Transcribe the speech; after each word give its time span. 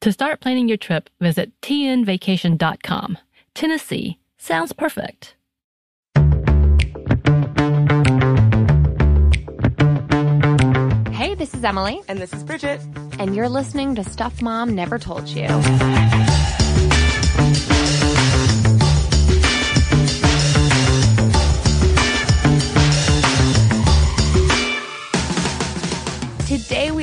To 0.00 0.12
start 0.12 0.40
planning 0.40 0.66
your 0.68 0.78
trip, 0.78 1.10
visit 1.20 1.52
tnvacation.com. 1.60 3.18
Tennessee 3.54 4.18
sounds 4.38 4.72
perfect. 4.72 5.34
Hey, 11.12 11.34
this 11.34 11.52
is 11.52 11.62
Emily, 11.64 12.00
And 12.08 12.18
this 12.18 12.32
is 12.32 12.42
Bridget. 12.44 12.80
and 13.18 13.36
you're 13.36 13.48
listening 13.50 13.94
to 13.96 14.04
Stuff 14.04 14.40
Mom 14.40 14.74
Never 14.74 14.98
Told 14.98 15.28
You. 15.28 15.46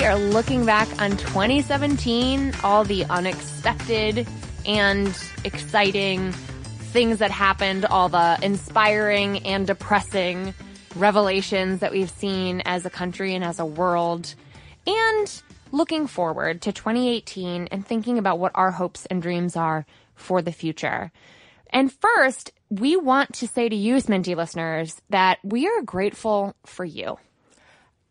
Are 0.08 0.16
looking 0.16 0.66
back 0.66 0.88
on 1.02 1.17
2017, 1.17 2.53
all 2.63 2.86
the 2.86 3.03
unexpected 3.05 4.25
and 4.66 5.08
exciting 5.44 6.31
things 6.31 7.19
that 7.19 7.30
happened, 7.30 7.83
all 7.83 8.08
the 8.08 8.39
inspiring 8.41 9.39
and 9.39 9.67
depressing 9.67 10.53
revelations 10.95 11.81
that 11.81 11.91
we've 11.91 12.09
seen 12.09 12.61
as 12.63 12.85
a 12.85 12.89
country 12.89 13.35
and 13.35 13.44
as 13.44 13.59
a 13.59 13.66
world, 13.66 14.33
and 14.85 15.41
looking 15.73 16.08
forward 16.08 16.61
to 16.61 16.72
2018 16.72 17.67
and 17.67 17.85
thinking 17.85 18.17
about 18.17 18.39
what 18.39 18.53
our 18.55 18.72
hopes 18.72 19.05
and 19.08 19.22
dreams 19.22 19.58
are 19.58 19.85
for 20.16 20.41
the 20.41 20.53
future. 20.53 21.11
And 21.69 21.91
first, 21.91 22.53
we 22.69 22.95
want 22.95 23.33
to 23.33 23.47
say 23.47 23.67
to 23.67 23.75
you, 23.75 23.95
Sminty 23.95 24.38
listeners, 24.38 25.02
that 25.09 25.39
we 25.44 25.67
are 25.67 25.81
grateful 25.81 26.56
for 26.66 26.85
you. 26.85 27.17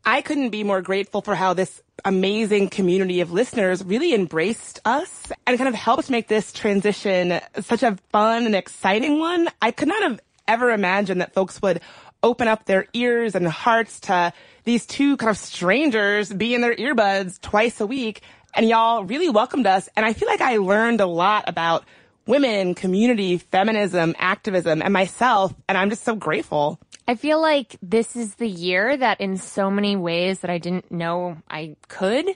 I 0.08 0.22
couldn't 0.22 0.50
be 0.50 0.62
more 0.62 0.82
grateful 0.82 1.20
for 1.20 1.34
how 1.34 1.52
this 1.52 1.82
amazing 2.04 2.68
community 2.68 3.22
of 3.22 3.32
listeners 3.32 3.84
really 3.84 4.14
embraced 4.14 4.78
us 4.84 5.32
and 5.44 5.58
kind 5.58 5.66
of 5.66 5.74
helped 5.74 6.10
make 6.10 6.28
this 6.28 6.52
transition 6.52 7.40
such 7.60 7.82
a 7.82 7.98
fun 8.12 8.46
and 8.46 8.54
exciting 8.54 9.18
one. 9.18 9.48
I 9.60 9.72
could 9.72 9.88
not 9.88 10.04
have 10.04 10.20
ever 10.46 10.70
imagined 10.70 11.22
that 11.22 11.34
folks 11.34 11.60
would 11.60 11.80
open 12.22 12.46
up 12.46 12.66
their 12.66 12.86
ears 12.92 13.34
and 13.34 13.48
hearts 13.48 13.98
to 14.00 14.32
these 14.62 14.86
two 14.86 15.16
kind 15.16 15.30
of 15.30 15.38
strangers 15.38 16.32
be 16.32 16.54
in 16.54 16.60
their 16.60 16.76
earbuds 16.76 17.40
twice 17.40 17.80
a 17.80 17.86
week. 17.86 18.22
And 18.54 18.68
y'all 18.68 19.02
really 19.02 19.28
welcomed 19.28 19.66
us. 19.66 19.88
And 19.96 20.06
I 20.06 20.12
feel 20.12 20.28
like 20.28 20.40
I 20.40 20.58
learned 20.58 21.00
a 21.00 21.06
lot 21.06 21.48
about 21.48 21.84
women, 22.26 22.74
community, 22.74 23.38
feminism, 23.38 24.14
activism, 24.18 24.82
and 24.82 24.92
myself. 24.92 25.52
And 25.68 25.76
I'm 25.76 25.90
just 25.90 26.04
so 26.04 26.14
grateful. 26.14 26.78
I 27.08 27.14
feel 27.14 27.40
like 27.40 27.76
this 27.80 28.16
is 28.16 28.34
the 28.34 28.48
year 28.48 28.96
that 28.96 29.20
in 29.20 29.36
so 29.36 29.70
many 29.70 29.94
ways 29.94 30.40
that 30.40 30.50
I 30.50 30.58
didn't 30.58 30.90
know 30.90 31.36
I 31.48 31.76
could, 31.86 32.26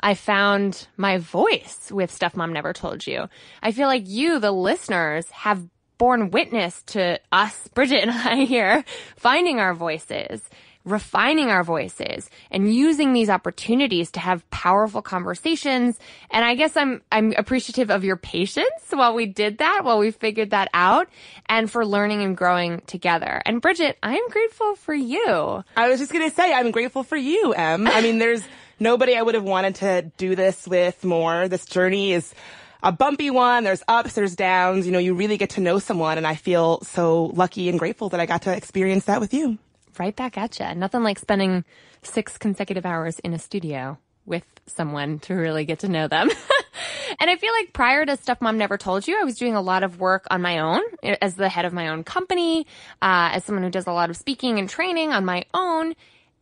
I 0.00 0.12
found 0.12 0.86
my 0.98 1.16
voice 1.16 1.90
with 1.90 2.12
Stuff 2.12 2.36
Mom 2.36 2.52
Never 2.52 2.74
Told 2.74 3.06
You. 3.06 3.28
I 3.62 3.72
feel 3.72 3.88
like 3.88 4.06
you, 4.06 4.38
the 4.38 4.52
listeners, 4.52 5.30
have 5.30 5.66
borne 5.96 6.30
witness 6.30 6.82
to 6.88 7.18
us, 7.32 7.68
Bridget 7.68 8.02
and 8.02 8.10
I 8.10 8.44
here, 8.44 8.84
finding 9.16 9.60
our 9.60 9.72
voices, 9.72 10.42
refining 10.90 11.50
our 11.50 11.64
voices, 11.64 12.28
and 12.50 12.72
using 12.72 13.12
these 13.12 13.30
opportunities 13.30 14.10
to 14.12 14.20
have 14.20 14.48
powerful 14.50 15.02
conversations. 15.02 15.98
And 16.30 16.44
I 16.44 16.54
guess 16.54 16.76
I'm, 16.76 17.02
I'm 17.12 17.32
appreciative 17.36 17.90
of 17.90 18.04
your 18.04 18.16
patience 18.16 18.68
while 18.90 19.14
we 19.14 19.26
did 19.26 19.58
that, 19.58 19.82
while 19.84 19.98
we 19.98 20.10
figured 20.10 20.50
that 20.50 20.68
out, 20.74 21.08
and 21.46 21.70
for 21.70 21.86
learning 21.86 22.22
and 22.22 22.36
growing 22.36 22.80
together. 22.86 23.42
And 23.44 23.60
Bridget, 23.60 23.98
I 24.02 24.16
am 24.16 24.28
grateful 24.28 24.76
for 24.76 24.94
you. 24.94 25.64
I 25.76 25.88
was 25.88 26.00
just 26.00 26.12
gonna 26.12 26.30
say, 26.30 26.52
I'm 26.52 26.70
grateful 26.70 27.02
for 27.02 27.16
you, 27.16 27.52
Em. 27.54 27.86
I 27.86 28.00
mean, 28.00 28.18
there's 28.18 28.42
nobody 28.80 29.16
I 29.16 29.22
would 29.22 29.34
have 29.34 29.44
wanted 29.44 29.76
to 29.76 30.10
do 30.16 30.34
this 30.34 30.66
with 30.66 31.04
more. 31.04 31.48
This 31.48 31.66
journey 31.66 32.12
is 32.12 32.34
a 32.82 32.92
bumpy 32.92 33.30
one. 33.30 33.64
There's 33.64 33.82
ups, 33.88 34.14
there's 34.14 34.36
downs. 34.36 34.86
You 34.86 34.92
know, 34.92 34.98
you 34.98 35.14
really 35.14 35.36
get 35.36 35.50
to 35.50 35.60
know 35.60 35.78
someone, 35.78 36.18
and 36.18 36.26
I 36.26 36.34
feel 36.34 36.80
so 36.82 37.26
lucky 37.34 37.68
and 37.68 37.78
grateful 37.78 38.10
that 38.10 38.20
I 38.20 38.26
got 38.26 38.42
to 38.42 38.56
experience 38.56 39.06
that 39.06 39.20
with 39.20 39.34
you. 39.34 39.58
Right 39.98 40.14
back 40.14 40.38
at 40.38 40.60
you. 40.60 40.74
Nothing 40.74 41.02
like 41.02 41.18
spending 41.18 41.64
six 42.02 42.38
consecutive 42.38 42.86
hours 42.86 43.18
in 43.18 43.32
a 43.34 43.38
studio 43.38 43.98
with 44.26 44.44
someone 44.66 45.18
to 45.20 45.34
really 45.34 45.64
get 45.64 45.80
to 45.80 45.88
know 45.88 46.06
them. 46.06 46.30
and 47.20 47.30
I 47.30 47.36
feel 47.36 47.52
like 47.52 47.72
prior 47.72 48.06
to 48.06 48.16
Stuff 48.16 48.40
Mom 48.40 48.58
Never 48.58 48.76
Told 48.76 49.08
You, 49.08 49.18
I 49.20 49.24
was 49.24 49.36
doing 49.36 49.56
a 49.56 49.60
lot 49.60 49.82
of 49.82 49.98
work 49.98 50.26
on 50.30 50.42
my 50.42 50.58
own 50.58 50.82
as 51.02 51.34
the 51.34 51.48
head 51.48 51.64
of 51.64 51.72
my 51.72 51.88
own 51.88 52.04
company, 52.04 52.66
uh, 53.02 53.30
as 53.32 53.44
someone 53.44 53.64
who 53.64 53.70
does 53.70 53.86
a 53.86 53.92
lot 53.92 54.10
of 54.10 54.16
speaking 54.16 54.58
and 54.58 54.68
training 54.68 55.12
on 55.12 55.24
my 55.24 55.44
own. 55.52 55.94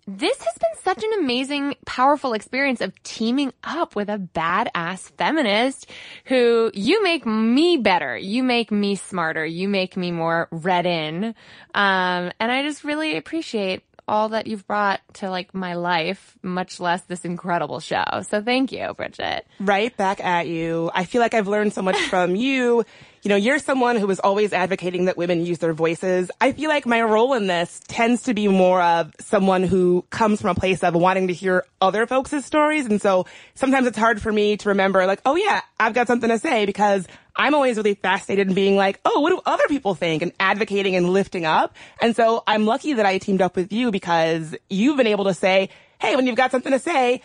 This 0.09 0.39
has 0.39 0.55
been 0.55 0.83
such 0.84 1.03
an 1.03 1.19
amazing, 1.19 1.75
powerful 1.84 2.33
experience 2.33 2.81
of 2.81 3.03
teaming 3.03 3.53
up 3.65 3.97
with 3.97 4.09
a 4.09 4.19
badass 4.19 5.11
feminist 5.19 5.91
who 6.27 6.71
you 6.75 7.03
make 7.03 7.27
me 7.27 7.77
better. 7.77 8.16
You 8.16 8.45
make 8.45 8.71
me 8.71 8.95
smarter. 8.95 9.45
You 9.45 9.69
make 9.69 9.97
me 9.97 10.12
more 10.12 10.47
read 10.53 10.87
in. 10.87 11.34
Um, 11.75 12.31
and 12.39 12.53
I 12.53 12.62
just 12.62 12.84
really 12.84 13.16
appreciate 13.16 13.83
all 14.09 14.28
that 14.28 14.47
you've 14.47 14.66
brought 14.66 15.00
to 15.15 15.28
like 15.28 15.53
my 15.55 15.75
life, 15.75 16.39
much 16.41 16.78
less 16.78 17.03
this 17.03 17.25
incredible 17.25 17.81
show. 17.81 18.05
So 18.28 18.41
thank 18.41 18.71
you, 18.71 18.95
Bridget. 18.95 19.45
Right 19.59 19.97
back 19.97 20.25
at 20.25 20.47
you. 20.47 20.91
I 20.95 21.05
feel 21.05 21.21
like 21.21 21.34
I've 21.34 21.49
learned 21.49 21.72
so 21.72 21.83
much 21.83 21.99
from 22.03 22.37
you. 22.37 22.84
You 23.26 23.31
know, 23.31 23.34
you're 23.34 23.59
someone 23.59 23.97
who 23.97 24.09
is 24.09 24.20
always 24.20 24.53
advocating 24.53 25.06
that 25.06 25.16
women 25.16 25.44
use 25.44 25.59
their 25.59 25.72
voices. 25.72 26.31
I 26.41 26.53
feel 26.53 26.69
like 26.69 26.87
my 26.87 27.03
role 27.03 27.34
in 27.34 27.48
this 27.48 27.81
tends 27.88 28.22
to 28.22 28.34
be 28.34 28.47
more 28.47 28.81
of 28.81 29.16
someone 29.19 29.64
who 29.64 30.04
comes 30.10 30.41
from 30.41 30.50
a 30.50 30.54
place 30.54 30.84
of 30.84 30.94
wanting 30.94 31.26
to 31.26 31.34
hear 31.34 31.65
other 31.81 32.06
folks' 32.06 32.44
stories. 32.44 32.86
And 32.86 33.03
so 33.03 33.26
sometimes 33.56 33.88
it's 33.88 33.98
hard 33.98 34.22
for 34.22 34.32
me 34.32 34.56
to 34.59 34.69
remember 34.69 35.04
like, 35.06 35.22
oh 35.26 35.34
yeah, 35.34 35.60
I've 35.81 35.92
got 35.92 36.06
something 36.06 36.31
to 36.31 36.38
say 36.38 36.66
because 36.66 37.09
I'm 37.34 37.53
always 37.53 37.77
really 37.77 37.95
fascinated 37.95 38.47
in 38.47 38.54
being 38.54 38.77
like, 38.77 39.01
oh, 39.04 39.18
what 39.18 39.30
do 39.30 39.41
other 39.45 39.66
people 39.66 39.97
think 39.97 40.22
and 40.22 40.30
advocating 40.39 40.95
and 40.95 41.10
lifting 41.10 41.45
up. 41.45 41.74
And 42.01 42.15
so 42.15 42.45
I'm 42.47 42.65
lucky 42.65 42.92
that 42.92 43.06
I 43.06 43.18
teamed 43.18 43.42
up 43.42 43.56
with 43.56 43.72
you 43.72 43.91
because 43.91 44.54
you've 44.71 44.98
been 44.98 45.09
able 45.09 45.24
to 45.24 45.34
say, 45.34 45.71
hey, 46.01 46.15
when 46.15 46.28
you've 46.28 46.36
got 46.36 46.53
something 46.53 46.71
to 46.71 46.78
say, 46.78 47.22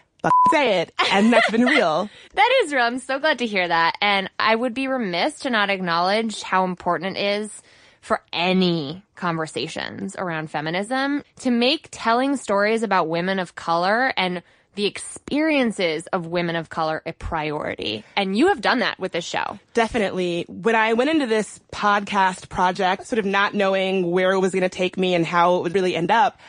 say 0.51 0.81
it. 0.81 0.93
And 1.11 1.33
that's 1.33 1.49
been 1.49 1.65
real. 1.65 2.09
That 2.33 2.61
is 2.63 2.73
real. 2.73 2.83
I'm 2.83 2.99
so 2.99 3.19
glad 3.19 3.39
to 3.39 3.45
hear 3.45 3.67
that. 3.67 3.97
And 4.01 4.29
I 4.39 4.55
would 4.55 4.73
be 4.73 4.87
remiss 4.87 5.39
to 5.39 5.49
not 5.49 5.69
acknowledge 5.69 6.41
how 6.41 6.63
important 6.63 7.17
it 7.17 7.41
is 7.41 7.61
for 7.99 8.21
any 8.31 9.03
conversations 9.15 10.15
around 10.17 10.49
feminism 10.49 11.23
to 11.41 11.51
make 11.51 11.89
telling 11.91 12.37
stories 12.37 12.83
about 12.83 13.09
women 13.09 13.37
of 13.37 13.55
color 13.55 14.13
and 14.17 14.41
the 14.75 14.85
experiences 14.85 16.07
of 16.07 16.27
women 16.27 16.55
of 16.55 16.69
color 16.69 17.01
a 17.05 17.11
priority. 17.13 18.03
And 18.15 18.37
you 18.37 18.47
have 18.47 18.61
done 18.61 18.79
that 18.79 18.99
with 18.99 19.11
this 19.11 19.25
show. 19.25 19.59
Definitely. 19.73 20.45
When 20.47 20.75
I 20.75 20.93
went 20.93 21.09
into 21.09 21.27
this 21.27 21.59
podcast 21.73 22.49
project, 22.49 23.05
sort 23.07 23.19
of 23.19 23.25
not 23.25 23.53
knowing 23.53 24.09
where 24.09 24.31
it 24.31 24.39
was 24.39 24.51
going 24.53 24.63
to 24.63 24.69
take 24.69 24.97
me 24.97 25.13
and 25.13 25.25
how 25.25 25.57
it 25.57 25.63
would 25.63 25.75
really 25.75 25.95
end 25.95 26.09
up, 26.09 26.39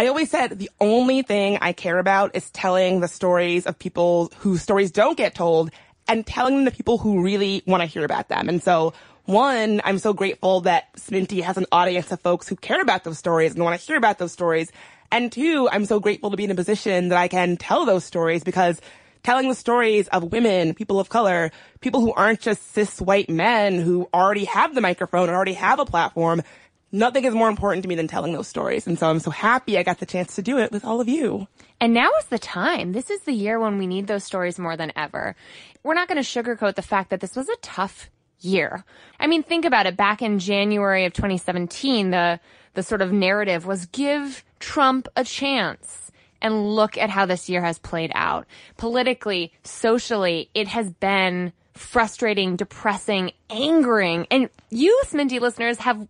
I 0.00 0.06
always 0.06 0.30
said 0.30 0.58
the 0.58 0.70
only 0.80 1.20
thing 1.20 1.58
I 1.60 1.74
care 1.74 1.98
about 1.98 2.34
is 2.34 2.50
telling 2.52 3.00
the 3.00 3.06
stories 3.06 3.66
of 3.66 3.78
people 3.78 4.32
whose 4.38 4.62
stories 4.62 4.90
don't 4.90 5.14
get 5.14 5.34
told 5.34 5.70
and 6.08 6.26
telling 6.26 6.56
them 6.56 6.64
to 6.64 6.70
people 6.70 6.96
who 6.96 7.22
really 7.22 7.62
want 7.66 7.82
to 7.82 7.86
hear 7.86 8.02
about 8.02 8.30
them. 8.30 8.48
And 8.48 8.62
so 8.62 8.94
one, 9.26 9.82
I'm 9.84 9.98
so 9.98 10.14
grateful 10.14 10.62
that 10.62 10.90
Sminty 10.94 11.42
has 11.42 11.58
an 11.58 11.66
audience 11.70 12.10
of 12.12 12.20
folks 12.22 12.48
who 12.48 12.56
care 12.56 12.80
about 12.80 13.04
those 13.04 13.18
stories 13.18 13.52
and 13.52 13.62
want 13.62 13.78
to 13.78 13.86
hear 13.86 13.98
about 13.98 14.16
those 14.16 14.32
stories. 14.32 14.72
And 15.12 15.30
two, 15.30 15.68
I'm 15.70 15.84
so 15.84 16.00
grateful 16.00 16.30
to 16.30 16.36
be 16.38 16.44
in 16.44 16.50
a 16.50 16.54
position 16.54 17.10
that 17.10 17.18
I 17.18 17.28
can 17.28 17.58
tell 17.58 17.84
those 17.84 18.02
stories 18.02 18.42
because 18.42 18.80
telling 19.22 19.50
the 19.50 19.54
stories 19.54 20.08
of 20.08 20.32
women, 20.32 20.72
people 20.72 20.98
of 20.98 21.10
color, 21.10 21.50
people 21.82 22.00
who 22.00 22.14
aren't 22.14 22.40
just 22.40 22.72
cis 22.72 23.02
white 23.02 23.28
men 23.28 23.78
who 23.78 24.08
already 24.14 24.46
have 24.46 24.74
the 24.74 24.80
microphone 24.80 25.28
and 25.28 25.36
already 25.36 25.52
have 25.52 25.78
a 25.78 25.84
platform, 25.84 26.42
nothing 26.92 27.24
is 27.24 27.34
more 27.34 27.48
important 27.48 27.82
to 27.82 27.88
me 27.88 27.94
than 27.94 28.08
telling 28.08 28.32
those 28.32 28.48
stories. 28.48 28.86
And 28.86 28.98
so 28.98 29.08
I'm 29.08 29.20
so 29.20 29.30
happy 29.30 29.78
I 29.78 29.82
got 29.82 29.98
the 29.98 30.06
chance 30.06 30.34
to 30.36 30.42
do 30.42 30.58
it 30.58 30.72
with 30.72 30.84
all 30.84 31.00
of 31.00 31.08
you. 31.08 31.46
And 31.80 31.94
now 31.94 32.08
is 32.18 32.26
the 32.26 32.38
time. 32.38 32.92
This 32.92 33.10
is 33.10 33.20
the 33.22 33.32
year 33.32 33.58
when 33.58 33.78
we 33.78 33.86
need 33.86 34.06
those 34.06 34.24
stories 34.24 34.58
more 34.58 34.76
than 34.76 34.92
ever. 34.96 35.34
We're 35.82 35.94
not 35.94 36.08
going 36.08 36.22
to 36.22 36.42
sugarcoat 36.42 36.74
the 36.74 36.82
fact 36.82 37.10
that 37.10 37.20
this 37.20 37.36
was 37.36 37.48
a 37.48 37.56
tough 37.62 38.10
year. 38.40 38.84
I 39.18 39.26
mean, 39.26 39.42
think 39.42 39.64
about 39.64 39.86
it. 39.86 39.96
Back 39.96 40.22
in 40.22 40.38
January 40.38 41.04
of 41.04 41.12
2017, 41.12 42.10
the, 42.10 42.40
the 42.74 42.82
sort 42.82 43.02
of 43.02 43.12
narrative 43.12 43.66
was 43.66 43.86
give 43.86 44.44
Trump 44.58 45.08
a 45.16 45.24
chance. 45.24 45.96
And 46.42 46.74
look 46.74 46.96
at 46.96 47.10
how 47.10 47.26
this 47.26 47.50
year 47.50 47.60
has 47.60 47.78
played 47.78 48.12
out. 48.14 48.46
Politically, 48.78 49.52
socially, 49.62 50.48
it 50.54 50.68
has 50.68 50.90
been 50.90 51.52
frustrating, 51.74 52.56
depressing, 52.56 53.32
angering. 53.50 54.26
And 54.30 54.48
you, 54.70 55.02
Sminty 55.04 55.38
listeners, 55.38 55.76
have 55.80 56.08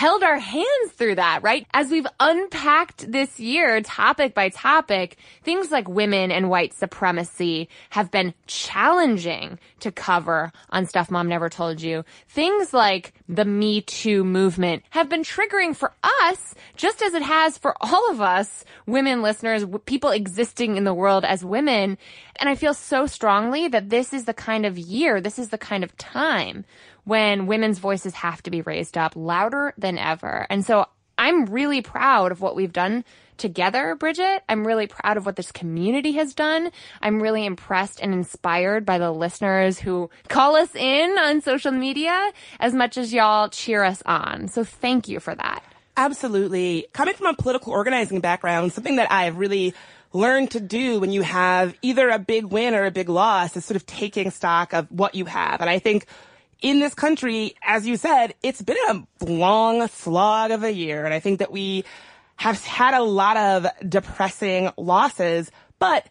held 0.00 0.22
our 0.22 0.38
hands 0.38 0.92
through 0.92 1.14
that, 1.14 1.42
right? 1.42 1.66
As 1.74 1.90
we've 1.90 2.06
unpacked 2.18 3.12
this 3.12 3.38
year, 3.38 3.82
topic 3.82 4.32
by 4.32 4.48
topic, 4.48 5.18
things 5.42 5.70
like 5.70 5.90
women 5.90 6.32
and 6.32 6.48
white 6.48 6.72
supremacy 6.72 7.68
have 7.90 8.10
been 8.10 8.32
challenging 8.46 9.58
to 9.80 9.92
cover 9.92 10.52
on 10.70 10.86
Stuff 10.86 11.10
Mom 11.10 11.28
Never 11.28 11.50
Told 11.50 11.82
You. 11.82 12.02
Things 12.30 12.72
like 12.72 13.12
the 13.28 13.44
Me 13.44 13.82
Too 13.82 14.24
movement 14.24 14.84
have 14.88 15.10
been 15.10 15.20
triggering 15.20 15.76
for 15.76 15.92
us, 16.02 16.54
just 16.76 17.02
as 17.02 17.12
it 17.12 17.22
has 17.22 17.58
for 17.58 17.74
all 17.82 18.10
of 18.10 18.22
us, 18.22 18.64
women 18.86 19.20
listeners, 19.20 19.66
people 19.84 20.12
existing 20.12 20.78
in 20.78 20.84
the 20.84 20.94
world 20.94 21.26
as 21.26 21.44
women. 21.44 21.98
And 22.36 22.48
I 22.48 22.54
feel 22.54 22.72
so 22.72 23.06
strongly 23.06 23.68
that 23.68 23.90
this 23.90 24.14
is 24.14 24.24
the 24.24 24.32
kind 24.32 24.64
of 24.64 24.78
year, 24.78 25.20
this 25.20 25.38
is 25.38 25.50
the 25.50 25.58
kind 25.58 25.84
of 25.84 25.94
time 25.98 26.64
when 27.10 27.46
women's 27.46 27.80
voices 27.80 28.14
have 28.14 28.40
to 28.40 28.52
be 28.52 28.60
raised 28.60 28.96
up 28.96 29.16
louder 29.16 29.74
than 29.76 29.98
ever. 29.98 30.46
And 30.48 30.64
so 30.64 30.86
I'm 31.18 31.46
really 31.46 31.82
proud 31.82 32.30
of 32.30 32.40
what 32.40 32.54
we've 32.54 32.72
done 32.72 33.04
together, 33.36 33.96
Bridget. 33.96 34.44
I'm 34.48 34.64
really 34.64 34.86
proud 34.86 35.16
of 35.16 35.26
what 35.26 35.34
this 35.34 35.50
community 35.50 36.12
has 36.12 36.34
done. 36.34 36.70
I'm 37.02 37.20
really 37.20 37.44
impressed 37.44 37.98
and 38.00 38.14
inspired 38.14 38.86
by 38.86 38.98
the 38.98 39.10
listeners 39.10 39.80
who 39.80 40.08
call 40.28 40.54
us 40.54 40.72
in 40.76 41.18
on 41.18 41.40
social 41.40 41.72
media 41.72 42.30
as 42.60 42.74
much 42.74 42.96
as 42.96 43.12
y'all 43.12 43.48
cheer 43.48 43.82
us 43.82 44.04
on. 44.06 44.46
So 44.46 44.62
thank 44.62 45.08
you 45.08 45.18
for 45.18 45.34
that. 45.34 45.64
Absolutely. 45.96 46.86
Coming 46.92 47.14
from 47.14 47.26
a 47.26 47.34
political 47.34 47.72
organizing 47.72 48.20
background, 48.20 48.72
something 48.72 48.96
that 48.96 49.10
I've 49.10 49.36
really 49.36 49.74
learned 50.12 50.52
to 50.52 50.60
do 50.60 51.00
when 51.00 51.10
you 51.10 51.22
have 51.22 51.76
either 51.82 52.08
a 52.08 52.20
big 52.20 52.44
win 52.44 52.72
or 52.72 52.84
a 52.84 52.92
big 52.92 53.08
loss 53.08 53.56
is 53.56 53.64
sort 53.64 53.74
of 53.74 53.84
taking 53.84 54.30
stock 54.30 54.72
of 54.72 54.86
what 54.92 55.16
you 55.16 55.24
have. 55.24 55.60
And 55.60 55.68
I 55.68 55.80
think 55.80 56.06
in 56.62 56.80
this 56.80 56.94
country, 56.94 57.54
as 57.62 57.86
you 57.86 57.96
said, 57.96 58.34
it's 58.42 58.62
been 58.62 58.76
a 58.88 59.24
long 59.24 59.86
slog 59.88 60.50
of 60.50 60.62
a 60.62 60.72
year. 60.72 61.04
And 61.04 61.14
I 61.14 61.20
think 61.20 61.38
that 61.38 61.52
we 61.52 61.84
have 62.36 62.62
had 62.64 62.94
a 62.94 63.02
lot 63.02 63.36
of 63.36 63.66
depressing 63.88 64.70
losses, 64.76 65.50
but 65.78 66.06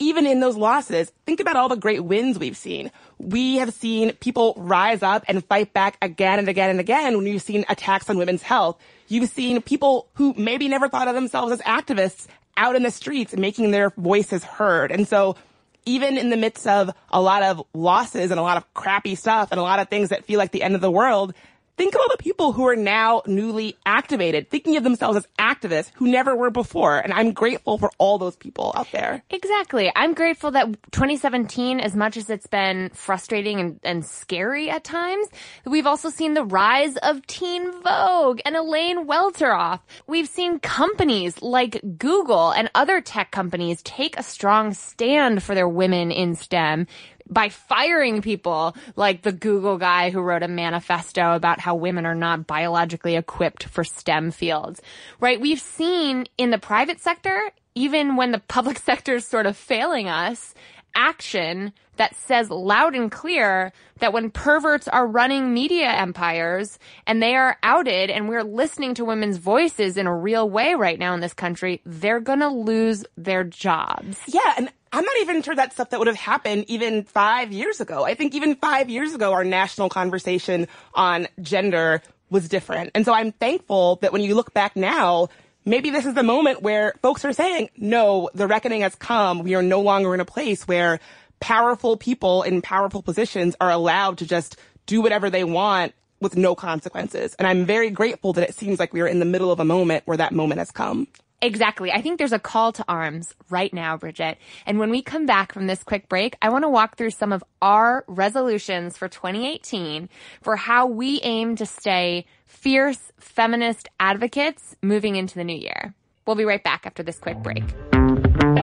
even 0.00 0.26
in 0.26 0.40
those 0.40 0.56
losses, 0.56 1.12
think 1.26 1.40
about 1.40 1.56
all 1.56 1.68
the 1.68 1.76
great 1.76 2.04
wins 2.04 2.38
we've 2.38 2.56
seen. 2.56 2.90
We 3.18 3.56
have 3.56 3.74
seen 3.74 4.12
people 4.14 4.54
rise 4.56 5.02
up 5.02 5.24
and 5.26 5.44
fight 5.44 5.72
back 5.72 5.98
again 6.00 6.38
and 6.38 6.48
again 6.48 6.70
and 6.70 6.78
again 6.78 7.16
when 7.16 7.26
you've 7.26 7.42
seen 7.42 7.64
attacks 7.68 8.08
on 8.08 8.16
women's 8.16 8.42
health. 8.42 8.78
You've 9.08 9.28
seen 9.30 9.60
people 9.60 10.08
who 10.14 10.34
maybe 10.36 10.68
never 10.68 10.88
thought 10.88 11.08
of 11.08 11.14
themselves 11.14 11.52
as 11.52 11.60
activists 11.62 12.28
out 12.56 12.76
in 12.76 12.82
the 12.82 12.90
streets 12.90 13.36
making 13.36 13.70
their 13.70 13.90
voices 13.90 14.44
heard. 14.44 14.92
And 14.92 15.06
so 15.06 15.36
even 15.84 16.18
in 16.18 16.30
the 16.30 16.36
midst 16.36 16.66
of 16.66 16.90
a 17.10 17.20
lot 17.20 17.42
of 17.42 17.62
losses 17.74 18.30
and 18.30 18.38
a 18.38 18.42
lot 18.42 18.56
of 18.56 18.74
crappy 18.74 19.14
stuff 19.14 19.50
and 19.50 19.58
a 19.58 19.62
lot 19.62 19.78
of 19.78 19.88
things 19.88 20.10
that 20.10 20.24
feel 20.24 20.38
like 20.38 20.52
the 20.52 20.62
end 20.62 20.74
of 20.74 20.80
the 20.80 20.90
world, 20.90 21.34
Think 21.78 21.94
of 21.94 22.00
all 22.00 22.08
the 22.10 22.20
people 22.20 22.52
who 22.52 22.66
are 22.66 22.74
now 22.74 23.22
newly 23.24 23.76
activated, 23.86 24.50
thinking 24.50 24.76
of 24.76 24.82
themselves 24.82 25.16
as 25.16 25.28
activists 25.38 25.92
who 25.94 26.08
never 26.08 26.34
were 26.34 26.50
before. 26.50 26.98
And 26.98 27.12
I'm 27.12 27.32
grateful 27.32 27.78
for 27.78 27.92
all 27.98 28.18
those 28.18 28.34
people 28.34 28.72
out 28.74 28.88
there. 28.90 29.22
Exactly. 29.30 29.92
I'm 29.94 30.12
grateful 30.12 30.50
that 30.50 30.66
2017, 30.90 31.78
as 31.78 31.94
much 31.94 32.16
as 32.16 32.30
it's 32.30 32.48
been 32.48 32.90
frustrating 32.94 33.60
and, 33.60 33.80
and 33.84 34.04
scary 34.04 34.68
at 34.68 34.82
times, 34.82 35.28
we've 35.64 35.86
also 35.86 36.10
seen 36.10 36.34
the 36.34 36.42
rise 36.42 36.96
of 36.96 37.24
Teen 37.28 37.70
Vogue 37.82 38.40
and 38.44 38.56
Elaine 38.56 39.06
Welteroth. 39.06 39.78
We've 40.08 40.28
seen 40.28 40.58
companies 40.58 41.40
like 41.42 41.80
Google 41.96 42.50
and 42.50 42.68
other 42.74 43.00
tech 43.00 43.30
companies 43.30 43.82
take 43.82 44.18
a 44.18 44.24
strong 44.24 44.74
stand 44.74 45.44
for 45.44 45.54
their 45.54 45.68
women 45.68 46.10
in 46.10 46.34
STEM 46.34 46.88
by 47.30 47.48
firing 47.48 48.22
people 48.22 48.76
like 48.96 49.22
the 49.22 49.32
Google 49.32 49.78
guy 49.78 50.10
who 50.10 50.20
wrote 50.20 50.42
a 50.42 50.48
manifesto 50.48 51.34
about 51.34 51.60
how 51.60 51.74
women 51.74 52.06
are 52.06 52.14
not 52.14 52.46
biologically 52.46 53.16
equipped 53.16 53.64
for 53.64 53.84
STEM 53.84 54.30
fields, 54.30 54.80
right? 55.20 55.40
We've 55.40 55.60
seen 55.60 56.26
in 56.36 56.50
the 56.50 56.58
private 56.58 57.00
sector, 57.00 57.50
even 57.74 58.16
when 58.16 58.32
the 58.32 58.40
public 58.40 58.78
sector 58.90 59.16
is 59.16 59.26
sort 59.26 59.46
of 59.46 59.56
failing 59.56 60.08
us, 60.08 60.54
action 60.94 61.72
that 61.98 62.16
says 62.16 62.50
loud 62.50 62.94
and 62.94 63.12
clear 63.12 63.72
that 63.98 64.12
when 64.12 64.30
perverts 64.30 64.88
are 64.88 65.06
running 65.06 65.52
media 65.52 65.88
empires 65.88 66.78
and 67.06 67.22
they 67.22 67.34
are 67.34 67.56
outed 67.62 68.10
and 68.10 68.28
we're 68.28 68.42
listening 68.42 68.94
to 68.94 69.04
women's 69.04 69.36
voices 69.36 69.96
in 69.96 70.06
a 70.06 70.16
real 70.16 70.48
way 70.48 70.74
right 70.74 70.98
now 70.98 71.14
in 71.14 71.20
this 71.20 71.34
country, 71.34 71.80
they're 71.84 72.20
gonna 72.20 72.48
lose 72.48 73.04
their 73.16 73.44
jobs. 73.44 74.18
Yeah, 74.26 74.54
and 74.56 74.70
I'm 74.92 75.04
not 75.04 75.16
even 75.20 75.42
sure 75.42 75.54
that 75.54 75.72
stuff 75.72 75.90
that 75.90 75.98
would 75.98 76.08
have 76.08 76.16
happened 76.16 76.64
even 76.68 77.04
five 77.04 77.52
years 77.52 77.80
ago. 77.80 78.04
I 78.04 78.14
think 78.14 78.34
even 78.34 78.56
five 78.56 78.88
years 78.88 79.14
ago, 79.14 79.32
our 79.32 79.44
national 79.44 79.88
conversation 79.88 80.66
on 80.94 81.28
gender 81.42 82.02
was 82.30 82.48
different. 82.48 82.90
And 82.94 83.04
so 83.04 83.12
I'm 83.12 83.32
thankful 83.32 83.96
that 83.96 84.12
when 84.12 84.22
you 84.22 84.34
look 84.34 84.54
back 84.54 84.76
now, 84.76 85.28
maybe 85.64 85.90
this 85.90 86.06
is 86.06 86.14
the 86.14 86.22
moment 86.22 86.62
where 86.62 86.94
folks 87.02 87.24
are 87.24 87.32
saying, 87.32 87.70
no, 87.76 88.30
the 88.34 88.46
reckoning 88.46 88.80
has 88.80 88.94
come. 88.94 89.42
We 89.42 89.54
are 89.54 89.62
no 89.62 89.80
longer 89.80 90.14
in 90.14 90.20
a 90.20 90.24
place 90.24 90.66
where 90.66 91.00
powerful 91.40 91.96
people 91.96 92.42
in 92.42 92.62
powerful 92.62 93.02
positions 93.02 93.56
are 93.60 93.70
allowed 93.70 94.18
to 94.18 94.26
just 94.26 94.56
do 94.86 95.00
whatever 95.00 95.30
they 95.30 95.44
want 95.44 95.94
with 96.20 96.36
no 96.36 96.54
consequences. 96.54 97.34
And 97.34 97.46
I'm 97.46 97.64
very 97.64 97.90
grateful 97.90 98.32
that 98.34 98.48
it 98.48 98.54
seems 98.54 98.78
like 98.78 98.92
we 98.92 99.00
are 99.00 99.06
in 99.06 99.18
the 99.18 99.24
middle 99.24 99.52
of 99.52 99.60
a 99.60 99.64
moment 99.64 100.02
where 100.06 100.16
that 100.16 100.32
moment 100.32 100.58
has 100.58 100.70
come. 100.70 101.06
Exactly. 101.40 101.92
I 101.92 102.02
think 102.02 102.18
there's 102.18 102.32
a 102.32 102.40
call 102.40 102.72
to 102.72 102.84
arms 102.88 103.32
right 103.48 103.72
now, 103.72 103.96
Bridget. 103.96 104.38
And 104.66 104.80
when 104.80 104.90
we 104.90 105.02
come 105.02 105.24
back 105.24 105.52
from 105.52 105.68
this 105.68 105.84
quick 105.84 106.08
break, 106.08 106.36
I 106.42 106.48
want 106.48 106.64
to 106.64 106.68
walk 106.68 106.96
through 106.96 107.10
some 107.10 107.32
of 107.32 107.44
our 107.62 108.04
resolutions 108.08 108.98
for 108.98 109.06
2018 109.06 110.08
for 110.42 110.56
how 110.56 110.86
we 110.86 111.20
aim 111.22 111.54
to 111.56 111.66
stay 111.66 112.26
fierce 112.46 113.12
feminist 113.20 113.88
advocates 114.00 114.74
moving 114.82 115.14
into 115.14 115.36
the 115.36 115.44
new 115.44 115.56
year. 115.56 115.94
We'll 116.26 116.36
be 116.36 116.44
right 116.44 116.62
back 116.62 116.86
after 116.86 117.04
this 117.04 117.18
quick 117.18 117.38
break. 117.38 117.62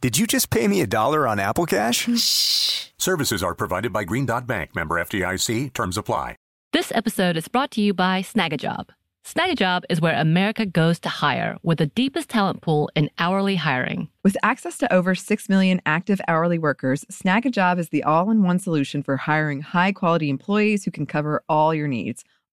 Did 0.00 0.16
you 0.16 0.28
just 0.28 0.50
pay 0.50 0.68
me 0.68 0.80
a 0.80 0.86
dollar 0.86 1.26
on 1.26 1.40
Apple 1.40 1.66
Cash? 1.66 2.06
Shh. 2.16 2.90
Services 2.98 3.42
are 3.42 3.54
provided 3.54 3.92
by 3.92 4.04
Green 4.04 4.26
Dot 4.26 4.46
Bank, 4.46 4.72
member 4.76 4.94
FDIC. 4.94 5.72
Terms 5.72 5.98
apply. 5.98 6.36
This 6.72 6.92
episode 6.94 7.36
is 7.36 7.48
brought 7.48 7.72
to 7.72 7.80
you 7.80 7.92
by 7.94 8.22
Snagajob. 8.22 8.90
Snagajob 9.24 9.82
is 9.90 10.00
where 10.00 10.14
America 10.14 10.64
goes 10.64 11.00
to 11.00 11.08
hire 11.08 11.58
with 11.64 11.78
the 11.78 11.86
deepest 11.86 12.28
talent 12.28 12.62
pool 12.62 12.88
in 12.94 13.10
hourly 13.18 13.56
hiring. 13.56 14.08
With 14.22 14.36
access 14.44 14.78
to 14.78 14.92
over 14.92 15.16
6 15.16 15.48
million 15.48 15.82
active 15.84 16.20
hourly 16.28 16.58
workers, 16.60 17.04
Snagajob 17.10 17.80
is 17.80 17.88
the 17.88 18.04
all 18.04 18.30
in 18.30 18.44
one 18.44 18.60
solution 18.60 19.02
for 19.02 19.16
hiring 19.16 19.62
high 19.62 19.90
quality 19.90 20.30
employees 20.30 20.84
who 20.84 20.92
can 20.92 21.06
cover 21.06 21.42
all 21.48 21.74
your 21.74 21.88
needs 21.88 22.24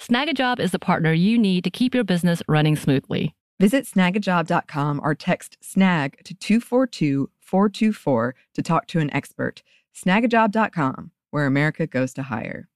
Snagajob 0.00 0.58
is 0.58 0.72
the 0.72 0.78
partner 0.78 1.12
you 1.12 1.38
need 1.38 1.64
to 1.64 1.70
keep 1.70 1.94
your 1.94 2.04
business 2.04 2.42
running 2.48 2.76
smoothly. 2.76 3.34
Visit 3.60 3.86
snagajob.com 3.86 5.00
or 5.02 5.14
text 5.14 5.56
snag 5.60 6.22
to 6.24 6.34
242 6.34 7.30
424 7.40 8.34
to 8.54 8.62
talk 8.62 8.86
to 8.88 8.98
an 8.98 9.14
expert. 9.14 9.62
Snagajob.com, 9.94 11.12
where 11.30 11.46
America 11.46 11.86
goes 11.86 12.12
to 12.14 12.24
hire. 12.24 12.68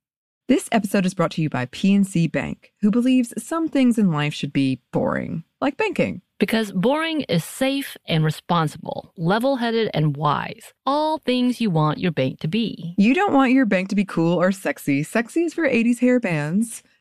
This 0.47 0.69
episode 0.73 1.05
is 1.05 1.13
brought 1.13 1.33
to 1.33 1.43
you 1.43 1.51
by 1.51 1.67
PNC 1.67 2.33
Bank, 2.33 2.73
who 2.81 2.91
believes 2.91 3.35
some 3.37 3.69
things 3.69 3.99
in 3.99 4.11
life 4.11 4.33
should 4.33 4.53
be 4.53 4.81
boring, 4.93 5.45
like 5.61 5.77
banking. 5.77 6.23
Because 6.39 6.71
boring 6.71 7.23
is 7.23 7.45
safe 7.45 7.97
and 8.07 8.25
responsible, 8.25 9.13
level 9.19 9.57
headed 9.57 9.91
and 9.93 10.17
wise. 10.17 10.73
All 10.87 11.19
things 11.19 11.61
you 11.61 11.69
want 11.69 11.99
your 11.99 12.13
bank 12.13 12.39
to 12.41 12.49
be. 12.49 12.95
You 12.97 13.13
don't 13.13 13.35
want 13.35 13.53
your 13.53 13.67
bank 13.67 13.89
to 13.89 13.97
be 13.97 14.05
cool 14.05 14.41
or 14.41 14.53
sexy. 14.53 15.03
Sexy 15.03 15.43
is 15.43 15.53
for 15.53 15.69
80s 15.69 15.99
hair 15.99 16.21
bands, 16.21 16.85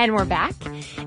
And 0.00 0.14
we're 0.14 0.24
back. 0.24 0.54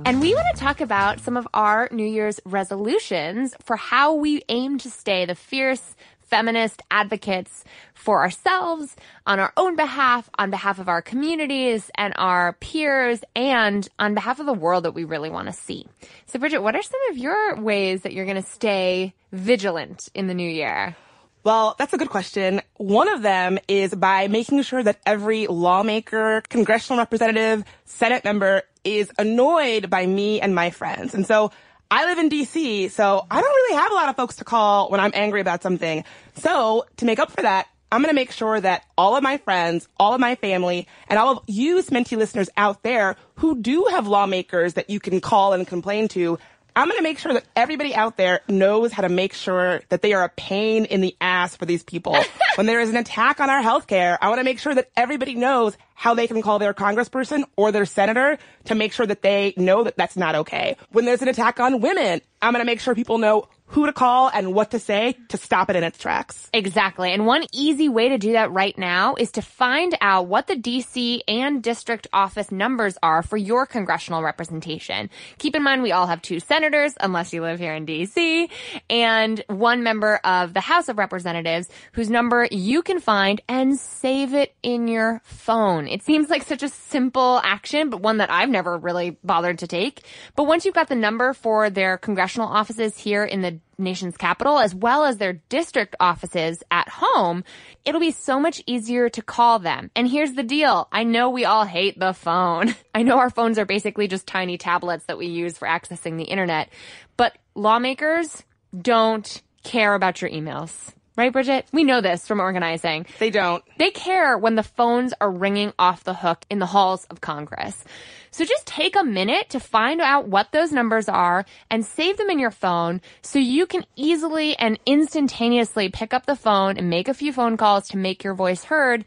And 0.06 0.22
we 0.22 0.36
want 0.36 0.46
to 0.54 0.62
talk 0.62 0.80
about 0.80 1.20
some 1.20 1.36
of 1.36 1.48
our 1.52 1.90
New 1.92 2.06
Year's 2.06 2.40
resolutions 2.46 3.56
for 3.64 3.76
how 3.76 4.14
we 4.14 4.44
aim 4.50 4.78
to 4.78 4.92
stay 4.92 5.26
the 5.26 5.34
fierce 5.34 5.96
feminist 6.22 6.80
advocates 6.92 7.64
for 7.96 8.22
ourselves, 8.22 8.96
on 9.26 9.40
our 9.40 9.52
own 9.58 9.76
behalf, 9.76 10.30
on 10.38 10.52
behalf 10.52 10.78
of 10.78 10.90
our 10.90 11.02
communities 11.02 11.90
and 11.96 12.14
our 12.18 12.54
peers, 12.54 13.24
and 13.36 13.90
on 13.98 14.14
behalf 14.14 14.40
of 14.40 14.46
the 14.46 14.54
world 14.54 14.84
that 14.84 14.94
we 14.94 15.06
really 15.06 15.32
want 15.32 15.48
to 15.48 15.54
see. 15.54 15.88
So, 16.28 16.38
Bridget, 16.38 16.62
what 16.62 16.76
are 16.76 16.84
some 16.84 17.02
of 17.10 17.18
your 17.18 17.60
ways 17.60 18.04
that 18.04 18.14
you're 18.14 18.26
going 18.26 18.44
to 18.44 18.48
stay 18.48 19.16
vigilant 19.32 20.08
in 20.14 20.28
the 20.28 20.36
new 20.36 20.48
year? 20.48 20.96
Well, 21.44 21.76
that's 21.78 21.94
a 21.94 21.98
good 21.98 22.10
question. 22.10 22.62
One 22.78 23.10
of 23.10 23.22
them 23.22 23.58
is 23.68 23.94
by 23.96 24.28
making 24.28 24.62
sure 24.62 24.84
that 24.84 25.00
every 25.06 25.48
lawmaker, 25.48 26.42
congressional 26.48 27.00
representative, 27.00 27.66
Senate 27.86 28.24
member 28.24 28.62
is 28.84 29.12
annoyed 29.18 29.90
by 29.90 30.06
me 30.06 30.42
and 30.42 30.54
my 30.54 30.70
friends. 30.70 31.13
And 31.13 31.25
so 31.25 31.52
I 31.92 32.06
live 32.06 32.18
in 32.18 32.30
DC, 32.30 32.90
so 32.92 33.25
I 33.30 33.42
don't 33.42 33.54
really 33.54 33.75
have 33.78 33.92
a 33.92 33.96
lot 33.96 34.10
of 34.10 34.16
folks 34.16 34.38
to 34.38 34.44
call 34.44 34.90
when 34.90 35.00
I'm 35.00 35.12
angry 35.13 35.42
about 35.42 35.62
something. 35.62 36.04
So 36.36 36.86
to 36.98 37.06
make 37.06 37.20
up 37.20 37.32
for 37.32 37.42
that, 37.44 37.68
I'm 37.92 38.02
going 38.02 38.10
to 38.10 38.16
make 38.16 38.32
sure 38.32 38.60
that 38.60 38.84
all 38.98 39.16
of 39.16 39.22
my 39.22 39.38
friends, 39.38 39.88
all 40.00 40.16
of 40.16 40.20
my 40.20 40.34
family, 40.34 40.88
and 41.08 41.20
all 41.20 41.38
of 41.38 41.44
you 41.46 41.78
Sminty 41.84 42.18
listeners 42.18 42.50
out 42.58 42.82
there 42.82 43.16
who 43.36 43.62
do 43.62 43.86
have 43.92 44.08
lawmakers 44.08 44.74
that 44.74 44.90
you 44.90 45.00
can 45.00 45.22
call 45.22 45.54
and 45.54 45.68
complain 45.68 46.08
to 46.10 46.40
I'm 46.75 46.88
going 46.88 46.98
to 46.98 47.03
make 47.03 47.20
sure 47.20 47.34
that 47.34 47.46
everybody 47.56 47.94
out 47.94 48.18
there 48.18 48.42
knows 48.48 48.92
how 48.92 49.03
to 49.03 49.10
make 49.10 49.34
sure 49.34 49.82
that 49.89 50.01
they 50.01 50.13
are 50.13 50.24
a 50.24 50.30
pain 50.30 50.86
in 50.86 51.01
the 51.01 51.15
ass 51.22 51.56
for 51.56 51.65
these 51.65 51.84
people. 51.84 52.18
when 52.56 52.65
there 52.65 52.80
is 52.80 52.89
an 52.89 52.98
attack 52.98 53.39
on 53.39 53.50
our 53.50 53.62
healthcare, 53.62 54.18
I 54.22 54.30
want 54.30 54.39
to 54.39 54.44
make 54.44 54.60
sure 54.60 54.74
that 54.74 54.89
everybody 54.96 55.36
knows 55.36 55.77
how 55.94 56.15
they 56.15 56.27
can 56.27 56.42
call 56.42 56.60
their 56.60 56.74
congressperson 56.74 57.44
or 57.56 57.72
their 57.72 57.86
senator 57.86 58.39
to 58.65 58.75
make 58.75 58.94
sure 58.94 59.06
that 59.06 59.22
they 59.22 59.53
know 59.56 59.84
that 59.84 59.98
that's 59.98 60.18
not 60.18 60.36
okay. 60.36 60.75
When 60.92 61.06
there's 61.06 61.22
an 61.22 61.27
attack 61.27 61.60
on 61.60 61.80
women, 61.80 62.22
I'm 62.42 62.53
going 62.53 62.62
to 62.62 62.70
make 62.70 62.80
sure 62.80 62.96
people 62.96 63.20
know 63.20 63.48
who 63.74 63.88
to 63.88 63.94
call 63.94 64.30
and 64.30 64.53
what 64.53 64.70
to 64.72 64.80
say 64.80 65.18
to 65.30 65.38
stop 65.38 65.70
it 65.70 65.75
in 65.75 65.84
its 65.84 65.98
tracks. 65.98 66.48
Exactly. 66.53 67.12
And 67.12 67.25
one 67.25 67.46
easy 67.51 67.89
way 67.89 68.10
to 68.10 68.20
do 68.20 68.34
that 68.34 68.51
right 68.51 68.77
now 68.77 69.15
is 69.15 69.32
to 69.32 69.42
find 69.42 69.98
out 70.00 70.27
what 70.27 70.46
the 70.46 70.56
DC 70.56 71.22
and 71.27 71.63
district 71.63 72.06
office 72.13 72.51
numbers 72.51 72.98
are 73.01 73.24
for 73.24 73.36
your 73.36 73.65
congressional 73.65 74.22
representation. 74.22 75.10
Keep 75.39 75.56
in 75.56 75.63
mind 75.63 75.82
we 75.82 75.92
all 75.92 76.06
have 76.06 76.22
two 76.22 76.39
senators, 76.39 76.94
unless 77.00 77.34
you 77.34 77.42
live 77.42 77.58
here 77.58 77.74
in 77.74 77.88
DC, 77.88 78.48
and 78.92 79.44
one 79.48 79.82
member 79.82 80.18
of 80.24 80.53
the 80.53 80.62
House 80.62 80.88
of 80.88 81.00
Representatives 81.00 81.68
whose 81.94 82.12
number 82.12 82.48
you 82.51 82.84
can 82.84 83.00
find 83.00 83.42
and 83.50 83.80
save 83.80 84.36
it 84.36 84.53
in 84.62 84.88
your 84.88 85.20
phone. 85.24 85.88
It 85.88 86.03
seems 86.03 86.30
like 86.30 86.44
such 86.44 86.62
a 86.62 86.70
simple 86.70 87.42
action, 87.44 87.89
but 87.89 88.01
one 88.01 88.18
that 88.18 88.30
I've 88.30 88.50
never 88.50 88.77
really 88.77 89.18
bothered 89.24 89.58
to 89.60 89.68
take. 89.68 90.03
But 90.36 90.44
once 90.44 90.63
you've 90.63 90.75
got 90.75 90.89
the 90.89 90.96
number 90.96 91.34
for 91.34 91.72
their 91.72 91.98
congressional 91.98 92.48
offices 92.48 93.00
here 93.00 93.24
in 93.24 93.42
the 93.42 93.60
nation's 93.77 94.17
capital 94.17 94.60
as 94.60 94.74
well 94.75 95.03
as 95.03 95.17
their 95.17 95.34
district 95.50 95.96
offices 96.00 96.63
at 96.72 96.88
home, 96.89 97.43
it'll 97.86 98.01
be 98.01 98.12
so 98.12 98.39
much 98.39 98.62
easier 98.65 99.10
to 99.10 99.22
call 99.22 99.60
them. 99.60 99.89
And 99.96 100.08
here's 100.08 100.34
the 100.34 100.43
deal. 100.43 100.88
I 100.91 101.03
know 101.03 101.29
we 101.29 101.46
all 101.46 101.65
hate 101.65 102.00
the 102.00 102.13
phone. 102.13 102.75
I 102.96 103.03
know 103.03 103.17
our 103.17 103.29
phones 103.29 103.58
are 103.60 103.65
basically 103.65 104.08
just 104.08 104.27
tiny 104.27 104.58
tablets 104.58 105.05
that 105.05 105.17
we 105.17 105.27
use 105.27 105.58
for 105.58 105.67
accessing 105.67 106.17
the 106.17 106.24
internet, 106.24 106.70
but 107.17 107.38
lawmakers 107.55 108.43
don't 108.79 109.41
care 109.63 109.93
about 109.93 110.22
your 110.22 110.32
emails. 110.32 110.93
Right, 111.15 111.32
Bridget? 111.32 111.67
We 111.72 111.84
know 111.84 112.01
this 112.01 112.27
from 112.27 112.39
organizing. 112.39 113.05
They 113.20 113.29
don't. 113.29 113.63
They 113.77 113.91
care 113.91 114.36
when 114.36 114.55
the 114.55 114.63
phones 114.63 115.13
are 115.22 115.29
ringing 115.29 115.72
off 115.77 116.03
the 116.03 116.15
hook 116.15 116.43
in 116.50 116.58
the 116.58 116.65
halls 116.65 117.05
of 117.12 117.22
Congress. 117.22 117.84
So 118.32 118.46
just 118.46 118.65
take 118.65 118.96
a 118.96 119.03
minute 119.03 119.50
to 119.50 119.60
find 119.60 120.01
out 120.01 120.27
what 120.27 120.51
those 120.51 120.72
numbers 120.72 121.08
are 121.08 121.46
and 121.70 121.86
save 121.86 122.17
them 122.17 122.32
in 122.32 122.39
your 122.39 122.50
phone 122.50 123.00
so 123.22 123.38
you 123.38 123.67
can 123.67 123.86
easily 123.96 124.58
and 124.58 124.79
instantaneously 124.88 125.89
pick 125.89 126.15
up 126.15 126.25
the 126.25 126.36
phone 126.36 126.77
and 126.77 126.89
make 126.89 127.08
a 127.08 127.13
few 127.13 127.32
phone 127.32 127.58
calls 127.58 127.89
to 127.89 127.98
make 127.98 128.24
your 128.24 128.34
voice 128.34 128.63
heard. 128.63 129.05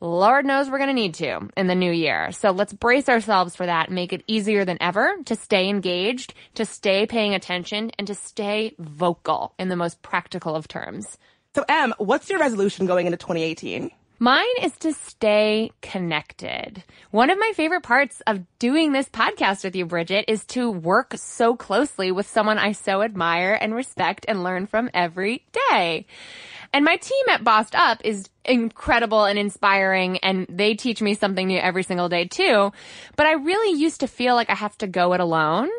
Lord 0.00 0.44
knows 0.44 0.68
we're 0.68 0.78
going 0.78 0.88
to 0.88 0.94
need 0.94 1.14
to 1.14 1.48
in 1.56 1.68
the 1.68 1.76
new 1.76 1.92
year. 1.92 2.32
So 2.32 2.50
let's 2.50 2.72
brace 2.72 3.08
ourselves 3.08 3.54
for 3.54 3.66
that 3.66 3.86
and 3.86 3.94
make 3.94 4.12
it 4.12 4.24
easier 4.26 4.64
than 4.64 4.78
ever 4.80 5.14
to 5.26 5.36
stay 5.36 5.68
engaged, 5.68 6.34
to 6.56 6.64
stay 6.64 7.06
paying 7.06 7.34
attention, 7.34 7.92
and 7.98 8.06
to 8.08 8.16
stay 8.16 8.74
vocal 8.80 9.54
in 9.60 9.68
the 9.68 9.76
most 9.76 10.02
practical 10.02 10.56
of 10.56 10.66
terms. 10.66 11.16
So, 11.56 11.64
Em, 11.70 11.94
what's 11.96 12.28
your 12.28 12.38
resolution 12.38 12.84
going 12.84 13.06
into 13.06 13.16
2018? 13.16 13.90
Mine 14.18 14.44
is 14.60 14.76
to 14.80 14.92
stay 14.92 15.70
connected. 15.80 16.84
One 17.12 17.30
of 17.30 17.38
my 17.38 17.52
favorite 17.54 17.82
parts 17.82 18.20
of 18.26 18.44
doing 18.58 18.92
this 18.92 19.08
podcast 19.08 19.64
with 19.64 19.74
you, 19.74 19.86
Bridget, 19.86 20.26
is 20.28 20.44
to 20.48 20.70
work 20.70 21.14
so 21.16 21.56
closely 21.56 22.12
with 22.12 22.28
someone 22.28 22.58
I 22.58 22.72
so 22.72 23.00
admire 23.00 23.56
and 23.58 23.74
respect 23.74 24.26
and 24.28 24.44
learn 24.44 24.66
from 24.66 24.90
every 24.92 25.46
day. 25.70 26.04
And 26.74 26.84
my 26.84 26.96
team 26.96 27.24
at 27.30 27.42
Bossed 27.42 27.74
Up 27.74 28.02
is 28.04 28.28
incredible 28.44 29.24
and 29.24 29.38
inspiring 29.38 30.18
and 30.18 30.46
they 30.50 30.74
teach 30.74 31.00
me 31.00 31.14
something 31.14 31.46
new 31.46 31.58
every 31.58 31.84
single 31.84 32.10
day 32.10 32.26
too. 32.26 32.70
But 33.16 33.28
I 33.28 33.32
really 33.32 33.80
used 33.80 34.00
to 34.00 34.08
feel 34.08 34.34
like 34.34 34.50
I 34.50 34.56
have 34.56 34.76
to 34.78 34.86
go 34.86 35.14
it 35.14 35.20
alone. 35.20 35.70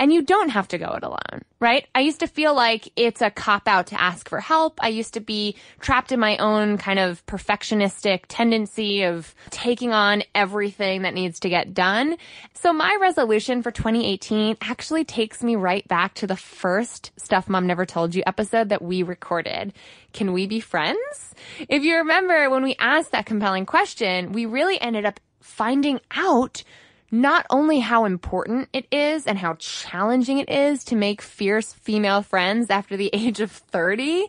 And 0.00 0.12
you 0.12 0.22
don't 0.22 0.50
have 0.50 0.68
to 0.68 0.78
go 0.78 0.92
it 0.92 1.02
alone, 1.02 1.42
right? 1.58 1.86
I 1.94 2.00
used 2.00 2.20
to 2.20 2.28
feel 2.28 2.54
like 2.54 2.88
it's 2.94 3.20
a 3.20 3.30
cop 3.30 3.66
out 3.66 3.88
to 3.88 4.00
ask 4.00 4.28
for 4.28 4.38
help. 4.40 4.78
I 4.80 4.88
used 4.88 5.14
to 5.14 5.20
be 5.20 5.56
trapped 5.80 6.12
in 6.12 6.20
my 6.20 6.36
own 6.36 6.78
kind 6.78 7.00
of 7.00 7.24
perfectionistic 7.26 8.22
tendency 8.28 9.02
of 9.02 9.34
taking 9.50 9.92
on 9.92 10.22
everything 10.34 11.02
that 11.02 11.14
needs 11.14 11.40
to 11.40 11.48
get 11.48 11.74
done. 11.74 12.16
So 12.54 12.72
my 12.72 12.96
resolution 13.00 13.62
for 13.62 13.72
2018 13.72 14.58
actually 14.60 15.04
takes 15.04 15.42
me 15.42 15.56
right 15.56 15.86
back 15.88 16.14
to 16.14 16.28
the 16.28 16.36
first 16.36 17.10
Stuff 17.16 17.48
Mom 17.48 17.66
Never 17.66 17.84
Told 17.84 18.14
You 18.14 18.22
episode 18.24 18.68
that 18.68 18.82
we 18.82 19.02
recorded. 19.02 19.72
Can 20.12 20.32
we 20.32 20.46
be 20.46 20.60
friends? 20.60 21.34
If 21.68 21.82
you 21.82 21.96
remember 21.96 22.50
when 22.50 22.62
we 22.62 22.76
asked 22.78 23.12
that 23.12 23.26
compelling 23.26 23.66
question, 23.66 24.32
we 24.32 24.46
really 24.46 24.80
ended 24.80 25.04
up 25.04 25.18
finding 25.40 26.00
out 26.12 26.62
not 27.10 27.46
only 27.50 27.80
how 27.80 28.04
important 28.04 28.68
it 28.72 28.86
is 28.92 29.26
and 29.26 29.38
how 29.38 29.54
challenging 29.54 30.38
it 30.38 30.50
is 30.50 30.84
to 30.84 30.96
make 30.96 31.22
fierce 31.22 31.72
female 31.72 32.22
friends 32.22 32.70
after 32.70 32.96
the 32.96 33.10
age 33.12 33.40
of 33.40 33.50
30, 33.50 34.26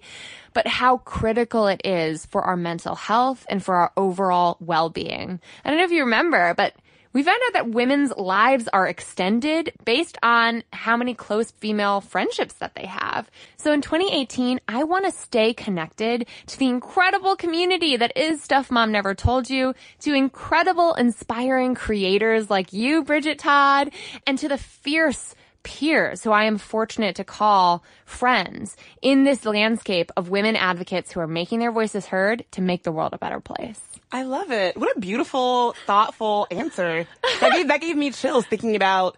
but 0.54 0.68
how 0.68 0.98
critical 0.98 1.68
it 1.68 1.82
is 1.86 2.26
for 2.26 2.42
our 2.42 2.58
mental 2.58 2.96
health 2.96 3.46
and 3.50 3.64
for 3.64 3.76
our 3.76 3.92
overall 3.98 4.58
well-being. 4.60 5.40
I 5.64 5.70
don't 5.70 5.78
know 5.78 5.86
if 5.86 5.92
you 5.92 6.04
remember, 6.04 6.54
but 6.56 6.74
we 7.12 7.24
found 7.24 7.40
out 7.48 7.54
that 7.54 7.70
women's 7.70 8.16
lives 8.16 8.68
are 8.72 8.88
extended 8.88 9.74
based 9.84 10.18
on 10.22 10.64
how 10.72 10.96
many 10.96 11.14
close 11.14 11.52
female 11.52 12.02
friendships 12.02 12.54
that 12.56 12.76
they 12.76 12.86
have. 12.86 13.30
So 13.58 13.74
in 13.74 13.82
2018, 13.82 14.60
I 14.68 14.84
want 14.84 15.06
to 15.06 15.12
stay 15.12 15.54
connected 15.54 16.28
to 16.48 16.60
the 16.60 16.68
incredible 16.68 17.36
community 17.36 17.98
that 17.98 18.16
is 18.16 18.44
Stuff 18.44 18.70
Mom 18.70 18.92
Never 18.92 19.16
Told 19.16 19.50
You, 19.50 19.74
to 20.02 20.14
incredible, 20.14 20.94
inspiring 20.94 21.74
creators 21.74 22.50
like 22.50 22.74
you, 22.74 23.04
Bridget 23.04 23.40
Todd, 23.40 23.92
and 24.28 24.38
to 24.38 24.48
the 24.48 24.58
fierce 24.58 25.34
peers 25.64 26.24
who 26.24 26.32
I 26.32 26.46
am 26.46 26.58
fortunate 26.58 27.16
to 27.16 27.24
call 27.24 27.84
friends 28.06 28.78
in 29.02 29.24
this 29.24 29.46
landscape 29.46 30.12
of 30.16 30.30
women 30.30 30.56
advocates 30.56 31.12
who 31.12 31.20
are 31.20 31.28
making 31.28 31.60
their 31.60 31.72
voices 31.72 32.06
heard 32.08 32.46
to 32.52 32.62
make 32.62 32.84
the 32.84 32.92
world 32.92 33.14
a 33.14 33.18
better 33.18 33.40
place. 33.40 33.89
I 34.12 34.24
love 34.24 34.52
it. 34.52 34.76
What 34.76 34.96
a 34.96 35.00
beautiful, 35.00 35.76
thoughtful 35.86 36.48
answer. 36.50 37.06
That 37.42 37.54
gave, 37.54 37.68
that 37.68 37.82
gave 37.82 37.96
me 37.96 38.12
chills 38.12 38.46
thinking 38.46 38.76
about 38.76 39.18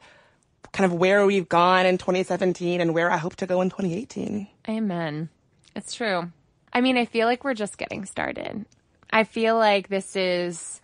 kind 0.74 0.86
of 0.92 0.98
where 0.98 1.26
we've 1.26 1.48
gone 1.48 1.86
in 1.86 1.98
2017 1.98 2.82
and 2.82 2.94
where 2.94 3.10
I 3.10 3.18
hope 3.18 3.36
to 3.38 3.46
go 3.46 3.62
in 3.62 3.70
2018. 3.70 4.48
Amen. 4.70 5.30
It's 5.76 5.94
true. 5.94 6.32
I 6.74 6.82
mean, 6.82 6.98
I 6.98 7.06
feel 7.06 7.28
like 7.28 7.44
we're 7.44 7.54
just 7.54 7.78
getting 7.78 8.06
started. 8.06 8.66
I 9.10 9.24
feel 9.24 9.58
like 9.58 9.90
this 9.90 10.16
is 10.16 10.82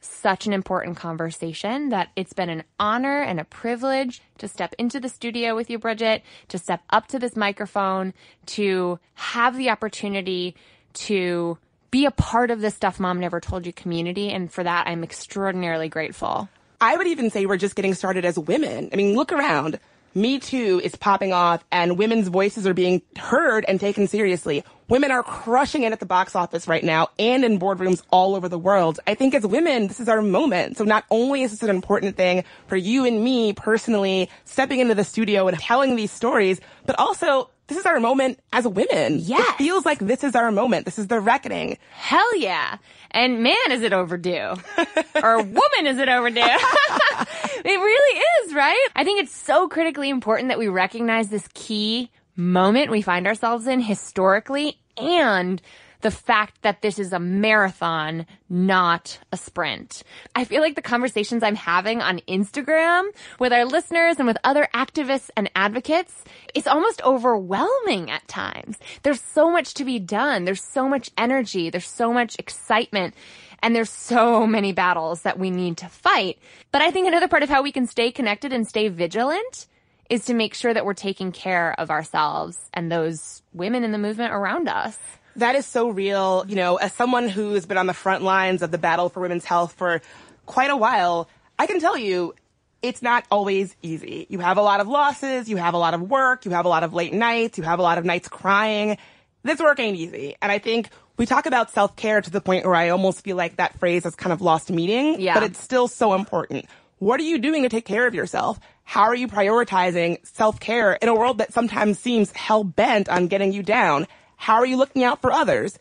such 0.00 0.46
an 0.46 0.52
important 0.52 0.96
conversation 0.96 1.90
that 1.90 2.08
it's 2.16 2.32
been 2.32 2.48
an 2.48 2.64
honor 2.78 3.22
and 3.22 3.38
a 3.38 3.44
privilege 3.44 4.20
to 4.38 4.48
step 4.48 4.74
into 4.78 4.98
the 4.98 5.08
studio 5.08 5.54
with 5.54 5.70
you, 5.70 5.78
Bridget, 5.78 6.22
to 6.48 6.58
step 6.58 6.82
up 6.90 7.06
to 7.08 7.18
this 7.18 7.36
microphone, 7.36 8.12
to 8.46 8.98
have 9.14 9.56
the 9.56 9.70
opportunity 9.70 10.56
to 10.94 11.56
be 11.92 12.06
a 12.06 12.10
part 12.10 12.50
of 12.50 12.60
the 12.60 12.70
Stuff 12.70 12.98
Mom 12.98 13.20
Never 13.20 13.38
Told 13.38 13.66
You 13.66 13.72
community. 13.72 14.30
And 14.30 14.50
for 14.50 14.64
that, 14.64 14.88
I'm 14.88 15.04
extraordinarily 15.04 15.88
grateful. 15.88 16.48
I 16.80 16.96
would 16.96 17.06
even 17.06 17.30
say 17.30 17.46
we're 17.46 17.58
just 17.58 17.76
getting 17.76 17.94
started 17.94 18.24
as 18.24 18.36
women. 18.36 18.88
I 18.92 18.96
mean, 18.96 19.14
look 19.14 19.30
around. 19.30 19.78
Me 20.14 20.38
Too 20.38 20.80
is 20.82 20.96
popping 20.96 21.32
off 21.32 21.64
and 21.70 21.96
women's 21.96 22.28
voices 22.28 22.66
are 22.66 22.74
being 22.74 23.00
heard 23.16 23.64
and 23.68 23.78
taken 23.78 24.06
seriously. 24.06 24.64
Women 24.88 25.10
are 25.10 25.22
crushing 25.22 25.84
it 25.84 25.92
at 25.92 26.00
the 26.00 26.06
box 26.06 26.34
office 26.34 26.66
right 26.66 26.84
now 26.84 27.08
and 27.18 27.44
in 27.44 27.58
boardrooms 27.58 28.02
all 28.10 28.34
over 28.34 28.48
the 28.48 28.58
world. 28.58 29.00
I 29.06 29.14
think 29.14 29.34
as 29.34 29.46
women, 29.46 29.86
this 29.86 30.00
is 30.00 30.08
our 30.08 30.20
moment. 30.20 30.76
So 30.76 30.84
not 30.84 31.04
only 31.10 31.42
is 31.42 31.52
this 31.52 31.62
an 31.62 31.70
important 31.70 32.16
thing 32.16 32.44
for 32.66 32.76
you 32.76 33.06
and 33.06 33.22
me 33.22 33.52
personally 33.52 34.28
stepping 34.44 34.80
into 34.80 34.94
the 34.94 35.04
studio 35.04 35.48
and 35.48 35.58
telling 35.58 35.96
these 35.96 36.10
stories, 36.10 36.60
but 36.84 36.98
also 36.98 37.48
this 37.68 37.78
is 37.78 37.86
our 37.86 38.00
moment 38.00 38.40
as 38.52 38.66
women. 38.66 39.18
Yes. 39.18 39.48
It 39.48 39.56
feels 39.56 39.86
like 39.86 39.98
this 39.98 40.24
is 40.24 40.34
our 40.34 40.50
moment. 40.50 40.84
This 40.84 40.98
is 40.98 41.06
the 41.06 41.20
reckoning. 41.20 41.78
Hell 41.92 42.36
yeah. 42.36 42.78
And 43.12 43.42
man, 43.42 43.54
is 43.70 43.82
it 43.82 43.92
overdue. 43.92 44.54
or 45.22 45.38
woman, 45.38 45.86
is 45.86 45.98
it 45.98 46.08
overdue. 46.08 46.40
it 46.40 47.64
really 47.64 48.20
is, 48.20 48.54
right? 48.54 48.88
I 48.96 49.04
think 49.04 49.22
it's 49.22 49.34
so 49.34 49.68
critically 49.68 50.10
important 50.10 50.48
that 50.48 50.58
we 50.58 50.68
recognize 50.68 51.28
this 51.28 51.48
key 51.54 52.10
moment 52.36 52.90
we 52.90 53.02
find 53.02 53.26
ourselves 53.26 53.66
in 53.66 53.80
historically 53.80 54.78
and 54.96 55.60
the 56.02 56.10
fact 56.10 56.62
that 56.62 56.82
this 56.82 56.98
is 56.98 57.12
a 57.12 57.18
marathon, 57.18 58.26
not 58.48 59.18
a 59.32 59.36
sprint. 59.36 60.02
I 60.34 60.44
feel 60.44 60.60
like 60.60 60.74
the 60.74 60.82
conversations 60.82 61.42
I'm 61.42 61.54
having 61.54 62.02
on 62.02 62.20
Instagram 62.28 63.08
with 63.38 63.52
our 63.52 63.64
listeners 63.64 64.16
and 64.18 64.26
with 64.26 64.36
other 64.44 64.68
activists 64.74 65.30
and 65.36 65.50
advocates 65.56 66.24
is 66.54 66.66
almost 66.66 67.02
overwhelming 67.02 68.10
at 68.10 68.28
times. 68.28 68.78
There's 69.02 69.20
so 69.20 69.50
much 69.50 69.74
to 69.74 69.84
be 69.84 69.98
done. 69.98 70.44
There's 70.44 70.62
so 70.62 70.88
much 70.88 71.10
energy. 71.16 71.70
There's 71.70 71.86
so 71.86 72.12
much 72.12 72.36
excitement. 72.38 73.14
And 73.62 73.74
there's 73.76 73.90
so 73.90 74.44
many 74.46 74.72
battles 74.72 75.22
that 75.22 75.38
we 75.38 75.50
need 75.50 75.76
to 75.78 75.88
fight. 75.88 76.38
But 76.72 76.82
I 76.82 76.90
think 76.90 77.06
another 77.06 77.28
part 77.28 77.44
of 77.44 77.48
how 77.48 77.62
we 77.62 77.70
can 77.70 77.86
stay 77.86 78.10
connected 78.10 78.52
and 78.52 78.66
stay 78.66 78.88
vigilant 78.88 79.68
is 80.10 80.24
to 80.26 80.34
make 80.34 80.52
sure 80.52 80.74
that 80.74 80.84
we're 80.84 80.94
taking 80.94 81.30
care 81.30 81.74
of 81.78 81.90
ourselves 81.90 82.58
and 82.74 82.90
those 82.90 83.42
women 83.52 83.84
in 83.84 83.92
the 83.92 83.98
movement 83.98 84.34
around 84.34 84.68
us. 84.68 84.98
That 85.36 85.54
is 85.54 85.66
so 85.66 85.88
real. 85.88 86.44
You 86.48 86.56
know, 86.56 86.76
as 86.76 86.92
someone 86.92 87.28
who's 87.28 87.66
been 87.66 87.78
on 87.78 87.86
the 87.86 87.94
front 87.94 88.22
lines 88.22 88.62
of 88.62 88.70
the 88.70 88.78
battle 88.78 89.08
for 89.08 89.20
women's 89.20 89.44
health 89.44 89.72
for 89.72 90.02
quite 90.46 90.70
a 90.70 90.76
while, 90.76 91.28
I 91.58 91.66
can 91.66 91.80
tell 91.80 91.96
you 91.96 92.34
it's 92.82 93.00
not 93.02 93.24
always 93.30 93.74
easy. 93.82 94.26
You 94.28 94.40
have 94.40 94.58
a 94.58 94.62
lot 94.62 94.80
of 94.80 94.88
losses, 94.88 95.48
you 95.48 95.56
have 95.56 95.74
a 95.74 95.78
lot 95.78 95.94
of 95.94 96.02
work, 96.02 96.44
you 96.44 96.50
have 96.50 96.64
a 96.64 96.68
lot 96.68 96.82
of 96.82 96.92
late 96.92 97.12
nights, 97.12 97.56
you 97.56 97.64
have 97.64 97.78
a 97.78 97.82
lot 97.82 97.96
of 97.98 98.04
nights 98.04 98.28
crying. 98.28 98.98
This 99.44 99.60
work 99.60 99.78
ain't 99.78 99.96
easy. 99.96 100.36
And 100.42 100.50
I 100.50 100.58
think 100.58 100.88
we 101.16 101.26
talk 101.26 101.46
about 101.46 101.70
self-care 101.70 102.20
to 102.22 102.30
the 102.30 102.40
point 102.40 102.64
where 102.64 102.74
I 102.74 102.88
almost 102.88 103.22
feel 103.22 103.36
like 103.36 103.56
that 103.56 103.78
phrase 103.78 104.04
has 104.04 104.14
kind 104.16 104.32
of 104.32 104.40
lost 104.40 104.70
meaning, 104.70 105.20
Yeah. 105.20 105.34
but 105.34 105.44
it's 105.44 105.60
still 105.60 105.86
so 105.86 106.14
important. 106.14 106.66
What 106.98 107.20
are 107.20 107.24
you 107.24 107.38
doing 107.38 107.62
to 107.62 107.68
take 107.68 107.84
care 107.84 108.06
of 108.06 108.14
yourself? 108.14 108.58
How 108.84 109.02
are 109.02 109.14
you 109.14 109.28
prioritizing 109.28 110.18
self-care 110.26 110.94
in 110.94 111.08
a 111.08 111.14
world 111.14 111.38
that 111.38 111.52
sometimes 111.52 111.98
seems 111.98 112.32
hell-bent 112.32 113.08
on 113.08 113.28
getting 113.28 113.52
you 113.52 113.62
down? 113.62 114.06
How 114.42 114.54
are 114.54 114.66
you 114.66 114.76
looking 114.76 115.04
out 115.04 115.20
for 115.22 115.30
others? 115.30 115.78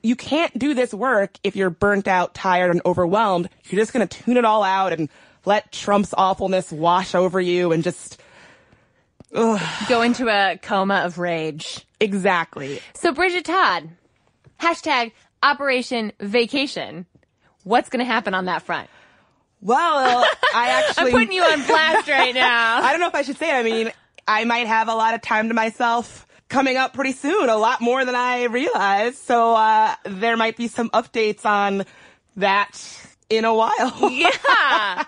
You 0.00 0.14
can't 0.14 0.56
do 0.56 0.74
this 0.74 0.94
work 0.94 1.36
if 1.42 1.56
you're 1.56 1.70
burnt 1.70 2.06
out, 2.06 2.34
tired, 2.34 2.70
and 2.70 2.80
overwhelmed. 2.86 3.48
You're 3.64 3.80
just 3.82 3.92
gonna 3.92 4.06
tune 4.06 4.36
it 4.36 4.44
all 4.44 4.62
out 4.62 4.92
and 4.92 5.08
let 5.44 5.72
Trump's 5.72 6.14
awfulness 6.16 6.70
wash 6.70 7.16
over 7.16 7.40
you 7.40 7.72
and 7.72 7.82
just, 7.82 8.20
Go 9.32 10.02
into 10.02 10.28
a 10.28 10.56
coma 10.62 11.02
of 11.04 11.18
rage. 11.18 11.84
exactly. 11.98 12.80
So 12.94 13.12
Bridget 13.12 13.44
Todd, 13.44 13.88
hashtag 14.60 15.10
Operation 15.42 16.12
Vacation. 16.20 17.06
What's 17.64 17.88
going 17.88 17.98
to 17.98 18.04
happen 18.10 18.34
on 18.34 18.44
that 18.44 18.62
front? 18.62 18.88
Well, 19.60 20.24
I 20.54 20.68
actually. 20.68 21.06
I'm 21.06 21.10
putting 21.10 21.32
you 21.32 21.42
on 21.42 21.66
blast 21.66 22.06
right 22.08 22.34
now. 22.36 22.80
I 22.84 22.92
don't 22.92 23.00
know 23.00 23.08
if 23.08 23.16
I 23.16 23.22
should 23.22 23.36
say. 23.36 23.50
it. 23.50 23.54
I 23.58 23.62
mean, 23.64 23.90
I 24.28 24.44
might 24.44 24.68
have 24.68 24.86
a 24.88 24.94
lot 24.94 25.14
of 25.14 25.22
time 25.22 25.48
to 25.48 25.54
myself 25.54 26.26
coming 26.48 26.76
up 26.76 26.94
pretty 26.94 27.12
soon, 27.12 27.48
a 27.48 27.56
lot 27.56 27.80
more 27.80 28.04
than 28.04 28.14
I 28.14 28.44
realized. 28.44 29.18
So 29.18 29.54
uh, 29.54 29.94
there 30.04 30.36
might 30.36 30.56
be 30.56 30.68
some 30.68 30.90
updates 30.90 31.44
on 31.44 31.84
that 32.36 32.80
in 33.30 33.44
a 33.44 33.54
while. 33.54 34.10
yeah. 34.10 35.04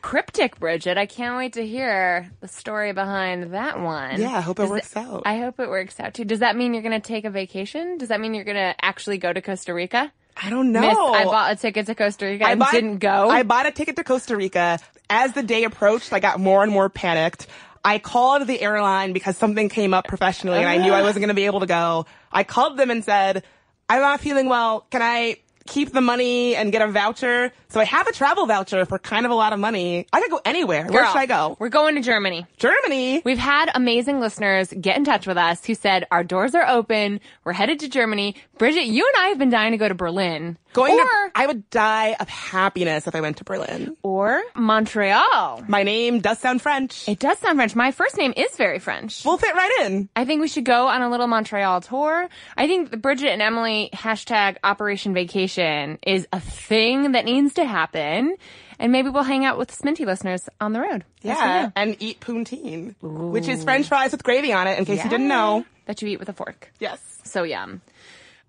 Cryptic, 0.00 0.58
Bridget. 0.58 0.96
I 0.96 1.06
can't 1.06 1.36
wait 1.36 1.54
to 1.54 1.66
hear 1.66 2.30
the 2.40 2.48
story 2.48 2.92
behind 2.92 3.52
that 3.52 3.80
one. 3.80 4.20
Yeah, 4.20 4.36
I 4.36 4.40
hope 4.40 4.58
it 4.58 4.62
Does 4.62 4.70
works 4.70 4.96
out. 4.96 5.22
I 5.26 5.38
hope 5.38 5.58
it 5.58 5.68
works 5.68 5.98
out 5.98 6.14
too. 6.14 6.24
Does 6.24 6.38
that 6.38 6.56
mean 6.56 6.72
you're 6.72 6.82
going 6.82 6.98
to 6.98 7.06
take 7.06 7.24
a 7.24 7.30
vacation? 7.30 7.98
Does 7.98 8.08
that 8.08 8.20
mean 8.20 8.32
you're 8.34 8.44
going 8.44 8.56
to 8.56 8.74
actually 8.80 9.18
go 9.18 9.32
to 9.32 9.42
Costa 9.42 9.74
Rica? 9.74 10.12
I 10.40 10.50
don't 10.50 10.70
know. 10.70 10.80
Miss, 10.82 10.96
I 10.96 11.24
bought 11.24 11.52
a 11.52 11.56
ticket 11.56 11.86
to 11.86 11.94
Costa 11.96 12.26
Rica 12.26 12.46
and 12.46 12.60
bought- 12.60 12.70
didn't 12.70 12.98
go. 12.98 13.28
I 13.28 13.42
bought 13.42 13.66
a 13.66 13.72
ticket 13.72 13.96
to 13.96 14.04
Costa 14.04 14.36
Rica. 14.36 14.78
As 15.10 15.32
the 15.32 15.42
day 15.42 15.64
approached, 15.64 16.12
I 16.12 16.20
got 16.20 16.38
more 16.38 16.62
and 16.62 16.70
more 16.70 16.88
panicked. 16.88 17.48
I 17.88 17.98
called 17.98 18.46
the 18.46 18.60
airline 18.60 19.14
because 19.14 19.38
something 19.38 19.70
came 19.70 19.94
up 19.94 20.06
professionally 20.06 20.58
and 20.58 20.68
I 20.68 20.76
knew 20.76 20.92
I 20.92 21.00
ah. 21.00 21.04
wasn't 21.04 21.20
going 21.20 21.28
to 21.28 21.34
be 21.34 21.46
able 21.46 21.60
to 21.60 21.66
go. 21.66 22.04
I 22.30 22.44
called 22.44 22.76
them 22.76 22.90
and 22.90 23.02
said, 23.02 23.44
I'm 23.88 24.02
not 24.02 24.20
feeling 24.20 24.50
well. 24.50 24.86
Can 24.90 25.00
I 25.00 25.38
keep 25.68 25.92
the 25.92 26.00
money 26.00 26.56
and 26.56 26.72
get 26.72 26.82
a 26.82 26.88
voucher? 26.88 27.52
So 27.68 27.80
I 27.80 27.84
have 27.84 28.06
a 28.06 28.12
travel 28.12 28.46
voucher 28.46 28.84
for 28.86 28.98
kind 28.98 29.26
of 29.26 29.30
a 29.30 29.34
lot 29.34 29.52
of 29.52 29.58
money. 29.58 30.06
I 30.12 30.20
could 30.22 30.30
go 30.30 30.40
anywhere. 30.44 30.86
Where 30.86 31.06
should 31.06 31.16
I 31.16 31.26
go? 31.26 31.56
We're 31.58 31.68
going 31.68 31.94
to 31.96 32.00
Germany. 32.00 32.46
Germany. 32.56 33.22
We've 33.24 33.38
had 33.38 33.70
amazing 33.74 34.20
listeners 34.20 34.72
get 34.80 34.96
in 34.96 35.04
touch 35.04 35.26
with 35.26 35.36
us 35.36 35.64
who 35.64 35.74
said, 35.74 36.06
our 36.10 36.24
doors 36.24 36.54
are 36.54 36.66
open. 36.66 37.20
We're 37.44 37.52
headed 37.52 37.80
to 37.80 37.88
Germany. 37.88 38.36
Bridget, 38.56 38.86
you 38.86 39.06
and 39.14 39.24
I 39.24 39.28
have 39.28 39.38
been 39.38 39.50
dying 39.50 39.72
to 39.72 39.78
go 39.78 39.86
to 39.88 39.94
Berlin. 39.94 40.56
Going 40.72 40.94
or, 40.94 41.04
to, 41.04 41.30
I 41.34 41.46
would 41.46 41.68
die 41.70 42.14
of 42.20 42.28
happiness 42.28 43.06
if 43.06 43.14
I 43.14 43.20
went 43.20 43.38
to 43.38 43.44
Berlin. 43.44 43.96
or 44.02 44.42
Montreal. 44.54 45.64
My 45.68 45.82
name 45.82 46.20
does 46.20 46.38
sound 46.38 46.62
French. 46.62 47.08
It 47.08 47.18
does 47.18 47.38
sound 47.38 47.56
French. 47.58 47.74
My 47.74 47.90
first 47.90 48.16
name 48.16 48.32
is 48.36 48.54
very 48.56 48.78
French. 48.78 49.24
We'll 49.24 49.38
fit 49.38 49.54
right 49.54 49.70
in. 49.82 50.08
I 50.16 50.24
think 50.24 50.40
we 50.40 50.48
should 50.48 50.64
go 50.64 50.86
on 50.86 51.02
a 51.02 51.10
little 51.10 51.26
Montreal 51.26 51.80
tour. 51.80 52.28
I 52.56 52.66
think 52.66 52.90
the 52.90 52.96
Bridget 52.96 53.30
and 53.30 53.42
Emily 53.42 53.90
hashtag 53.92 54.56
Operation 54.62 55.14
Vacation 55.14 55.57
is 55.58 56.26
a 56.32 56.40
thing 56.40 57.12
that 57.12 57.24
needs 57.24 57.54
to 57.54 57.64
happen. 57.64 58.36
And 58.78 58.92
maybe 58.92 59.08
we'll 59.08 59.24
hang 59.24 59.44
out 59.44 59.58
with 59.58 59.76
Sminty 59.76 60.06
listeners 60.06 60.48
on 60.60 60.72
the 60.72 60.80
road. 60.80 61.04
Yeah, 61.22 61.64
will. 61.64 61.72
and 61.74 61.96
eat 61.98 62.20
poutine, 62.20 62.94
which 63.00 63.48
is 63.48 63.64
French 63.64 63.88
fries 63.88 64.12
with 64.12 64.22
gravy 64.22 64.52
on 64.52 64.68
it. 64.68 64.78
In 64.78 64.84
case 64.84 65.02
you 65.02 65.10
didn't 65.10 65.28
know. 65.28 65.64
That 65.86 66.00
you 66.00 66.08
eat 66.08 66.20
with 66.20 66.28
a 66.28 66.32
fork. 66.32 66.70
Yes. 66.78 67.00
So 67.24 67.42
yum. 67.42 67.82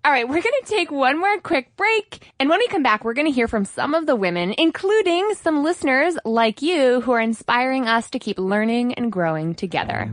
All 0.02 0.10
right, 0.10 0.26
we're 0.26 0.40
going 0.40 0.60
to 0.62 0.66
take 0.66 0.90
one 0.90 1.18
more 1.18 1.38
quick 1.40 1.76
break. 1.76 2.32
And 2.38 2.48
when 2.48 2.58
we 2.58 2.68
come 2.68 2.82
back, 2.82 3.04
we're 3.04 3.12
going 3.12 3.26
to 3.26 3.32
hear 3.32 3.46
from 3.46 3.66
some 3.66 3.92
of 3.92 4.06
the 4.06 4.16
women, 4.16 4.54
including 4.56 5.34
some 5.34 5.62
listeners 5.62 6.16
like 6.24 6.62
you 6.62 7.02
who 7.02 7.12
are 7.12 7.20
inspiring 7.20 7.86
us 7.86 8.08
to 8.10 8.18
keep 8.18 8.38
learning 8.38 8.94
and 8.94 9.12
growing 9.12 9.54
together. 9.54 10.10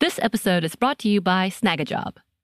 This 0.00 0.18
episode 0.20 0.64
is 0.64 0.74
brought 0.74 0.98
to 1.00 1.08
you 1.08 1.20
by 1.20 1.48
Snagajob. 1.48 2.16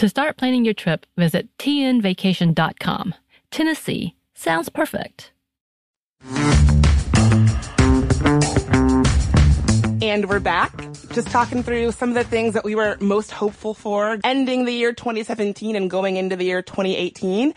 To 0.00 0.08
start 0.08 0.38
planning 0.38 0.64
your 0.64 0.72
trip, 0.72 1.04
visit 1.18 1.54
tnvacation.com. 1.58 3.14
Tennessee 3.50 4.16
sounds 4.32 4.70
perfect. 4.70 5.32
And 10.00 10.26
we're 10.26 10.40
back, 10.40 10.74
just 11.12 11.28
talking 11.28 11.62
through 11.62 11.92
some 11.92 12.08
of 12.08 12.14
the 12.14 12.24
things 12.24 12.54
that 12.54 12.64
we 12.64 12.74
were 12.74 12.96
most 13.02 13.30
hopeful 13.30 13.74
for 13.74 14.18
ending 14.24 14.64
the 14.64 14.72
year 14.72 14.94
2017 14.94 15.76
and 15.76 15.90
going 15.90 16.16
into 16.16 16.34
the 16.34 16.44
year 16.44 16.62
2018. 16.62 17.52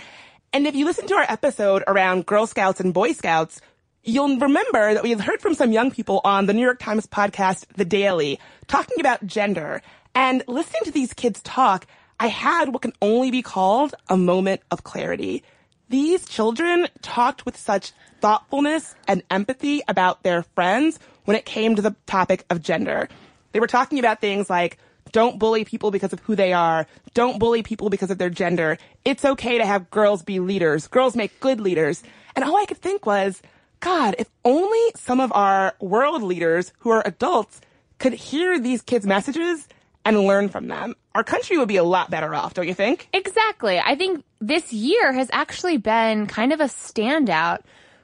And 0.52 0.68
if 0.68 0.76
you 0.76 0.84
listen 0.84 1.08
to 1.08 1.14
our 1.14 1.26
episode 1.30 1.86
around 1.88 2.26
Girl 2.26 2.46
Scouts 2.46 2.82
and 2.82 2.94
Boy 2.94 3.14
Scouts, 3.14 3.62
you'll 4.04 4.38
remember 4.38 4.94
that 4.94 5.04
we 5.04 5.12
have 5.12 5.22
heard 5.22 5.40
from 5.40 5.54
some 5.54 5.72
young 5.72 5.92
people 5.92 6.20
on 6.26 6.48
the 6.48 6.54
New 6.54 6.64
York 6.64 6.80
Times 6.80 7.08
podcast, 7.08 7.68
The 7.78 7.86
Daily, 7.86 8.38
talking 8.68 9.00
about 9.00 9.26
gender. 9.26 9.82
And 10.14 10.44
listening 10.50 10.82
to 10.84 10.92
these 10.92 11.14
kids 11.14 11.42
talk, 11.42 11.88
I 12.20 12.28
had 12.28 12.70
what 12.70 12.82
can 12.82 12.94
only 13.02 13.32
be 13.32 13.42
called 13.42 13.96
a 14.10 14.18
moment 14.18 14.62
of 14.72 14.84
clarity. 14.84 15.44
These 15.90 16.26
children 16.26 16.88
talked 17.02 17.46
with 17.46 17.58
such 17.58 17.92
thoughtfulness 18.22 18.96
and 19.08 19.24
empathy 19.30 19.82
about 19.88 20.24
their 20.24 20.44
friends 20.56 21.00
when 21.26 21.38
it 21.38 21.46
came 21.46 21.76
to 21.76 21.82
the 21.82 21.96
topic 22.06 22.46
of 22.50 22.62
gender. 22.62 23.10
They 23.52 23.60
were 23.60 23.68
talking 23.68 24.00
about 24.00 24.22
things 24.22 24.50
like, 24.50 24.78
don't 25.12 25.38
bully 25.38 25.64
people 25.64 25.92
because 25.92 26.14
of 26.14 26.20
who 26.22 26.36
they 26.36 26.54
are. 26.54 26.88
Don't 27.14 27.38
bully 27.38 27.62
people 27.62 27.90
because 27.90 28.10
of 28.10 28.18
their 28.18 28.32
gender. 28.32 28.78
It's 29.06 29.24
okay 29.24 29.58
to 29.60 29.66
have 29.66 29.92
girls 29.92 30.24
be 30.24 30.40
leaders. 30.40 30.88
Girls 30.88 31.16
make 31.16 31.40
good 31.40 31.62
leaders. 31.62 32.02
And 32.36 32.44
all 32.44 32.58
I 32.58 32.66
could 32.66 32.80
think 32.80 33.06
was, 33.06 33.42
God, 33.80 34.16
if 34.18 34.30
only 34.44 34.92
some 34.96 35.20
of 35.20 35.32
our 35.34 35.76
world 35.80 36.24
leaders 36.24 36.74
who 36.80 36.90
are 36.90 37.04
adults 37.06 37.62
could 38.00 38.14
hear 38.14 38.60
these 38.60 38.82
kids' 38.82 39.06
messages 39.06 39.68
and 40.06 40.20
learn 40.22 40.50
from 40.50 40.68
them, 40.68 40.96
our 41.16 41.24
country 41.24 41.58
would 41.58 41.68
be 41.68 41.78
a 41.78 41.84
lot 41.84 42.10
better 42.10 42.34
off, 42.34 42.54
don't 42.54 42.68
you 42.68 42.74
think? 42.74 43.08
Exactly. 43.14 43.80
I 43.80 43.96
think 43.96 44.24
this 44.40 44.74
year 44.74 45.14
has 45.14 45.30
actually 45.32 45.78
been 45.78 46.28
kind 46.28 46.52
of 46.52 46.60
a 46.60 46.66
standout 46.66 47.60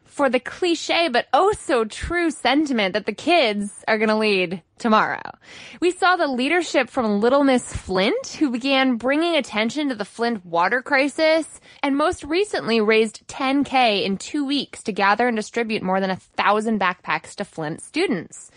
for 0.05 0.29
the 0.29 0.39
cliche 0.39 1.07
but 1.07 1.27
oh 1.33 1.53
so 1.53 1.85
true 1.85 2.31
sentiment 2.31 2.93
that 2.93 3.05
the 3.05 3.13
kids 3.13 3.85
are 3.87 3.97
going 3.97 4.09
to 4.09 4.15
lead 4.15 4.61
tomorrow. 4.77 5.21
We 5.79 5.91
saw 5.91 6.15
the 6.15 6.27
leadership 6.27 6.89
from 6.89 7.19
Little 7.19 7.43
Miss 7.43 7.73
Flint, 7.73 8.27
who 8.39 8.49
began 8.49 8.95
bringing 8.95 9.35
attention 9.35 9.89
to 9.89 9.95
the 9.95 10.05
Flint 10.05 10.45
water 10.45 10.81
crisis, 10.81 11.59
and 11.83 11.95
most 11.95 12.23
recently 12.23 12.81
raised 12.81 13.27
10K 13.27 14.03
in 14.03 14.17
two 14.17 14.45
weeks 14.45 14.83
to 14.83 14.91
gather 14.91 15.27
and 15.27 15.37
distribute 15.37 15.83
more 15.83 15.99
than 15.99 16.09
a 16.09 16.15
thousand 16.15 16.79
backpacks 16.79 17.35
to 17.35 17.45
Flint 17.45 17.81
students. 17.81 18.51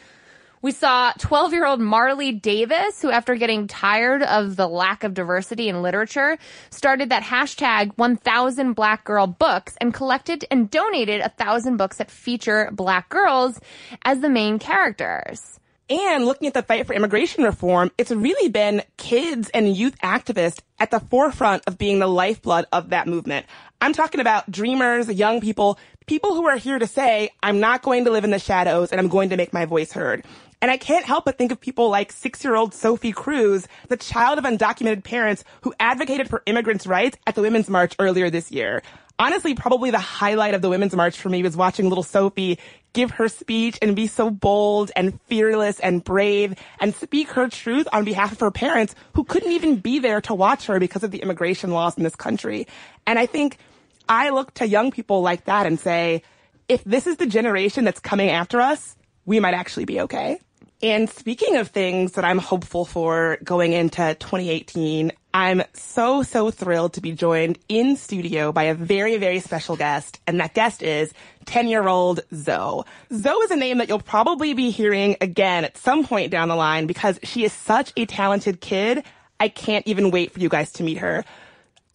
We 0.63 0.71
saw 0.71 1.13
12 1.19 1.53
year 1.53 1.67
old 1.67 1.81
Marley 1.81 2.31
Dias, 2.31 3.03
who 3.03 3.11
after 3.11 3.35
getting 3.35 3.67
tired 3.67 4.23
of 4.23 4.55
the 4.55 4.69
lack 4.69 5.03
of 5.03 5.13
diversity 5.13 5.69
in 5.69 5.83
literature, 5.83 6.39
started 6.71 7.09
that 7.09 7.25
hashtag 7.25 7.91
1000 7.97 8.73
black 8.75 9.03
girl 9.03 9.27
books 9.27 9.75
and 9.81 9.93
collected 9.93 10.45
and 10.53 10.71
donated 10.71 11.21
a 11.21 11.31
thousand 11.31 11.79
books 11.79 11.97
that 11.97 12.13
feature 12.13 12.71
black 12.73 13.09
girls 13.09 13.59
as 14.05 14.21
the 14.21 14.29
main 14.29 14.61
characters. 14.61 15.59
And 15.91 16.25
looking 16.27 16.47
at 16.47 16.55
the 16.55 16.63
fight 16.63 16.87
for 16.87 16.95
immigration 16.95 17.43
reform, 17.43 17.91
it's 17.99 18.13
really 18.13 18.49
been 18.49 18.85
kids 18.97 19.51
and 19.53 19.77
youth 19.77 19.99
activists 19.99 20.61
at 20.79 20.93
the 20.93 21.01
forefront 21.01 21.65
of 21.67 21.77
being 21.77 21.99
the 21.99 22.07
lifeblood 22.07 22.67
of 22.73 22.91
that 22.91 23.09
movement. 23.09 23.47
I'm 23.83 23.93
talking 23.93 24.21
about 24.21 24.49
dreamers, 24.49 25.09
young 25.09 25.41
people, 25.41 25.77
people 26.07 26.37
who 26.37 26.47
are 26.47 26.57
here 26.57 26.79
to 26.79 26.87
say, 26.87 27.31
I'm 27.43 27.59
not 27.59 27.83
going 27.83 28.05
to 28.05 28.13
live 28.13 28.23
in 28.23 28.31
the 28.31 28.39
shadows 28.39 28.93
and 28.93 29.01
I'm 29.01 29.09
going 29.09 29.31
to 29.31 29.37
make 29.37 29.53
my 29.53 29.65
voice 29.65 29.91
heard. 29.91 30.25
And 30.61 30.71
I 30.71 30.77
can't 30.77 31.05
help 31.05 31.25
but 31.25 31.37
think 31.37 31.51
of 31.51 31.61
people 31.61 31.91
like 31.91 32.13
six-year-old 32.13 32.75
Sophie 32.75 33.11
Cruz, 33.11 33.67
the 33.89 33.97
child 33.97 34.39
of 34.39 34.45
undocumented 34.45 35.03
parents 35.03 35.43
who 35.63 35.75
advocated 35.81 36.29
for 36.29 36.45
immigrants' 36.47 36.87
rights 36.87 37.19
at 37.27 37.35
the 37.35 37.41
Women's 37.41 37.69
March 37.69 37.97
earlier 37.99 38.31
this 38.31 38.53
year. 38.53 38.85
Honestly, 39.19 39.55
probably 39.55 39.91
the 39.91 39.99
highlight 39.99 40.55
of 40.55 40.63
the 40.63 40.69
Women's 40.69 40.95
March 40.95 41.19
for 41.19 41.29
me 41.29 41.43
was 41.43 41.57
watching 41.57 41.89
little 41.89 42.05
Sophie 42.05 42.61
give 42.93 43.11
her 43.11 43.29
speech 43.29 43.81
and 43.83 43.97
be 43.97 44.07
so 44.07 44.31
bold 44.31 44.93
and 44.95 45.21
fearless 45.23 45.81
and 45.81 46.05
brave 46.05 46.55
and 46.79 46.95
speak 46.95 47.31
her 47.31 47.49
truth 47.49 47.89
on 47.93 48.05
behalf 48.05 48.31
of 48.31 48.39
her 48.39 48.53
parents 48.53 48.95
who 49.15 49.25
couldn't 49.25 49.51
even 49.51 49.77
be 49.77 49.99
there 49.99 50.21
to 50.21 50.35
watch 50.35 50.67
her 50.67 50.79
because 50.79 51.03
of 51.03 51.11
the 51.11 51.19
immigration 51.19 51.73
laws 51.73 51.97
in 51.97 52.05
this 52.05 52.15
country. 52.15 52.69
And 53.09 53.19
I 53.19 53.27
think 53.27 53.59
I 54.09 54.31
look 54.31 54.55
to 54.55 54.67
young 54.67 54.91
people 54.91 55.23
like 55.23 55.45
that 55.47 55.67
and 55.67 55.79
say, 55.79 56.23
if 56.69 56.85
this 56.85 57.07
is 57.07 57.17
the 57.17 57.27
generation 57.27 57.85
that's 57.85 58.01
coming 58.01 58.31
after 58.31 58.61
us, 58.61 58.97
we 59.25 59.41
might 59.41 59.55
actually 59.55 59.85
be 59.85 60.01
okay. 60.01 60.39
And 60.83 61.09
speaking 61.09 61.57
of 61.57 61.69
things 61.69 62.13
that 62.13 62.25
I'm 62.25 62.39
hopeful 62.39 62.85
for 62.85 63.39
going 63.45 63.73
into 63.73 64.17
2018, 64.19 65.13
I'm 65.33 65.63
so, 65.75 66.25
so 66.25 66.51
thrilled 66.51 66.95
to 66.95 67.01
be 67.01 67.13
joined 67.13 67.59
in 67.69 67.97
studio 67.97 68.51
by 68.51 68.65
a 68.65 68.75
very, 68.75 69.17
very 69.17 69.39
special 69.39 69.77
guest. 69.77 70.21
And 70.27 70.41
that 70.41 70.55
guest 70.55 70.83
is 70.83 71.15
10 71.47 71.69
year 71.69 71.87
old 71.87 72.21
Zoe. 72.35 72.83
Zoe 73.13 73.45
is 73.45 73.51
a 73.53 73.57
name 73.57 73.79
that 73.79 73.89
you'll 73.89 74.01
probably 74.01 74.55
be 74.55 74.71
hearing 74.71 75.17
again 75.21 75.65
at 75.65 75.79
some 75.79 76.05
point 76.05 76.33
down 76.33 76.49
the 76.49 76.57
line 76.57 76.87
because 76.87 77.21
she 77.23 77.45
is 77.45 77.53
such 77.53 77.93
a 77.97 78.05
talented 78.05 78.61
kid. 78.61 79.05
I 79.39 79.49
can't 79.49 79.87
even 79.87 80.11
wait 80.11 80.33
for 80.33 80.41
you 80.41 80.49
guys 80.49 80.73
to 80.73 80.83
meet 80.83 80.99
her. 80.99 81.25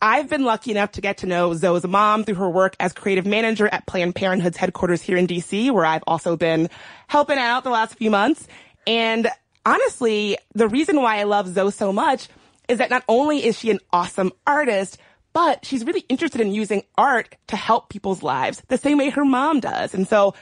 I've 0.02 0.30
been 0.30 0.44
lucky 0.44 0.72
enough 0.72 0.92
to 0.92 1.02
get 1.02 1.20
to 1.20 1.28
know 1.28 1.54
Zoe's 1.56 1.86
mom 1.86 2.24
through 2.24 2.36
her 2.36 2.50
work 2.50 2.76
as 2.80 2.94
creative 2.94 3.26
manager 3.26 3.68
at 3.68 3.88
Planned 3.88 4.14
Parenthood's 4.14 4.58
headquarters 4.58 5.02
here 5.02 5.18
in 5.18 5.26
DC, 5.26 5.72
where 5.72 5.86
I've 5.86 6.04
also 6.06 6.36
been 6.36 6.70
helping 7.08 7.40
out 7.40 7.64
the 7.64 7.72
last 7.72 7.96
few 7.96 8.12
months. 8.12 8.48
And 8.86 9.28
honestly, 9.66 10.38
the 10.54 10.68
reason 10.68 11.02
why 11.02 11.20
I 11.20 11.24
love 11.24 11.48
Zoe 11.48 11.72
so 11.72 11.92
much 11.92 12.28
is 12.68 12.78
that 12.78 12.92
not 12.92 13.04
only 13.08 13.44
is 13.44 13.58
she 13.58 13.72
an 13.72 13.80
awesome 13.92 14.32
artist, 14.46 15.00
but 15.34 15.66
she's 15.66 15.84
really 15.84 16.04
interested 16.10 16.42
in 16.42 16.52
using 16.52 16.84
art 16.96 17.36
to 17.48 17.56
help 17.56 17.90
people's 17.90 18.22
lives 18.22 18.62
the 18.68 18.78
same 18.78 19.00
way 19.00 19.10
her 19.10 19.26
mom 19.26 19.60
does. 19.60 19.96
And 19.96 20.08
so 20.08 20.36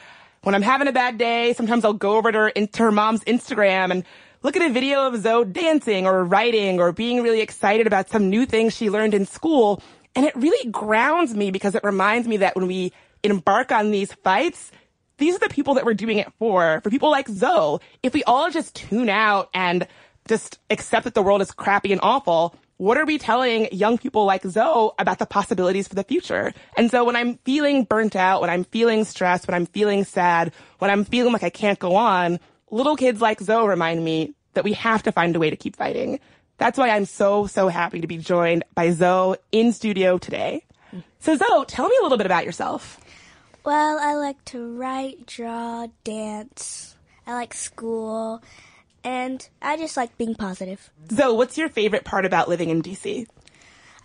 when 0.43 0.53
I'm 0.53 0.61
having 0.61 0.87
a 0.87 0.93
bad 0.93 1.17
day, 1.17 1.53
sometimes 1.53 1.85
I'll 1.85 1.93
go 1.93 2.17
over 2.17 2.31
to 2.31 2.37
her, 2.37 2.49
into 2.49 2.83
her 2.83 2.91
mom's 2.91 3.23
Instagram 3.23 3.91
and 3.91 4.03
look 4.43 4.55
at 4.55 4.61
a 4.61 4.73
video 4.73 5.07
of 5.07 5.21
Zoe 5.21 5.45
dancing 5.45 6.05
or 6.05 6.23
writing 6.23 6.79
or 6.79 6.91
being 6.91 7.21
really 7.21 7.41
excited 7.41 7.87
about 7.87 8.09
some 8.09 8.29
new 8.29 8.45
thing 8.45 8.69
she 8.69 8.89
learned 8.89 9.13
in 9.13 9.25
school. 9.25 9.81
And 10.15 10.25
it 10.25 10.35
really 10.35 10.69
grounds 10.71 11.35
me 11.35 11.51
because 11.51 11.75
it 11.75 11.83
reminds 11.83 12.27
me 12.27 12.37
that 12.37 12.55
when 12.55 12.67
we 12.67 12.93
embark 13.23 13.71
on 13.71 13.91
these 13.91 14.13
fights, 14.13 14.71
these 15.17 15.35
are 15.35 15.39
the 15.39 15.49
people 15.49 15.75
that 15.75 15.85
we're 15.85 15.93
doing 15.93 16.17
it 16.19 16.31
for. 16.39 16.81
For 16.83 16.89
people 16.89 17.11
like 17.11 17.27
Zoe, 17.27 17.79
if 18.03 18.13
we 18.13 18.23
all 18.23 18.49
just 18.49 18.75
tune 18.75 19.09
out 19.09 19.49
and 19.53 19.87
just 20.27 20.59
accept 20.69 21.05
that 21.05 21.13
the 21.13 21.21
world 21.21 21.41
is 21.41 21.51
crappy 21.51 21.91
and 21.91 22.01
awful, 22.01 22.55
what 22.77 22.97
are 22.97 23.05
we 23.05 23.17
telling 23.17 23.69
young 23.71 23.97
people 23.97 24.25
like 24.25 24.43
Zoe 24.43 24.91
about 24.99 25.19
the 25.19 25.25
possibilities 25.25 25.87
for 25.87 25.95
the 25.95 26.03
future? 26.03 26.53
And 26.75 26.91
so 26.91 27.05
when 27.05 27.15
I'm 27.15 27.37
feeling 27.45 27.85
burnt 27.85 28.15
out, 28.15 28.41
when 28.41 28.49
I'm 28.49 28.65
feeling 28.65 29.05
stressed, 29.05 29.47
when 29.47 29.55
I'm 29.55 29.65
feeling 29.65 30.03
sad, 30.03 30.53
when 30.79 30.91
I'm 30.91 31.05
feeling 31.05 31.31
like 31.31 31.43
I 31.43 31.49
can't 31.49 31.79
go 31.79 31.95
on, 31.95 32.39
little 32.71 32.95
kids 32.95 33.21
like 33.21 33.41
Zoe 33.41 33.67
remind 33.67 34.03
me 34.03 34.33
that 34.53 34.63
we 34.63 34.73
have 34.73 35.03
to 35.03 35.11
find 35.11 35.35
a 35.35 35.39
way 35.39 35.49
to 35.49 35.55
keep 35.55 35.75
fighting. 35.75 36.19
That's 36.57 36.77
why 36.77 36.89
I'm 36.89 37.05
so, 37.05 37.47
so 37.47 37.67
happy 37.67 38.01
to 38.01 38.07
be 38.07 38.17
joined 38.17 38.63
by 38.73 38.91
Zoe 38.91 39.37
in 39.51 39.73
studio 39.73 40.17
today. 40.17 40.63
So 41.19 41.35
Zoe, 41.35 41.65
tell 41.65 41.87
me 41.87 41.95
a 41.99 42.03
little 42.03 42.17
bit 42.17 42.25
about 42.25 42.45
yourself. 42.45 42.99
Well, 43.65 43.99
I 43.99 44.13
like 44.13 44.43
to 44.45 44.75
write, 44.75 45.25
draw, 45.25 45.87
dance. 46.03 46.95
I 47.27 47.33
like 47.33 47.53
school. 47.53 48.41
And 49.03 49.47
I 49.61 49.77
just 49.77 49.97
like 49.97 50.17
being 50.17 50.35
positive. 50.35 50.89
Zoe, 51.11 51.35
what's 51.35 51.57
your 51.57 51.69
favorite 51.69 52.05
part 52.05 52.25
about 52.25 52.47
living 52.47 52.69
in 52.69 52.81
DC? 52.81 53.27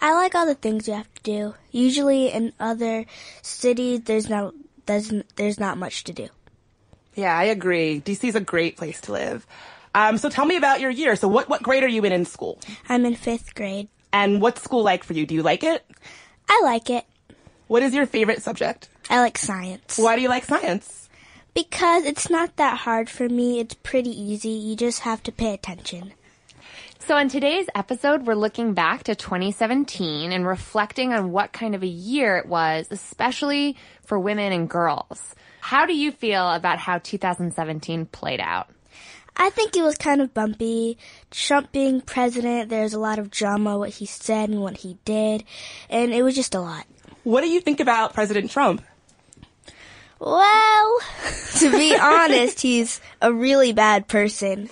I 0.01 0.15
like 0.15 0.35
all 0.35 0.47
the 0.47 0.55
things 0.55 0.89
you 0.89 0.95
have 0.95 1.13
to 1.15 1.23
do. 1.23 1.55
Usually 1.71 2.29
in 2.29 2.53
other 2.59 3.05
cities, 3.43 4.01
there's 4.05 4.29
not 4.29 4.55
there's, 4.87 5.13
there's 5.37 5.61
not 5.61 5.79
much 5.79 6.05
to 6.05 6.13
do. 6.13 6.29
Yeah, 7.21 7.37
I 7.37 7.45
agree. 7.45 8.01
DC 8.01 8.25
is 8.25 8.35
a 8.35 8.41
great 8.41 8.79
place 8.79 9.03
to 9.03 9.13
live. 9.13 9.47
Um, 9.95 10.17
so 10.17 10.31
tell 10.31 10.47
me 10.47 10.57
about 10.57 10.81
your 10.81 10.91
year. 10.91 11.17
So 11.17 11.29
what, 11.29 11.51
what 11.51 11.63
grade 11.63 11.85
are 11.85 11.89
you 11.89 12.03
in 12.05 12.13
in 12.13 12.25
school? 12.25 12.59
I'm 12.89 13.05
in 13.05 13.15
fifth 13.15 13.55
grade. 13.55 13.89
And 14.11 14.41
what's 14.41 14.63
school 14.63 14.83
like 14.83 15.05
for 15.05 15.13
you? 15.13 15.27
Do 15.27 15.35
you 15.35 15.43
like 15.43 15.63
it? 15.63 15.85
I 16.49 16.63
like 16.65 16.89
it. 16.89 17.05
What 17.67 17.83
is 17.83 17.95
your 17.95 18.07
favorite 18.07 18.41
subject? 18.41 18.89
I 19.11 19.21
like 19.21 19.37
science. 19.37 19.99
Why 19.99 20.17
do 20.17 20.23
you 20.23 20.31
like 20.31 20.45
science? 20.47 21.11
Because 21.53 22.07
it's 22.07 22.31
not 22.31 22.57
that 22.57 22.79
hard 22.79 23.11
for 23.11 23.29
me. 23.29 23.61
It's 23.61 23.75
pretty 23.75 24.19
easy. 24.19 24.49
You 24.49 24.75
just 24.75 25.01
have 25.01 25.23
to 25.25 25.33
pay 25.33 25.53
attention. 25.53 26.15
So, 27.01 27.19
in 27.19 27.29
today's 27.29 27.67
episode, 27.75 28.27
we're 28.27 28.35
looking 28.35 28.73
back 28.73 29.05
to 29.05 29.15
2017 29.15 30.33
and 30.33 30.47
reflecting 30.47 31.13
on 31.13 31.33
what 31.33 31.53
kind 31.53 31.75
of 31.75 31.83
a 31.83 31.87
year 31.87 32.39
it 32.39 32.47
was, 32.47 32.87
especially 32.91 33.77
for 34.05 34.19
women 34.19 34.53
and 34.53 34.71
girls. 34.71 35.35
How 35.61 35.87
do 35.87 35.95
you 35.95 36.13
feel 36.13 36.51
about 36.51 36.79
how 36.79 36.99
2017 36.99 38.07
played 38.07 38.41
out? 38.41 38.69
I 39.37 39.51
think 39.51 39.77
it 39.77 39.83
was 39.83 39.97
kind 39.97 40.21
of 40.21 40.35
bumpy. 40.35 40.99
Trump 41.31 41.73
being 41.73 42.01
president, 42.01 42.69
there's 42.69 42.93
a 42.93 42.99
lot 42.99 43.19
of 43.19 43.31
drama, 43.31 43.79
what 43.79 43.91
he 43.91 44.07
said 44.07 44.51
and 44.51 44.61
what 44.61 44.79
he 44.79 44.99
did, 45.05 45.45
and 45.89 46.13
it 46.13 46.23
was 46.23 46.35
just 46.35 46.55
a 46.55 46.61
lot. 46.61 46.87
What 47.25 47.43
do 47.43 47.49
you 47.49 47.61
think 47.61 47.81
about 47.81 48.13
President 48.13 48.51
Trump? 48.51 48.83
Well, 50.19 50.99
to 51.59 51.71
be 51.71 51.97
honest, 52.01 52.61
he's 52.61 53.01
a 53.23 53.33
really 53.33 53.73
bad 53.73 54.09
person. 54.09 54.69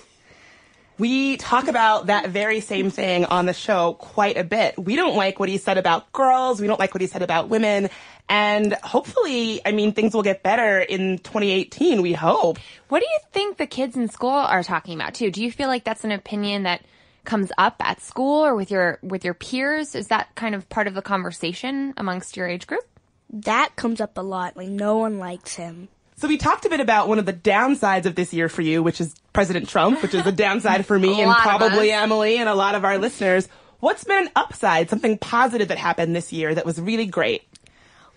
We 0.99 1.37
talk 1.37 1.69
about 1.69 2.07
that 2.07 2.29
very 2.29 2.59
same 2.59 2.91
thing 2.91 3.23
on 3.23 3.45
the 3.45 3.53
show 3.53 3.93
quite 3.93 4.37
a 4.37 4.43
bit. 4.43 4.77
We 4.77 4.97
don't 4.97 5.15
like 5.15 5.39
what 5.39 5.47
he 5.47 5.57
said 5.57 5.77
about 5.77 6.11
girls. 6.11 6.59
We 6.59 6.67
don't 6.67 6.79
like 6.79 6.93
what 6.93 6.99
he 6.99 7.07
said 7.07 7.21
about 7.21 7.47
women. 7.47 7.89
And 8.29 8.73
hopefully, 8.83 9.59
I 9.65 9.71
mean, 9.71 9.91
things 9.93 10.13
will 10.13 10.21
get 10.21 10.43
better 10.43 10.79
in 10.79 11.17
2018, 11.17 12.03
we 12.03 12.13
hope. 12.13 12.59
What 12.87 12.99
do 12.99 13.07
you 13.09 13.19
think 13.31 13.57
the 13.57 13.65
kids 13.65 13.97
in 13.97 14.07
school 14.07 14.29
are 14.29 14.61
talking 14.61 14.93
about 14.93 15.15
too? 15.15 15.31
Do 15.31 15.43
you 15.43 15.51
feel 15.51 15.67
like 15.67 15.83
that's 15.83 16.03
an 16.03 16.11
opinion 16.11 16.63
that 16.63 16.83
comes 17.25 17.51
up 17.57 17.75
at 17.79 18.01
school 18.01 18.45
or 18.45 18.55
with 18.55 18.69
your 18.69 18.99
with 19.01 19.25
your 19.25 19.33
peers? 19.33 19.95
Is 19.95 20.07
that 20.07 20.35
kind 20.35 20.53
of 20.53 20.69
part 20.69 20.87
of 20.87 20.93
the 20.93 21.01
conversation 21.01 21.93
amongst 21.97 22.37
your 22.37 22.47
age 22.47 22.67
group? 22.67 22.85
That 23.31 23.75
comes 23.75 23.99
up 23.99 24.17
a 24.17 24.21
lot. 24.21 24.55
Like 24.55 24.69
no 24.69 24.97
one 24.97 25.17
likes 25.17 25.55
him. 25.55 25.89
So 26.15 26.27
we 26.27 26.37
talked 26.37 26.65
a 26.65 26.69
bit 26.69 26.81
about 26.81 27.07
one 27.07 27.17
of 27.17 27.25
the 27.25 27.33
downsides 27.33 28.05
of 28.05 28.13
this 28.13 28.33
year 28.33 28.49
for 28.49 28.61
you, 28.61 28.83
which 28.83 28.99
is 28.99 29.15
President 29.31 29.69
Trump, 29.69 30.03
which 30.03 30.13
is 30.13 30.25
a 30.27 30.33
downside 30.33 30.85
for 30.85 30.99
me 30.99 31.21
and 31.21 31.33
probably 31.33 31.91
Emily 31.91 32.37
and 32.37 32.49
a 32.49 32.55
lot 32.55 32.75
of 32.75 32.83
our 32.83 32.97
listeners. 32.97 33.47
What's 33.79 34.03
been 34.03 34.25
an 34.25 34.29
upside, 34.35 34.89
something 34.89 35.17
positive 35.17 35.69
that 35.69 35.77
happened 35.77 36.13
this 36.13 36.33
year 36.33 36.53
that 36.53 36.65
was 36.65 36.81
really 36.81 37.05
great? 37.05 37.43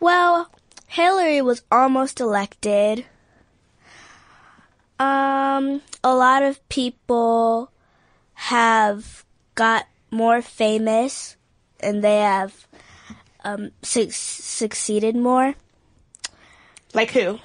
Well, 0.02 0.50
Hillary 0.88 1.40
was 1.42 1.62
almost 1.70 2.18
elected. 2.18 3.06
Um, 4.98 5.80
a 6.02 6.12
lot 6.12 6.42
of 6.42 6.68
people 6.68 7.70
have 8.34 9.24
got 9.54 9.86
more 10.10 10.42
famous 10.42 11.36
and 11.78 12.02
they 12.02 12.18
have 12.18 12.66
um, 13.44 13.70
su- 13.82 14.10
succeeded 14.10 15.14
more. 15.14 15.54
Like 16.92 17.12
who? 17.12 17.38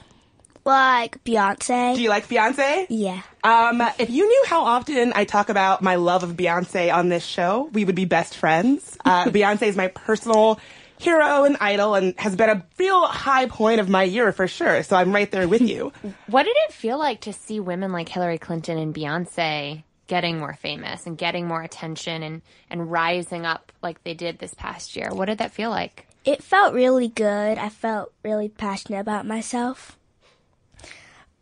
Like 0.66 1.24
Beyonce. 1.24 1.94
Do 1.94 2.02
you 2.02 2.10
like 2.10 2.28
Beyonce? 2.28 2.88
Yeah. 2.90 3.22
Um, 3.44 3.84
if 4.00 4.10
you 4.10 4.28
knew 4.28 4.44
how 4.48 4.64
often 4.64 5.14
I 5.16 5.26
talk 5.26 5.50
about 5.50 5.84
my 5.84 5.98
love 5.98 6.24
of 6.24 6.32
Beyonce 6.32 6.92
on 6.92 7.10
this 7.10 7.24
show, 7.24 7.70
we 7.72 7.86
would 7.86 7.94
be 7.94 8.06
best 8.06 8.36
friends. 8.36 8.98
Uh, 9.06 9.26
Beyonce 9.30 9.68
is 9.68 9.76
my 9.76 9.90
personal 9.90 10.60
hero 11.00 11.44
and 11.44 11.58
idol 11.60 11.96
and 11.96 12.18
has 12.20 12.36
been 12.36 12.50
a 12.50 12.66
real 12.78 13.06
high 13.06 13.48
point 13.48 13.80
of 13.80 13.90
my 13.90 14.04
year 14.04 14.32
for 14.32 14.48
sure. 14.48 14.84
So 14.84 14.96
I'm 14.96 15.14
right 15.14 15.30
there 15.30 15.48
with 15.48 15.62
you. 15.62 15.92
what 16.28 16.44
did 16.44 16.56
it 16.68 16.74
feel 16.74 16.98
like 16.98 17.22
to 17.22 17.34
see 17.34 17.60
women 17.60 17.92
like 17.92 18.10
Hillary 18.10 18.38
Clinton 18.38 18.78
and 18.78 18.94
Beyonce 18.94 19.84
getting 20.08 20.40
more 20.40 20.54
famous 20.54 21.06
and 21.06 21.18
getting 21.18 21.48
more 21.48 21.62
attention 21.62 22.24
and, 22.24 22.42
and 22.70 22.92
rising 22.92 23.46
up 23.46 23.72
like 23.82 24.04
they 24.04 24.14
did 24.14 24.40
this 24.40 24.54
past 24.54 24.96
year? 24.96 25.10
What 25.12 25.26
did 25.26 25.38
that 25.40 25.52
feel 25.52 25.70
like? 25.70 26.08
It 26.26 26.44
felt 26.44 26.74
really 26.74 27.08
good. 27.08 27.58
I 27.58 27.70
felt 27.70 28.12
really 28.24 28.50
passionate 28.50 29.00
about 29.00 29.26
myself. 29.26 29.98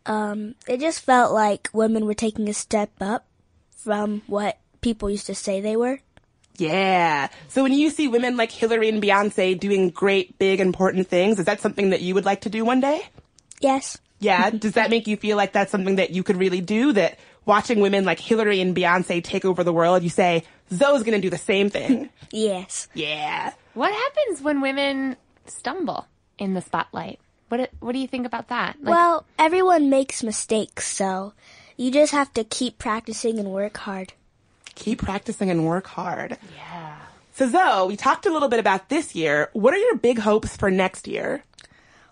Um, 0.06 0.56
it 0.68 0.80
just 0.80 1.00
felt 1.00 1.34
like 1.34 1.70
women 1.74 2.06
were 2.06 2.14
taking 2.14 2.48
a 2.48 2.54
step 2.54 2.92
up 3.02 3.26
from 3.76 4.22
what 4.28 4.60
people 4.82 5.10
used 5.10 5.26
to 5.28 5.36
say 5.36 5.62
they 5.62 5.76
were. 5.76 6.02
Yeah. 6.58 7.30
So 7.48 7.64
when 7.64 7.74
you 7.74 7.90
see 7.90 8.08
women 8.08 8.38
like 8.38 8.52
Hillary 8.52 8.90
and 8.90 9.02
Beyonce 9.02 9.60
doing 9.60 9.90
great, 9.90 10.38
big, 10.40 10.60
important 10.60 11.08
things, 11.08 11.40
is 11.40 11.46
that 11.46 11.62
something 11.62 11.90
that 11.92 12.02
you 12.02 12.14
would 12.14 12.26
like 12.26 12.42
to 12.42 12.50
do 12.50 12.66
one 12.66 12.80
day? 12.80 13.02
Yes. 13.60 13.98
Yeah. 14.20 14.50
Does 14.50 14.74
that 14.74 14.90
make 14.90 15.08
you 15.08 15.18
feel 15.18 15.38
like 15.38 15.54
that's 15.54 15.72
something 15.72 15.98
that 15.98 16.12
you 16.12 16.24
could 16.24 16.38
really 16.38 16.62
do? 16.62 16.94
That 16.94 17.20
watching 17.46 17.80
women 17.80 18.06
like 18.06 18.20
Hillary 18.20 18.62
and 18.62 18.76
Beyonce 18.76 19.24
take 19.24 19.46
over 19.46 19.64
the 19.64 19.74
world, 19.74 20.04
you 20.04 20.10
say, 20.10 20.44
Zoe's 20.72 21.04
gonna 21.04 21.22
do 21.22 21.30
the 21.30 21.38
same 21.38 21.70
thing. 21.70 22.10
yes. 22.32 22.88
Yeah. 22.94 23.54
What 23.74 23.94
happens 23.94 24.42
when 24.42 24.62
women 24.62 25.18
stumble 25.46 26.08
in 26.38 26.54
the 26.54 26.62
spotlight? 26.62 27.20
What 27.50 27.70
What 27.80 27.92
do 27.92 28.00
you 28.00 28.08
think 28.08 28.26
about 28.26 28.48
that? 28.48 28.78
Like, 28.82 28.92
well, 28.92 29.26
everyone 29.38 29.90
makes 29.90 30.24
mistakes, 30.24 30.88
so 30.88 31.34
you 31.78 31.92
just 31.92 32.12
have 32.14 32.34
to 32.34 32.44
keep 32.44 32.78
practicing 32.78 33.38
and 33.40 33.52
work 33.52 33.78
hard. 33.78 34.14
Keep 34.76 35.02
practicing 35.02 35.50
and 35.50 35.66
work 35.66 35.88
hard. 35.88 36.38
Yeah. 36.56 36.96
So 37.34 37.50
Zoe, 37.50 37.88
we 37.88 37.98
talked 37.98 38.26
a 38.26 38.32
little 38.32 38.48
bit 38.48 38.60
about 38.60 38.90
this 38.90 39.16
year. 39.16 39.50
What 39.54 39.74
are 39.74 39.78
your 39.78 39.98
big 39.98 40.20
hopes 40.20 40.56
for 40.56 40.72
next 40.72 41.08
year? 41.08 41.44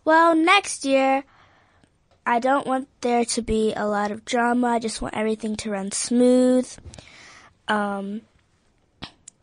Well, 0.06 0.36
next 0.36 0.84
year, 0.84 1.23
I 2.26 2.39
don't 2.39 2.67
want 2.67 2.88
there 3.02 3.26
to 3.26 3.41
be 3.41 3.73
a 3.73 3.86
lot 3.86 4.12
of 4.12 4.26
drama. 4.26 4.67
I 4.67 4.80
just 4.80 5.02
want 5.02 5.15
everything 5.15 5.56
to 5.58 5.71
run 5.71 5.91
smooth. 5.91 6.69
Um, 7.67 8.21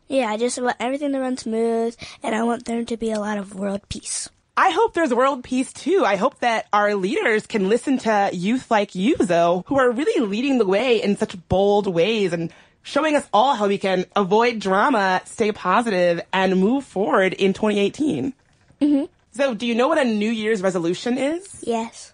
yeah, 0.07 0.27
I 0.27 0.37
just 0.37 0.61
want 0.61 0.77
everything 0.79 1.13
to 1.13 1.19
run 1.19 1.37
smooth, 1.37 1.95
and 2.21 2.35
I 2.35 2.43
want 2.43 2.65
there 2.65 2.83
to 2.83 2.97
be 2.97 3.11
a 3.11 3.19
lot 3.19 3.37
of 3.37 3.55
world 3.55 3.81
peace. 3.89 4.29
I 4.57 4.71
hope 4.71 4.93
there's 4.93 5.13
world 5.13 5.43
peace 5.43 5.71
too. 5.71 6.03
I 6.05 6.17
hope 6.17 6.39
that 6.39 6.67
our 6.73 6.93
leaders 6.93 7.47
can 7.47 7.69
listen 7.69 7.97
to 7.99 8.29
youth 8.33 8.69
like 8.69 8.93
you, 8.93 9.15
Zoe, 9.23 9.63
who 9.65 9.79
are 9.79 9.89
really 9.89 10.23
leading 10.25 10.57
the 10.57 10.67
way 10.67 11.01
in 11.01 11.15
such 11.17 11.37
bold 11.47 11.87
ways 11.87 12.33
and 12.33 12.51
showing 12.83 13.15
us 13.15 13.27
all 13.33 13.55
how 13.55 13.67
we 13.67 13.77
can 13.77 14.05
avoid 14.15 14.59
drama, 14.59 15.21
stay 15.25 15.51
positive, 15.51 16.21
and 16.33 16.59
move 16.59 16.83
forward 16.85 17.33
in 17.33 17.53
2018. 17.53 18.33
Mm-hmm. 18.81 19.05
So, 19.33 19.53
do 19.53 19.65
you 19.65 19.75
know 19.75 19.87
what 19.87 19.97
a 19.97 20.03
New 20.03 20.29
Year's 20.29 20.61
resolution 20.61 21.17
is? 21.17 21.63
Yes. 21.65 22.11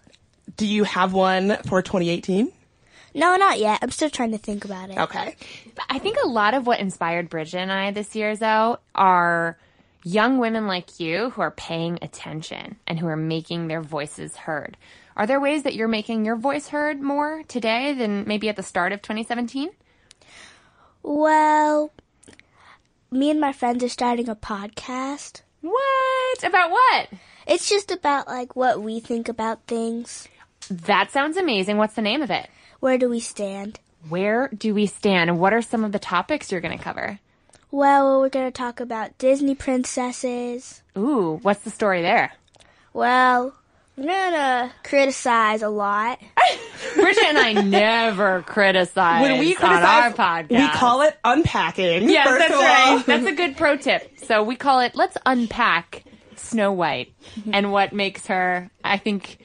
Do 0.56 0.66
you 0.66 0.84
have 0.84 1.12
one 1.12 1.56
for 1.66 1.82
2018? 1.82 2.52
No, 3.14 3.36
not 3.36 3.58
yet. 3.58 3.80
I'm 3.82 3.90
still 3.90 4.10
trying 4.10 4.32
to 4.32 4.38
think 4.38 4.64
about 4.64 4.90
it. 4.90 4.98
Okay. 4.98 5.34
I 5.88 5.98
think 5.98 6.18
a 6.22 6.28
lot 6.28 6.54
of 6.54 6.66
what 6.66 6.78
inspired 6.78 7.28
Bridget 7.28 7.58
and 7.58 7.72
I 7.72 7.90
this 7.90 8.14
year, 8.14 8.36
though, 8.36 8.78
are 8.94 9.58
young 10.04 10.38
women 10.38 10.66
like 10.66 11.00
you 11.00 11.30
who 11.30 11.42
are 11.42 11.50
paying 11.50 11.98
attention 12.02 12.76
and 12.86 12.98
who 12.98 13.06
are 13.06 13.16
making 13.16 13.66
their 13.66 13.82
voices 13.82 14.36
heard. 14.36 14.76
Are 15.16 15.26
there 15.26 15.40
ways 15.40 15.64
that 15.64 15.74
you're 15.74 15.88
making 15.88 16.24
your 16.24 16.36
voice 16.36 16.68
heard 16.68 17.00
more 17.00 17.42
today 17.48 17.92
than 17.92 18.26
maybe 18.28 18.48
at 18.48 18.56
the 18.56 18.62
start 18.62 18.92
of 18.92 19.02
2017? 19.02 19.70
Well, 21.10 21.90
me 23.10 23.30
and 23.30 23.40
my 23.40 23.54
friends 23.54 23.82
are 23.82 23.88
starting 23.88 24.28
a 24.28 24.36
podcast. 24.36 25.40
What? 25.62 26.44
About 26.44 26.70
what? 26.70 27.08
It's 27.46 27.66
just 27.66 27.90
about 27.90 28.28
like 28.28 28.54
what 28.54 28.82
we 28.82 29.00
think 29.00 29.26
about 29.26 29.66
things. 29.66 30.28
That 30.70 31.10
sounds 31.10 31.38
amazing. 31.38 31.78
What's 31.78 31.94
the 31.94 32.02
name 32.02 32.20
of 32.20 32.30
it? 32.30 32.50
Where 32.80 32.98
do 32.98 33.08
we 33.08 33.20
stand? 33.20 33.80
Where 34.06 34.48
do 34.48 34.74
we 34.74 34.84
stand? 34.84 35.30
And 35.30 35.38
what 35.38 35.54
are 35.54 35.62
some 35.62 35.82
of 35.82 35.92
the 35.92 35.98
topics 35.98 36.52
you're 36.52 36.60
going 36.60 36.76
to 36.76 36.84
cover? 36.84 37.20
Well, 37.70 38.20
we're 38.20 38.28
going 38.28 38.44
to 38.44 38.50
talk 38.50 38.78
about 38.78 39.16
Disney 39.16 39.54
princesses. 39.54 40.82
Ooh, 40.94 41.38
what's 41.40 41.60
the 41.60 41.70
story 41.70 42.02
there? 42.02 42.32
Well, 42.92 43.54
we're 43.98 44.06
going 44.06 44.32
to 44.32 44.72
criticize 44.84 45.62
a 45.62 45.68
lot. 45.68 46.20
Bridget 46.94 47.24
and 47.24 47.38
I 47.38 47.52
never 47.54 48.42
criticize 48.42 49.22
when 49.22 49.38
we 49.40 49.54
criticize 49.54 49.84
on 49.84 49.84
our 49.84 50.12
podcast. 50.12 50.50
We 50.50 50.68
call 50.68 51.02
it 51.02 51.18
unpacking. 51.24 52.08
Yes, 52.08 52.26
that's 52.26 52.52
right. 52.52 53.02
That's 53.06 53.26
a 53.26 53.34
good 53.34 53.56
pro 53.56 53.76
tip. 53.76 54.18
So 54.18 54.42
we 54.44 54.56
call 54.56 54.80
it 54.80 54.94
let's 54.94 55.16
unpack 55.26 56.04
Snow 56.36 56.72
White 56.72 57.12
and 57.52 57.72
what 57.72 57.92
makes 57.92 58.26
her, 58.28 58.70
I 58.84 58.98
think, 58.98 59.38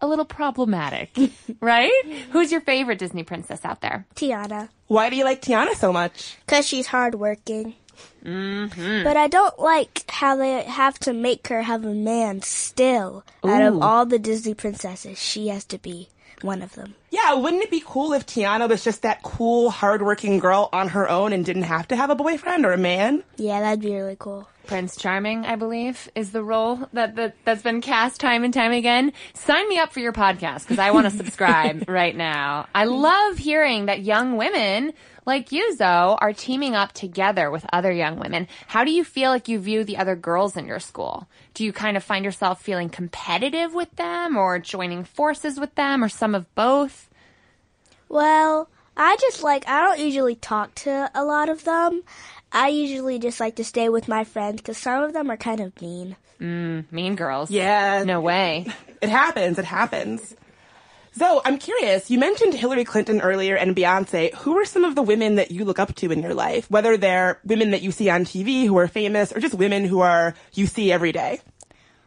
a 0.00 0.06
little 0.06 0.24
problematic. 0.24 1.16
right? 1.60 1.92
Who's 2.30 2.50
your 2.50 2.60
favorite 2.60 2.98
Disney 2.98 3.22
princess 3.22 3.64
out 3.64 3.80
there? 3.80 4.06
Tiana. 4.16 4.68
Why 4.88 5.10
do 5.10 5.16
you 5.16 5.24
like 5.24 5.42
Tiana 5.42 5.74
so 5.74 5.92
much? 5.92 6.36
Because 6.44 6.66
she's 6.66 6.86
hardworking. 6.88 7.74
Mm-hmm. 8.24 9.04
But 9.04 9.16
I 9.16 9.28
don't 9.28 9.58
like 9.58 10.04
how 10.10 10.36
they 10.36 10.62
have 10.64 10.98
to 11.00 11.12
make 11.12 11.48
her 11.48 11.62
have 11.62 11.84
a 11.84 11.94
man 11.94 12.42
still. 12.42 13.24
Out 13.44 13.62
of 13.62 13.82
all 13.82 14.06
the 14.06 14.18
Disney 14.18 14.54
princesses, 14.54 15.18
she 15.18 15.48
has 15.48 15.64
to 15.66 15.78
be 15.78 16.08
one 16.42 16.62
of 16.62 16.74
them. 16.74 16.94
Yeah, 17.10 17.34
wouldn't 17.34 17.62
it 17.62 17.70
be 17.70 17.82
cool 17.84 18.12
if 18.12 18.26
Tiana 18.26 18.68
was 18.68 18.84
just 18.84 19.02
that 19.02 19.22
cool, 19.22 19.70
hardworking 19.70 20.38
girl 20.38 20.68
on 20.72 20.88
her 20.88 21.08
own 21.08 21.32
and 21.32 21.44
didn't 21.44 21.62
have 21.62 21.88
to 21.88 21.96
have 21.96 22.10
a 22.10 22.14
boyfriend 22.14 22.66
or 22.66 22.72
a 22.72 22.78
man? 22.78 23.22
Yeah, 23.36 23.60
that'd 23.60 23.80
be 23.80 23.94
really 23.94 24.16
cool. 24.18 24.48
Prince 24.66 24.96
Charming, 24.96 25.46
I 25.46 25.56
believe, 25.56 26.10
is 26.14 26.32
the 26.32 26.42
role 26.42 26.88
that, 26.92 27.16
that 27.16 27.36
that's 27.44 27.62
been 27.62 27.80
cast 27.80 28.20
time 28.20 28.44
and 28.44 28.52
time 28.52 28.72
again. 28.72 29.12
Sign 29.34 29.68
me 29.68 29.78
up 29.78 29.92
for 29.92 30.00
your 30.00 30.12
podcast 30.12 30.62
because 30.62 30.78
I 30.78 30.90
want 30.90 31.10
to 31.10 31.16
subscribe 31.16 31.84
right 31.88 32.14
now. 32.14 32.66
I 32.74 32.84
love 32.84 33.38
hearing 33.38 33.86
that 33.86 34.02
young 34.02 34.36
women 34.36 34.92
like 35.24 35.52
you, 35.52 35.74
Zoe, 35.74 36.16
are 36.20 36.32
teaming 36.32 36.74
up 36.74 36.92
together 36.92 37.50
with 37.50 37.66
other 37.72 37.90
young 37.92 38.18
women. 38.18 38.46
How 38.68 38.84
do 38.84 38.92
you 38.92 39.04
feel 39.04 39.30
like 39.30 39.48
you 39.48 39.58
view 39.58 39.84
the 39.84 39.96
other 39.96 40.16
girls 40.16 40.56
in 40.56 40.66
your 40.66 40.80
school? 40.80 41.28
Do 41.54 41.64
you 41.64 41.72
kind 41.72 41.96
of 41.96 42.04
find 42.04 42.24
yourself 42.24 42.62
feeling 42.62 42.88
competitive 42.88 43.74
with 43.74 43.94
them 43.96 44.36
or 44.36 44.58
joining 44.58 45.04
forces 45.04 45.58
with 45.58 45.74
them 45.74 46.02
or 46.02 46.08
some 46.08 46.34
of 46.34 46.52
both? 46.54 47.08
Well, 48.08 48.68
I 48.96 49.16
just 49.16 49.42
like, 49.42 49.68
I 49.68 49.82
don't 49.82 49.98
usually 49.98 50.36
talk 50.36 50.74
to 50.76 51.10
a 51.14 51.24
lot 51.24 51.48
of 51.48 51.64
them. 51.64 52.02
I 52.52 52.68
usually 52.68 53.18
just 53.18 53.40
like 53.40 53.56
to 53.56 53.64
stay 53.64 53.88
with 53.88 54.08
my 54.08 54.24
friends 54.24 54.60
because 54.60 54.78
some 54.78 55.02
of 55.02 55.12
them 55.12 55.30
are 55.30 55.36
kind 55.36 55.60
of 55.60 55.80
mean. 55.80 56.16
Mean 56.38 57.16
girls. 57.16 57.50
Yeah. 57.50 58.04
No 58.04 58.20
way. 58.20 58.66
It 59.00 59.08
happens. 59.08 59.58
It 59.58 59.64
happens. 59.64 60.34
So 61.12 61.40
I'm 61.44 61.58
curious. 61.58 62.10
You 62.10 62.18
mentioned 62.18 62.54
Hillary 62.54 62.84
Clinton 62.84 63.20
earlier 63.20 63.56
and 63.56 63.74
Beyonce. 63.74 64.34
Who 64.34 64.58
are 64.58 64.66
some 64.66 64.84
of 64.84 64.94
the 64.94 65.02
women 65.02 65.36
that 65.36 65.50
you 65.50 65.64
look 65.64 65.78
up 65.78 65.94
to 65.96 66.12
in 66.12 66.20
your 66.20 66.34
life? 66.34 66.70
Whether 66.70 66.96
they're 66.96 67.40
women 67.44 67.70
that 67.70 67.82
you 67.82 67.90
see 67.90 68.10
on 68.10 68.24
TV 68.24 68.66
who 68.66 68.76
are 68.76 68.88
famous 68.88 69.32
or 69.32 69.40
just 69.40 69.54
women 69.54 69.84
who 69.84 70.00
are 70.00 70.34
you 70.52 70.66
see 70.66 70.92
every 70.92 71.12
day. 71.12 71.40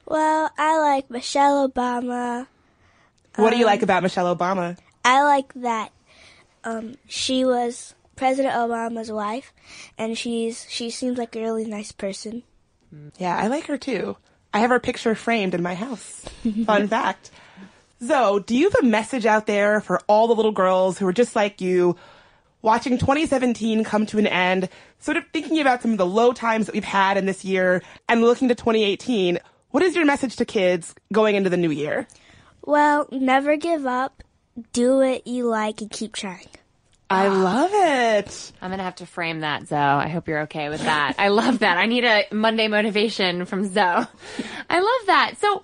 Well, 0.05 0.51
I 0.57 0.77
like 0.77 1.09
Michelle 1.09 1.67
Obama. 1.69 2.47
What 3.35 3.51
do 3.51 3.57
you 3.57 3.65
like 3.65 3.81
about 3.81 4.03
Michelle 4.03 4.35
Obama? 4.35 4.77
I 5.03 5.23
like 5.23 5.53
that 5.55 5.91
um, 6.63 6.95
she 7.07 7.45
was 7.45 7.95
President 8.19 8.53
Obama's 8.53 9.09
wife, 9.09 9.53
and 9.97 10.17
she's 10.17 10.65
she 10.69 10.89
seems 10.89 11.17
like 11.17 11.37
a 11.37 11.39
really 11.41 11.63
nice 11.63 11.93
person. 11.93 12.43
Mm. 12.93 13.13
Yeah, 13.17 13.37
I 13.37 13.47
like 13.47 13.67
her 13.67 13.77
too. 13.77 14.17
I 14.53 14.59
have 14.59 14.71
her 14.71 14.79
picture 14.79 15.15
framed 15.15 15.55
in 15.55 15.63
my 15.63 15.73
house. 15.73 16.25
Fun 16.65 16.89
fact. 16.89 17.31
Zoe, 18.03 18.41
do 18.41 18.57
you 18.57 18.69
have 18.69 18.83
a 18.83 18.85
message 18.85 19.25
out 19.25 19.47
there 19.47 19.79
for 19.79 20.01
all 20.07 20.27
the 20.27 20.35
little 20.35 20.51
girls 20.51 20.97
who 20.97 21.07
are 21.07 21.13
just 21.13 21.33
like 21.33 21.61
you, 21.61 21.95
watching 22.61 22.97
2017 22.97 23.85
come 23.85 24.05
to 24.07 24.19
an 24.19 24.27
end, 24.27 24.67
sort 24.99 25.15
of 25.15 25.23
thinking 25.31 25.61
about 25.61 25.81
some 25.81 25.93
of 25.93 25.97
the 25.97 26.05
low 26.05 26.33
times 26.33 26.65
that 26.65 26.75
we've 26.75 26.83
had 26.83 27.15
in 27.15 27.25
this 27.25 27.45
year 27.45 27.81
and 28.09 28.21
looking 28.21 28.49
to 28.49 28.55
2018? 28.55 29.39
What 29.71 29.81
is 29.81 29.95
your 29.95 30.05
message 30.05 30.35
to 30.37 30.45
kids 30.45 30.93
going 31.13 31.35
into 31.35 31.49
the 31.49 31.57
new 31.57 31.71
year? 31.71 32.05
Well, 32.65 33.07
never 33.11 33.55
give 33.55 33.85
up. 33.85 34.23
Do 34.73 34.97
what 34.97 35.25
you 35.25 35.47
like 35.47 35.79
and 35.79 35.89
keep 35.89 36.13
trying. 36.13 36.47
I 37.09 37.27
ah. 37.27 37.33
love 37.33 37.71
it. 37.73 38.51
I'm 38.61 38.69
gonna 38.69 38.83
have 38.83 38.95
to 38.95 39.05
frame 39.05 39.39
that, 39.39 39.67
Zoe. 39.67 39.77
I 39.77 40.09
hope 40.09 40.27
you're 40.27 40.41
okay 40.41 40.69
with 40.69 40.81
that. 40.81 41.15
I 41.17 41.29
love 41.29 41.59
that. 41.59 41.77
I 41.77 41.87
need 41.87 42.05
a 42.05 42.25
Monday 42.31 42.67
motivation 42.67 43.45
from 43.45 43.65
Zoe. 43.65 44.05
I 44.69 44.79
love 44.79 45.07
that. 45.07 45.33
So, 45.39 45.63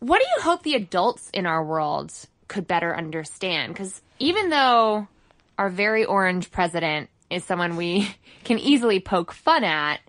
what 0.00 0.18
do 0.18 0.26
you 0.36 0.42
hope 0.42 0.62
the 0.62 0.74
adults 0.74 1.30
in 1.32 1.46
our 1.46 1.64
world 1.64 2.12
could 2.48 2.66
better 2.66 2.94
understand? 2.94 3.72
Because 3.72 4.02
even 4.18 4.50
though 4.50 5.08
our 5.56 5.70
very 5.70 6.04
orange 6.04 6.50
president 6.50 7.08
is 7.30 7.44
someone 7.44 7.76
we 7.76 8.14
can 8.44 8.58
easily 8.58 9.00
poke 9.00 9.32
fun 9.32 9.64
at, 9.64 10.00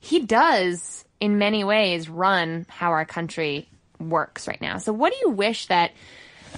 he 0.00 0.20
does, 0.20 1.04
in 1.20 1.38
many 1.38 1.62
ways, 1.62 2.08
run 2.08 2.66
how 2.68 2.90
our 2.90 3.04
country 3.04 3.68
works 4.00 4.48
right 4.48 4.60
now. 4.60 4.78
So, 4.78 4.92
what 4.92 5.12
do 5.12 5.18
you 5.22 5.30
wish 5.30 5.66
that 5.68 5.92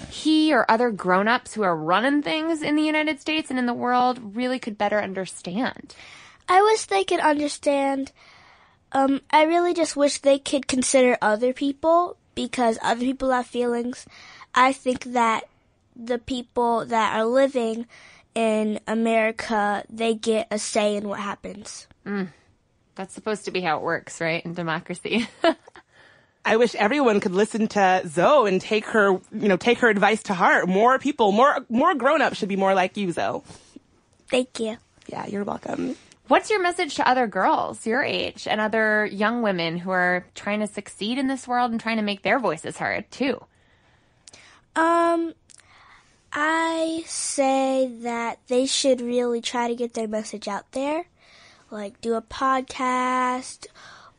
he 0.09 0.53
or 0.53 0.69
other 0.69 0.91
grown-ups 0.91 1.53
who 1.53 1.63
are 1.63 1.75
running 1.75 2.21
things 2.21 2.61
in 2.61 2.75
the 2.75 2.83
United 2.83 3.19
States 3.19 3.49
and 3.49 3.59
in 3.59 3.65
the 3.65 3.73
world 3.73 4.35
really 4.35 4.59
could 4.59 4.77
better 4.77 4.99
understand. 4.99 5.95
I 6.47 6.61
wish 6.61 6.85
they 6.85 7.03
could 7.03 7.19
understand. 7.19 8.11
Um, 8.91 9.21
I 9.31 9.43
really 9.43 9.73
just 9.73 9.95
wish 9.95 10.19
they 10.19 10.39
could 10.39 10.67
consider 10.67 11.17
other 11.21 11.53
people 11.53 12.17
because 12.35 12.79
other 12.81 13.01
people 13.01 13.31
have 13.31 13.47
feelings. 13.47 14.05
I 14.55 14.73
think 14.73 15.03
that 15.05 15.43
the 15.95 16.19
people 16.19 16.85
that 16.85 17.17
are 17.17 17.25
living 17.25 17.87
in 18.35 18.79
America, 18.87 19.83
they 19.89 20.13
get 20.13 20.47
a 20.51 20.59
say 20.59 20.95
in 20.95 21.07
what 21.07 21.19
happens. 21.19 21.87
Mm. 22.05 22.29
That's 22.95 23.13
supposed 23.13 23.45
to 23.45 23.51
be 23.51 23.61
how 23.61 23.77
it 23.77 23.83
works, 23.83 24.21
right? 24.21 24.43
In 24.45 24.53
democracy. 24.53 25.27
I 26.47 26.55
wish 26.55 26.75
everyone 26.75 27.19
could 27.19 27.33
listen 27.33 27.67
to 27.67 28.03
Zoe 28.07 28.47
and 28.47 28.61
take 28.61 28.85
her, 28.85 29.19
you 29.33 29.49
know, 29.49 29.57
take 29.57 29.79
her 29.79 29.89
advice 29.89 30.23
to 30.23 30.33
heart. 30.33 30.69
More 30.69 30.97
people, 30.97 31.33
more 31.33 31.65
more 31.67 31.93
grown-ups 31.93 32.37
should 32.37 32.47
be 32.47 32.55
more 32.55 32.73
like 32.73 32.95
you, 32.95 33.11
Zoe. 33.11 33.41
Thank 34.29 34.61
you. 34.61 34.77
Yeah, 35.07 35.25
you're 35.27 35.43
welcome. 35.43 35.97
What's 36.29 36.49
your 36.49 36.61
message 36.61 36.95
to 36.95 37.07
other 37.07 37.27
girls 37.27 37.85
your 37.85 38.01
age 38.01 38.47
and 38.47 38.61
other 38.61 39.05
young 39.05 39.41
women 39.41 39.77
who 39.77 39.91
are 39.91 40.25
trying 40.35 40.61
to 40.61 40.67
succeed 40.67 41.17
in 41.17 41.27
this 41.27 41.49
world 41.49 41.71
and 41.71 41.81
trying 41.81 41.97
to 41.97 42.01
make 42.01 42.21
their 42.21 42.39
voices 42.39 42.77
heard 42.77 43.11
too? 43.11 43.43
Um, 44.77 45.33
I 46.31 47.03
say 47.07 47.91
that 48.03 48.39
they 48.47 48.67
should 48.67 49.01
really 49.01 49.41
try 49.41 49.67
to 49.67 49.75
get 49.75 49.95
their 49.95 50.07
message 50.07 50.47
out 50.47 50.71
there, 50.71 51.07
like 51.71 51.99
do 51.99 52.13
a 52.13 52.21
podcast 52.21 53.67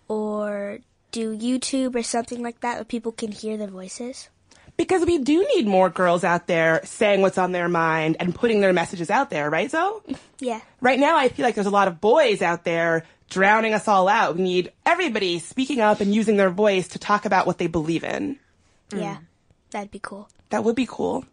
or 0.08 0.80
do 1.18 1.36
YouTube 1.36 1.94
or 1.94 2.02
something 2.02 2.42
like 2.42 2.60
that 2.60 2.76
where 2.76 2.84
people 2.84 3.12
can 3.12 3.32
hear 3.32 3.56
their 3.56 3.68
voices. 3.68 4.28
Because 4.76 5.04
we 5.04 5.18
do 5.18 5.44
need 5.54 5.66
more 5.66 5.90
girls 5.90 6.22
out 6.22 6.46
there 6.46 6.80
saying 6.84 7.20
what's 7.20 7.38
on 7.38 7.50
their 7.50 7.68
mind 7.68 8.16
and 8.20 8.34
putting 8.34 8.60
their 8.60 8.72
messages 8.72 9.10
out 9.10 9.28
there, 9.28 9.50
right, 9.50 9.68
Zoe? 9.68 10.16
Yeah. 10.38 10.60
Right 10.80 11.00
now, 11.00 11.16
I 11.16 11.28
feel 11.28 11.44
like 11.44 11.56
there's 11.56 11.66
a 11.66 11.70
lot 11.70 11.88
of 11.88 12.00
boys 12.00 12.42
out 12.42 12.62
there 12.62 13.04
drowning 13.28 13.74
us 13.74 13.88
all 13.88 14.06
out. 14.06 14.36
We 14.36 14.42
need 14.42 14.72
everybody 14.86 15.40
speaking 15.40 15.80
up 15.80 16.00
and 16.00 16.14
using 16.14 16.36
their 16.36 16.50
voice 16.50 16.88
to 16.88 16.98
talk 17.00 17.24
about 17.24 17.46
what 17.46 17.58
they 17.58 17.66
believe 17.66 18.04
in. 18.04 18.38
Yeah. 18.94 19.18
That'd 19.70 19.90
be 19.90 20.00
cool. 20.00 20.28
That 20.50 20.62
would 20.62 20.76
be 20.76 20.86
cool. 20.88 21.24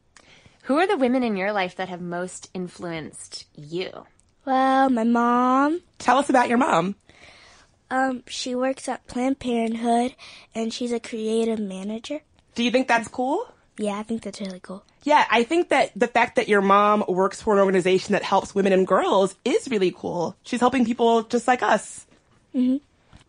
Who 0.64 0.78
are 0.80 0.88
the 0.88 0.98
women 0.98 1.22
in 1.22 1.38
your 1.38 1.54
life 1.54 1.76
that 1.76 1.90
have 1.90 2.02
most 2.02 2.50
influenced 2.56 3.46
you? 3.56 4.06
Well, 4.46 4.90
my 4.90 5.04
mom, 5.04 5.82
Tell 6.00 6.18
us 6.18 6.30
about 6.30 6.50
your 6.50 6.58
mom. 6.58 6.96
Um, 7.90 8.24
she 8.28 8.56
works 8.56 8.88
at 8.90 9.06
Planned 9.08 9.40
Parenthood 9.40 10.16
and 10.54 10.74
she's 10.74 10.92
a 10.92 11.00
creative 11.00 11.60
manager. 11.60 12.22
Do 12.56 12.64
you 12.64 12.72
think 12.72 12.88
that's 12.88 13.08
cool? 13.08 13.48
Yeah, 13.78 13.98
I 14.00 14.04
think 14.04 14.24
that's 14.24 14.40
really 14.40 14.62
cool. 14.62 14.84
Yeah, 15.04 15.26
I 15.30 15.44
think 15.44 15.70
that 15.70 15.92
the 15.96 16.08
fact 16.08 16.38
that 16.38 16.48
your 16.48 16.62
mom 16.62 17.04
works 17.08 17.42
for 17.42 17.54
an 17.54 17.60
organization 17.60 18.14
that 18.14 18.24
helps 18.24 18.56
women 18.56 18.74
and 18.74 18.88
girls 18.88 19.36
is 19.44 19.68
really 19.70 19.94
cool. 19.96 20.36
She's 20.44 20.62
helping 20.62 20.86
people 20.86 21.24
just 21.24 21.48
like 21.48 21.62
us. 21.62 22.06
Mm-hmm. 22.56 22.78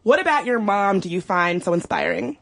What 0.05 0.21
about 0.21 0.47
your 0.47 0.61
mom 0.61 1.01
do 1.01 1.09
you 1.09 1.21
find 1.21 1.63
so 1.63 1.73
inspiring? 1.73 2.39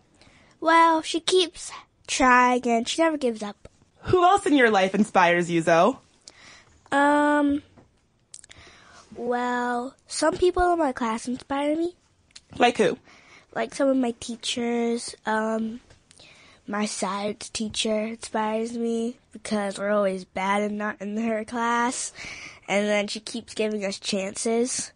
Well, 0.61 1.01
she 1.03 1.21
keeps 1.21 1.73
trying 2.07 2.67
and 2.69 2.87
she 2.87 3.03
never 3.03 3.17
gives 3.17 3.43
up. 3.43 3.69
Who 4.03 4.23
else 4.23 4.45
in 4.45 4.55
your 4.55 4.71
life 4.71 4.95
inspires 4.95 5.51
you, 5.51 5.63
Zoe? 5.63 5.97
Um, 6.93 7.63
well, 9.17 9.95
some 10.07 10.37
people 10.37 10.73
in 10.75 10.79
my 10.79 10.93
class 10.93 11.27
inspire 11.27 11.75
me. 11.75 11.97
Like 12.59 12.79
who? 12.79 12.99
Like 13.55 13.75
some 13.75 13.89
of 13.89 13.97
my 13.97 14.15
teachers, 14.21 15.15
um, 15.27 15.81
my 16.67 16.87
science 16.87 17.51
teacher 17.51 18.01
inspires 18.01 18.77
me 18.77 19.19
because 19.33 19.79
we're 19.79 19.91
always 19.91 20.25
bad 20.25 20.63
and 20.63 20.79
not 20.79 21.01
in 21.01 21.17
her 21.17 21.45
class. 21.45 22.13
And 22.69 22.87
then 22.89 23.07
she 23.07 23.21
keeps 23.21 23.55
giving 23.55 23.85
us 23.85 23.99
chances. 23.99 24.93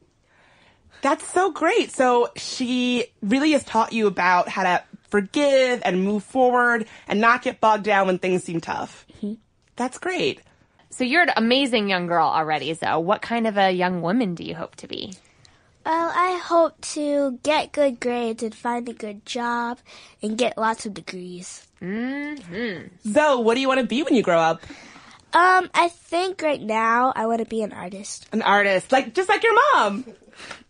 That's 1.03 1.27
so 1.29 1.53
great. 1.53 1.93
So 1.93 2.31
she 2.37 3.07
really 3.23 3.53
has 3.53 3.63
taught 3.65 3.93
you 3.93 4.07
about 4.07 4.49
how 4.49 4.63
to 4.65 4.83
forgive 5.11 5.83
and 5.85 6.03
move 6.05 6.25
forward 6.25 6.87
and 7.07 7.21
not 7.21 7.43
get 7.43 7.61
bogged 7.61 7.85
down 7.85 8.07
when 8.07 8.19
things 8.19 8.45
seem 8.45 8.61
tough. 8.61 9.07
That's 9.77 9.99
great. 9.99 10.41
So 10.91 11.05
you're 11.05 11.23
an 11.23 11.31
amazing 11.37 11.89
young 11.89 12.09
girl 12.09 12.27
already, 12.27 12.75
Zoe. 12.75 13.01
What 13.01 13.23
kind 13.23 13.47
of 13.47 13.57
a 13.57 13.71
young 13.71 14.03
woman 14.03 14.35
do 14.35 14.43
you 14.43 14.57
hope 14.57 14.75
to 14.77 14.89
be? 14.89 15.13
Well, 15.89 16.13
I 16.15 16.37
hope 16.37 16.79
to 16.93 17.39
get 17.43 17.73
good 17.73 17.99
grades 17.99 18.43
and 18.43 18.55
find 18.55 18.87
a 18.91 18.93
good 18.93 19.25
job 19.25 19.79
and 20.23 20.37
get 20.37 20.59
lots 20.59 20.85
of 20.85 20.93
degrees. 20.93 21.67
So, 21.81 23.41
what 23.41 23.55
do 23.55 23.61
you 23.63 23.69
want 23.69 23.81
to 23.81 23.87
be 23.87 24.03
when 24.03 24.15
you 24.15 24.23
grow 24.23 24.39
up? 24.39 24.61
Um, 25.33 25.71
I 25.73 25.89
think 25.89 26.43
right 26.43 26.61
now 26.61 27.15
I 27.17 27.25
want 27.25 27.39
to 27.39 27.47
be 27.47 27.63
an 27.63 27.73
artist. 27.73 28.29
An 28.33 28.43
artist, 28.43 28.93
like 28.93 29.15
just 29.15 29.31
like 29.31 29.43
your 29.43 29.55
mom. 29.73 30.05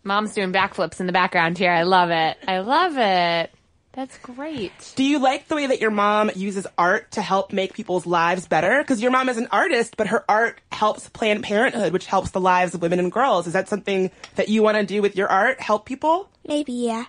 Mom's 0.04 0.34
doing 0.34 0.52
backflips 0.52 1.00
in 1.00 1.06
the 1.06 1.12
background 1.12 1.58
here. 1.58 1.72
I 1.72 1.82
love 1.82 2.10
it. 2.10 2.36
I 2.46 2.60
love 2.60 2.96
it. 2.96 3.50
That's 3.98 4.16
great. 4.18 4.92
Do 4.94 5.02
you 5.02 5.18
like 5.18 5.48
the 5.48 5.56
way 5.56 5.66
that 5.66 5.80
your 5.80 5.90
mom 5.90 6.30
uses 6.36 6.68
art 6.78 7.10
to 7.10 7.20
help 7.20 7.52
make 7.52 7.74
people's 7.74 8.06
lives 8.06 8.46
better? 8.46 8.78
Because 8.78 9.02
your 9.02 9.10
mom 9.10 9.28
is 9.28 9.38
an 9.38 9.48
artist, 9.50 9.96
but 9.96 10.06
her 10.06 10.24
art 10.28 10.60
helps 10.70 11.08
Planned 11.08 11.42
Parenthood, 11.42 11.92
which 11.92 12.06
helps 12.06 12.30
the 12.30 12.38
lives 12.38 12.76
of 12.76 12.80
women 12.80 13.00
and 13.00 13.10
girls. 13.10 13.48
Is 13.48 13.54
that 13.54 13.68
something 13.68 14.12
that 14.36 14.48
you 14.48 14.62
want 14.62 14.76
to 14.76 14.86
do 14.86 15.02
with 15.02 15.16
your 15.16 15.26
art? 15.26 15.60
Help 15.60 15.84
people? 15.84 16.28
Maybe, 16.46 16.74
yeah. 16.74 17.06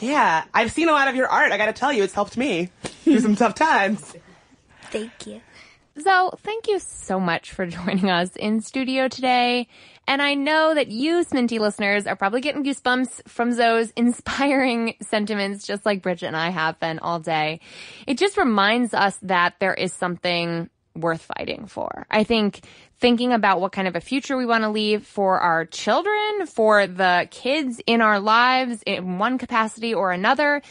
Yeah, 0.00 0.44
I've 0.52 0.70
seen 0.70 0.90
a 0.90 0.92
lot 0.92 1.08
of 1.08 1.16
your 1.16 1.28
art. 1.28 1.50
I 1.50 1.56
got 1.56 1.66
to 1.66 1.72
tell 1.72 1.94
you, 1.94 2.02
it's 2.02 2.12
helped 2.12 2.36
me 2.36 2.68
through 2.82 3.20
some 3.20 3.34
tough 3.34 3.54
times. 3.54 4.14
Thank 4.90 5.26
you. 5.26 5.40
So, 6.00 6.30
thank 6.42 6.68
you 6.68 6.78
so 6.78 7.18
much 7.18 7.50
for 7.50 7.66
joining 7.78 8.10
us 8.10 8.36
in 8.36 8.60
studio 8.60 9.08
today. 9.08 9.68
And 10.06 10.22
I 10.22 10.34
know 10.34 10.74
that 10.74 10.88
you, 10.88 11.24
Sminty 11.24 11.58
listeners, 11.58 12.06
are 12.06 12.16
probably 12.16 12.40
getting 12.40 12.64
goosebumps 12.64 13.28
from 13.28 13.52
Zoe's 13.52 13.90
inspiring 13.96 14.94
sentiments, 15.02 15.66
just 15.66 15.84
like 15.84 16.02
Bridget 16.02 16.26
and 16.26 16.36
I 16.36 16.50
have 16.50 16.78
been 16.78 16.98
all 16.98 17.18
day. 17.18 17.60
It 18.06 18.18
just 18.18 18.36
reminds 18.36 18.94
us 18.94 19.18
that 19.22 19.54
there 19.58 19.74
is 19.74 19.92
something 19.92 20.70
worth 20.94 21.28
fighting 21.36 21.66
for. 21.66 22.06
I 22.10 22.24
think 22.24 22.60
thinking 22.98 23.32
about 23.32 23.60
what 23.60 23.72
kind 23.72 23.86
of 23.86 23.94
a 23.96 24.00
future 24.00 24.36
we 24.36 24.46
want 24.46 24.64
to 24.64 24.70
leave 24.70 25.06
for 25.06 25.38
our 25.38 25.64
children, 25.64 26.46
for 26.46 26.86
the 26.86 27.28
kids 27.30 27.80
in 27.86 28.00
our 28.00 28.18
lives 28.18 28.82
in 28.84 29.18
one 29.18 29.38
capacity 29.38 29.94
or 29.94 30.10
another 30.12 30.62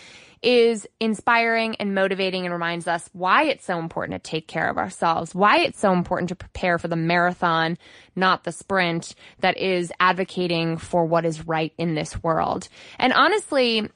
is 0.41 0.87
inspiring 0.99 1.75
and 1.75 1.95
motivating 1.95 2.45
and 2.45 2.53
reminds 2.53 2.87
us 2.87 3.09
why 3.13 3.43
it's 3.43 3.65
so 3.65 3.79
important 3.79 4.23
to 4.23 4.29
take 4.29 4.47
care 4.47 4.69
of 4.69 4.77
ourselves, 4.77 5.33
why 5.33 5.59
it's 5.59 5.79
so 5.79 5.93
important 5.93 6.29
to 6.29 6.35
prepare 6.35 6.77
for 6.77 6.87
the 6.87 6.95
marathon, 6.95 7.77
not 8.15 8.43
the 8.43 8.51
sprint 8.51 9.15
that 9.39 9.57
is 9.57 9.91
advocating 9.99 10.77
for 10.77 11.05
what 11.05 11.25
is 11.25 11.47
right 11.47 11.73
in 11.77 11.95
this 11.95 12.21
world. 12.23 12.69
And 12.99 13.13
honestly, 13.13 13.89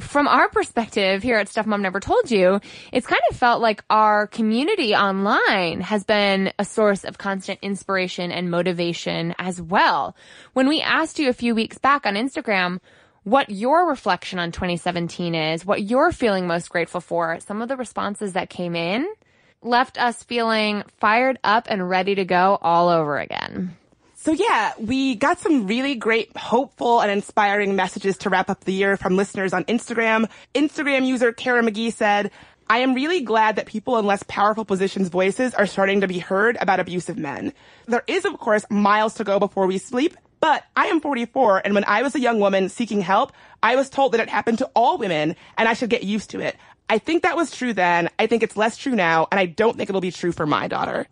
from 0.00 0.26
our 0.26 0.48
perspective 0.48 1.22
here 1.22 1.38
at 1.38 1.48
Stuff 1.48 1.66
Mom 1.66 1.82
Never 1.82 2.00
Told 2.00 2.30
You, 2.30 2.60
it's 2.92 3.06
kind 3.06 3.22
of 3.30 3.36
felt 3.36 3.62
like 3.62 3.84
our 3.88 4.26
community 4.26 4.94
online 4.94 5.80
has 5.80 6.04
been 6.04 6.52
a 6.58 6.64
source 6.64 7.04
of 7.04 7.18
constant 7.18 7.60
inspiration 7.62 8.32
and 8.32 8.50
motivation 8.50 9.34
as 9.38 9.62
well. 9.62 10.16
When 10.52 10.68
we 10.68 10.80
asked 10.80 11.18
you 11.18 11.28
a 11.28 11.34
few 11.34 11.54
weeks 11.54 11.78
back 11.78 12.06
on 12.06 12.14
Instagram, 12.14 12.80
what 13.24 13.50
your 13.50 13.88
reflection 13.88 14.38
on 14.38 14.52
2017 14.52 15.34
is, 15.34 15.66
what 15.66 15.82
you're 15.82 16.12
feeling 16.12 16.46
most 16.46 16.70
grateful 16.70 17.00
for. 17.00 17.40
Some 17.40 17.62
of 17.62 17.68
the 17.68 17.76
responses 17.76 18.34
that 18.34 18.50
came 18.50 18.76
in 18.76 19.06
left 19.62 19.98
us 19.98 20.22
feeling 20.22 20.84
fired 20.98 21.38
up 21.42 21.66
and 21.68 21.88
ready 21.88 22.14
to 22.14 22.24
go 22.24 22.58
all 22.60 22.88
over 22.88 23.18
again. 23.18 23.76
So 24.16 24.32
yeah, 24.32 24.72
we 24.78 25.16
got 25.16 25.38
some 25.40 25.66
really 25.66 25.96
great, 25.96 26.34
hopeful 26.36 27.00
and 27.00 27.10
inspiring 27.10 27.76
messages 27.76 28.16
to 28.18 28.30
wrap 28.30 28.48
up 28.48 28.64
the 28.64 28.72
year 28.72 28.96
from 28.96 29.16
listeners 29.16 29.52
on 29.52 29.64
Instagram. 29.64 30.30
Instagram 30.54 31.06
user 31.06 31.32
Kara 31.32 31.62
McGee 31.62 31.92
said, 31.92 32.30
I 32.68 32.78
am 32.78 32.94
really 32.94 33.20
glad 33.20 33.56
that 33.56 33.66
people 33.66 33.98
in 33.98 34.06
less 34.06 34.22
powerful 34.26 34.64
positions' 34.64 35.08
voices 35.08 35.52
are 35.54 35.66
starting 35.66 36.00
to 36.00 36.08
be 36.08 36.18
heard 36.18 36.56
about 36.58 36.80
abusive 36.80 37.18
men. 37.18 37.52
There 37.86 38.04
is, 38.06 38.24
of 38.24 38.38
course, 38.38 38.64
miles 38.70 39.14
to 39.14 39.24
go 39.24 39.38
before 39.38 39.66
we 39.66 39.76
sleep, 39.76 40.16
but 40.44 40.66
I 40.76 40.88
am 40.88 41.00
44, 41.00 41.62
and 41.64 41.72
when 41.72 41.84
I 41.84 42.02
was 42.02 42.14
a 42.14 42.20
young 42.20 42.38
woman 42.38 42.68
seeking 42.68 43.00
help, 43.00 43.32
I 43.62 43.76
was 43.76 43.88
told 43.88 44.12
that 44.12 44.20
it 44.20 44.28
happened 44.28 44.58
to 44.58 44.70
all 44.76 44.98
women, 44.98 45.36
and 45.56 45.66
I 45.66 45.72
should 45.72 45.88
get 45.88 46.02
used 46.02 46.28
to 46.32 46.40
it. 46.40 46.54
I 46.86 46.98
think 46.98 47.22
that 47.22 47.34
was 47.34 47.50
true 47.50 47.72
then. 47.72 48.10
I 48.18 48.26
think 48.26 48.42
it's 48.42 48.54
less 48.54 48.76
true 48.76 48.94
now, 48.94 49.26
and 49.32 49.40
I 49.40 49.46
don't 49.46 49.74
think 49.74 49.88
it'll 49.88 50.02
be 50.02 50.10
true 50.10 50.32
for 50.32 50.44
my 50.44 50.68
daughter. 50.68 51.06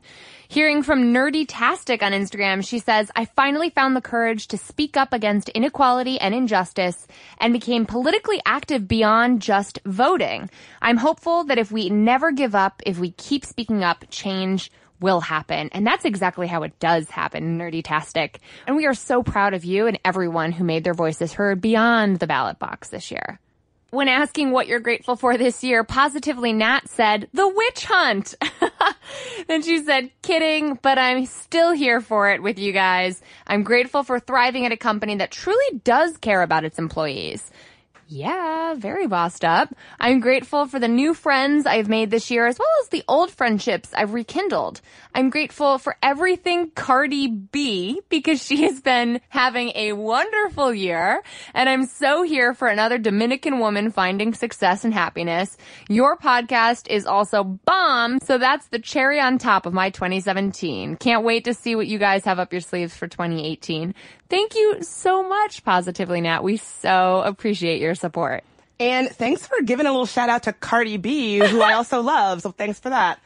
Hearing 0.49 0.83
from 0.83 1.15
Nerdy 1.15 1.47
Tastic 1.49 2.03
on 2.03 2.13
Instagram, 2.13 2.63
she 2.63 2.79
says, 2.79 3.11
I 3.17 3.25
finally 3.25 3.71
found 3.71 3.97
the 3.97 4.03
courage 4.03 4.49
to 4.49 4.59
speak 4.59 4.99
up 4.99 5.15
against 5.15 5.49
inequality 5.49 6.21
and 6.21 6.35
injustice 6.35 7.07
and 7.39 7.55
became 7.55 7.87
politically 7.87 8.43
active 8.45 8.87
beyond 8.87 9.41
just 9.41 9.79
voting. 9.87 10.51
I'm 10.83 10.99
hopeful 10.99 11.45
that 11.45 11.57
if 11.57 11.73
we 11.73 11.89
never 11.89 12.33
give 12.33 12.55
up, 12.55 12.83
if 12.85 12.99
we 12.99 13.13
keep 13.13 13.47
speaking 13.47 13.83
up, 13.83 14.05
change 14.11 14.71
will 15.03 15.21
happen. 15.21 15.69
And 15.73 15.87
that's 15.87 16.05
exactly 16.05 16.47
how 16.47 16.63
it 16.63 16.79
does 16.79 17.11
happen, 17.11 17.59
Nerdy-tastic. 17.59 18.41
And 18.67 18.77
we 18.77 18.87
are 18.87 18.95
so 18.95 19.23
proud 19.23 19.55
of 19.55 19.65
you 19.65 19.87
and 19.87 19.99
everyone 20.05 20.53
who 20.53 20.65
made 20.65 20.85
their 20.85 20.95
voices 20.95 21.33
heard 21.33 21.61
beyond 21.61 22.19
the 22.19 22.27
ballot 22.27 22.59
box 22.59 22.89
this 22.89 23.11
year. 23.11 23.39
When 23.91 24.09
asking 24.09 24.53
what 24.53 24.69
you're 24.69 24.81
grateful 24.81 25.17
for 25.17 25.37
this 25.37 25.63
year, 25.63 25.85
positively 25.85 26.55
Nat 26.55 26.89
said, 26.89 27.29
the 27.35 27.47
witch 27.47 27.85
hunt. 27.85 28.35
then 29.49 29.61
she 29.61 29.85
said, 29.85 30.11
kidding, 30.23 30.79
but 30.81 30.97
I'm 30.97 31.27
still 31.27 31.73
here 31.73 32.01
for 32.01 32.31
it 32.31 32.43
with 32.43 32.59
you 32.59 32.73
guys. 32.73 33.21
I'm 33.47 33.65
grateful 33.65 34.03
for 34.03 34.19
thriving 34.19 34.65
at 34.65 34.73
a 34.73 34.79
company 34.79 35.17
that 35.17 35.31
truly 35.31 35.79
does 35.85 36.17
care 36.17 36.41
about 36.41 36.65
its 36.65 36.79
employees. 36.79 37.51
Yeah, 38.15 38.75
very 38.75 39.07
bossed 39.07 39.43
up. 39.43 39.75
I'm 39.99 40.21
grateful 40.21 40.67
for 40.67 40.79
the 40.79 40.87
new 40.87 41.15
friends 41.15 41.65
I've 41.65 41.89
made 41.89 42.11
this 42.11 42.31
year 42.31 42.47
as 42.47 42.59
well 42.59 42.69
as 42.83 42.91
the 42.91 43.03
old 43.09 43.31
friendships 43.31 43.95
I've 43.95 44.13
rekindled. 44.13 44.83
I'm 45.15 45.31
grateful 45.31 45.79
for 45.79 45.97
everything 46.03 46.73
Cardi 46.73 47.29
B 47.29 48.03
because 48.11 48.45
she 48.45 48.65
has 48.65 48.83
been 48.83 49.23
having 49.31 49.73
a 49.75 49.95
wonderful 49.95 50.75
year 50.75 51.23
and 51.55 51.71
I'm 51.71 51.87
so 51.87 52.23
here 52.23 52.53
for 52.53 52.69
another 52.69 52.99
Dominican 52.99 53.61
woman 53.61 53.91
finding 53.91 54.35
success 54.35 54.85
and 54.85 54.93
happiness. 54.93 55.57
Your 55.89 56.19
podcast 56.19 56.89
is 56.89 57.07
also 57.07 57.43
bomb, 57.45 58.19
so 58.21 58.37
that's 58.37 58.67
the 58.67 58.79
cherry 58.79 59.21
on 59.21 59.39
top 59.39 59.65
of 59.65 59.73
my 59.73 59.89
2017. 59.89 60.97
Can't 60.97 61.25
wait 61.25 61.45
to 61.45 61.55
see 61.55 61.75
what 61.75 61.87
you 61.87 61.99
guys 61.99 62.27
have 62.27 62.39
up 62.39 62.53
your 62.53 62.61
sleeves 62.61 62.95
for 62.95 63.09
2018. 63.09 63.95
Thank 64.33 64.55
you 64.55 64.83
so 64.83 65.29
much, 65.29 65.63
Positively 65.63 66.23
Nat. 66.23 66.43
We 66.43 66.57
so 66.57 67.21
appreciate 67.21 67.83
your 67.83 67.95
support. 67.95 68.45
And 68.81 69.11
thanks 69.11 69.47
for 69.47 69.61
giving 69.61 69.85
a 69.85 69.91
little 69.91 70.07
shout 70.07 70.31
out 70.31 70.45
to 70.45 70.55
Cardi 70.55 70.97
B, 70.97 71.37
who 71.37 71.61
I 71.61 71.75
also 71.75 72.01
love. 72.03 72.41
So 72.41 72.51
thanks 72.51 72.81
for 72.81 72.89
that. 72.89 73.21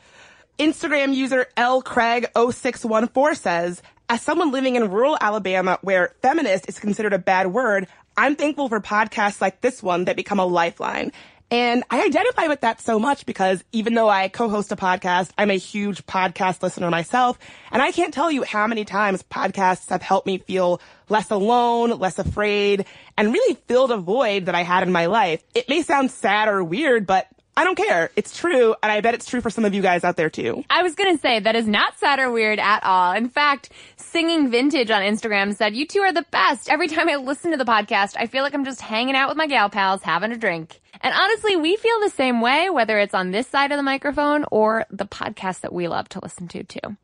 Instagram 0.58 1.14
user 1.14 1.46
L 1.56 1.80
Craig 1.80 2.26
0614 2.34 3.36
says, 3.36 3.82
as 4.08 4.20
someone 4.20 4.50
living 4.50 4.74
in 4.74 4.90
rural 4.90 5.16
Alabama 5.20 5.78
where 5.82 6.12
feminist 6.22 6.68
is 6.68 6.80
considered 6.80 7.12
a 7.12 7.20
bad 7.20 7.52
word, 7.52 7.86
I'm 8.16 8.34
thankful 8.34 8.68
for 8.68 8.80
podcasts 8.80 9.40
like 9.40 9.60
this 9.60 9.84
one 9.84 10.06
that 10.06 10.16
become 10.16 10.40
a 10.40 10.44
lifeline. 10.44 11.12
And 11.50 11.84
I 11.90 12.04
identify 12.04 12.48
with 12.48 12.62
that 12.62 12.80
so 12.80 12.98
much 12.98 13.24
because 13.24 13.62
even 13.70 13.94
though 13.94 14.08
I 14.08 14.28
co-host 14.28 14.72
a 14.72 14.76
podcast, 14.76 15.30
I'm 15.38 15.50
a 15.50 15.54
huge 15.54 16.04
podcast 16.04 16.60
listener 16.62 16.90
myself. 16.90 17.38
And 17.70 17.80
I 17.80 17.92
can't 17.92 18.12
tell 18.12 18.32
you 18.32 18.42
how 18.42 18.66
many 18.66 18.84
times 18.84 19.22
podcasts 19.22 19.88
have 19.90 20.02
helped 20.02 20.26
me 20.26 20.38
feel 20.38 20.80
less 21.08 21.30
alone, 21.30 21.90
less 22.00 22.18
afraid, 22.18 22.84
and 23.16 23.32
really 23.32 23.54
filled 23.68 23.92
a 23.92 23.96
void 23.96 24.46
that 24.46 24.56
I 24.56 24.64
had 24.64 24.82
in 24.82 24.90
my 24.92 25.06
life. 25.06 25.40
It 25.54 25.68
may 25.68 25.82
sound 25.82 26.10
sad 26.10 26.48
or 26.48 26.64
weird, 26.64 27.06
but 27.06 27.28
I 27.58 27.64
don't 27.64 27.74
care. 27.74 28.10
It's 28.16 28.36
true, 28.36 28.74
and 28.82 28.92
I 28.92 29.00
bet 29.00 29.14
it's 29.14 29.24
true 29.24 29.40
for 29.40 29.48
some 29.48 29.64
of 29.64 29.72
you 29.72 29.80
guys 29.80 30.04
out 30.04 30.16
there 30.16 30.28
too. 30.28 30.62
I 30.68 30.82
was 30.82 30.94
gonna 30.94 31.16
say, 31.16 31.40
that 31.40 31.56
is 31.56 31.66
not 31.66 31.98
sad 31.98 32.18
or 32.18 32.30
weird 32.30 32.58
at 32.58 32.84
all. 32.84 33.12
In 33.12 33.30
fact, 33.30 33.70
Singing 33.96 34.50
Vintage 34.50 34.90
on 34.90 35.00
Instagram 35.00 35.56
said, 35.56 35.74
you 35.74 35.86
two 35.86 36.00
are 36.00 36.12
the 36.12 36.26
best. 36.30 36.68
Every 36.68 36.86
time 36.86 37.08
I 37.08 37.16
listen 37.16 37.52
to 37.52 37.56
the 37.56 37.64
podcast, 37.64 38.14
I 38.18 38.26
feel 38.26 38.42
like 38.42 38.54
I'm 38.54 38.64
just 38.64 38.82
hanging 38.82 39.16
out 39.16 39.28
with 39.28 39.38
my 39.38 39.46
gal 39.46 39.70
pals, 39.70 40.02
having 40.02 40.32
a 40.32 40.36
drink. 40.36 40.80
And 41.00 41.14
honestly, 41.14 41.56
we 41.56 41.76
feel 41.76 41.98
the 42.00 42.10
same 42.10 42.40
way, 42.40 42.68
whether 42.68 42.98
it's 42.98 43.14
on 43.14 43.30
this 43.30 43.46
side 43.46 43.72
of 43.72 43.78
the 43.78 43.82
microphone 43.82 44.44
or 44.50 44.84
the 44.90 45.06
podcast 45.06 45.60
that 45.60 45.72
we 45.72 45.88
love 45.88 46.08
to 46.10 46.20
listen 46.22 46.48
to 46.48 46.62
too. 46.62 46.96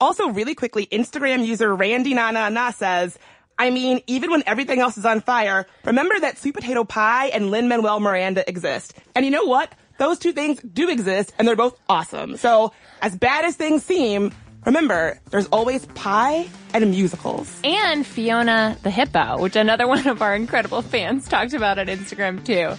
Also, 0.00 0.28
really 0.28 0.56
quickly, 0.56 0.86
Instagram 0.86 1.46
user 1.46 1.74
Randy 1.74 2.14
Nana 2.14 2.50
Na 2.50 2.70
says, 2.72 3.16
I 3.58 3.70
mean, 3.70 4.00
even 4.08 4.32
when 4.32 4.42
everything 4.46 4.80
else 4.80 4.98
is 4.98 5.04
on 5.04 5.20
fire, 5.20 5.66
remember 5.84 6.18
that 6.18 6.38
sweet 6.38 6.54
potato 6.54 6.82
pie 6.82 7.28
and 7.28 7.52
Lin-Manuel 7.52 8.00
Miranda 8.00 8.48
exist. 8.48 8.94
And 9.14 9.24
you 9.24 9.30
know 9.30 9.44
what? 9.44 9.72
Those 9.98 10.18
two 10.18 10.32
things 10.32 10.60
do 10.60 10.88
exist 10.88 11.32
and 11.38 11.46
they're 11.46 11.56
both 11.56 11.78
awesome. 11.88 12.36
So 12.36 12.72
as 13.00 13.16
bad 13.16 13.44
as 13.44 13.56
things 13.56 13.84
seem, 13.84 14.32
remember, 14.64 15.20
there's 15.30 15.46
always 15.46 15.86
pie 15.86 16.48
and 16.72 16.90
musicals. 16.90 17.60
And 17.62 18.06
Fiona 18.06 18.76
the 18.82 18.90
Hippo, 18.90 19.38
which 19.40 19.56
another 19.56 19.86
one 19.88 20.06
of 20.06 20.22
our 20.22 20.34
incredible 20.34 20.82
fans 20.82 21.28
talked 21.28 21.54
about 21.54 21.78
on 21.78 21.86
Instagram 21.86 22.44
too. 22.44 22.76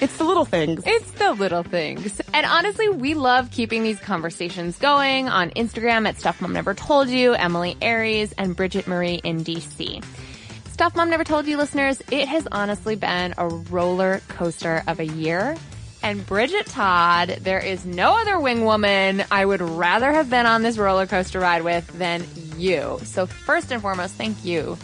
It's 0.00 0.16
the 0.16 0.24
little 0.24 0.44
things. 0.44 0.84
It's 0.86 1.10
the 1.12 1.32
little 1.32 1.64
things. 1.64 2.20
And 2.32 2.46
honestly, 2.46 2.88
we 2.88 3.14
love 3.14 3.50
keeping 3.50 3.82
these 3.82 3.98
conversations 3.98 4.78
going 4.78 5.28
on 5.28 5.50
Instagram 5.50 6.06
at 6.06 6.18
Stuff 6.18 6.40
Mom 6.40 6.52
Never 6.52 6.72
Told 6.72 7.08
You, 7.08 7.34
Emilie 7.34 7.76
Aries, 7.82 8.32
and 8.32 8.54
Bridget 8.54 8.86
Marie 8.86 9.20
in 9.24 9.42
DC. 9.42 10.04
Stuff 10.70 10.94
Mom 10.94 11.10
Never 11.10 11.24
Told 11.24 11.48
You 11.48 11.56
listeners, 11.56 12.00
it 12.12 12.28
has 12.28 12.46
honestly 12.52 12.94
been 12.94 13.34
a 13.38 13.48
roller 13.48 14.20
coaster 14.28 14.84
of 14.86 15.00
a 15.00 15.06
year. 15.06 15.56
And 16.02 16.24
Bridget 16.26 16.66
Todd, 16.66 17.38
there 17.40 17.58
is 17.58 17.84
no 17.84 18.18
other 18.20 18.38
wing 18.38 18.64
woman 18.64 19.24
I 19.30 19.44
would 19.44 19.60
rather 19.60 20.12
have 20.12 20.30
been 20.30 20.46
on 20.46 20.62
this 20.62 20.78
roller 20.78 21.06
coaster 21.06 21.40
ride 21.40 21.62
with 21.62 21.86
than 21.98 22.24
you. 22.56 23.00
So 23.02 23.26
first 23.26 23.72
and 23.72 23.82
foremost, 23.82 24.14
thank 24.14 24.44
you 24.44 24.76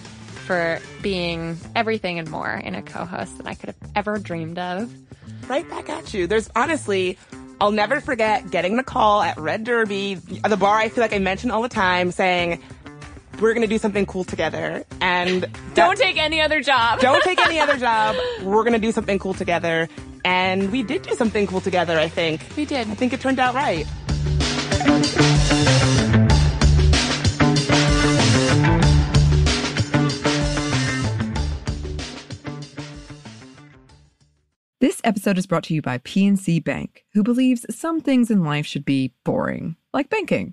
for 0.46 0.80
being 1.02 1.56
everything 1.74 2.18
and 2.18 2.28
more 2.30 2.50
in 2.52 2.74
a 2.74 2.82
co-host 2.82 3.38
that 3.38 3.46
I 3.46 3.54
could 3.54 3.68
have 3.70 3.90
ever 3.94 4.18
dreamed 4.18 4.58
of. 4.58 4.92
Right 5.48 5.68
back 5.68 5.88
at 5.88 6.12
you. 6.12 6.26
There's 6.26 6.50
honestly, 6.54 7.16
I'll 7.60 7.70
never 7.70 8.00
forget 8.00 8.50
getting 8.50 8.76
the 8.76 8.82
call 8.82 9.22
at 9.22 9.38
Red 9.38 9.64
Derby, 9.64 10.14
the 10.14 10.56
bar 10.56 10.76
I 10.76 10.88
feel 10.88 11.02
like 11.02 11.14
I 11.14 11.18
mention 11.18 11.50
all 11.50 11.62
the 11.62 11.68
time, 11.68 12.10
saying, 12.10 12.60
we're 13.40 13.52
going 13.52 13.62
to 13.62 13.68
do 13.68 13.78
something 13.78 14.06
cool 14.06 14.24
together. 14.24 14.84
And 15.00 15.46
don't 15.74 15.98
take 15.98 16.18
any 16.18 16.40
other 16.40 16.60
job. 16.60 17.00
don't 17.00 17.22
take 17.22 17.44
any 17.44 17.58
other 17.58 17.76
job. 17.78 18.16
We're 18.42 18.62
going 18.62 18.74
to 18.74 18.78
do 18.78 18.92
something 18.92 19.18
cool 19.18 19.34
together. 19.34 19.88
And 20.24 20.72
we 20.72 20.82
did 20.82 21.02
do 21.02 21.14
something 21.14 21.46
cool 21.46 21.60
together, 21.60 21.98
I 21.98 22.08
think. 22.08 22.46
We 22.56 22.64
did. 22.64 22.88
I 22.90 22.94
think 22.94 23.12
it 23.12 23.20
turned 23.20 23.38
out 23.38 23.54
right. 23.54 23.86
This 34.80 35.00
episode 35.02 35.38
is 35.38 35.46
brought 35.46 35.64
to 35.64 35.74
you 35.74 35.80
by 35.80 35.98
PNC 35.98 36.62
Bank, 36.62 37.06
who 37.14 37.22
believes 37.22 37.64
some 37.70 38.00
things 38.00 38.30
in 38.30 38.44
life 38.44 38.66
should 38.66 38.84
be 38.84 39.14
boring, 39.24 39.76
like 39.94 40.10
banking. 40.10 40.52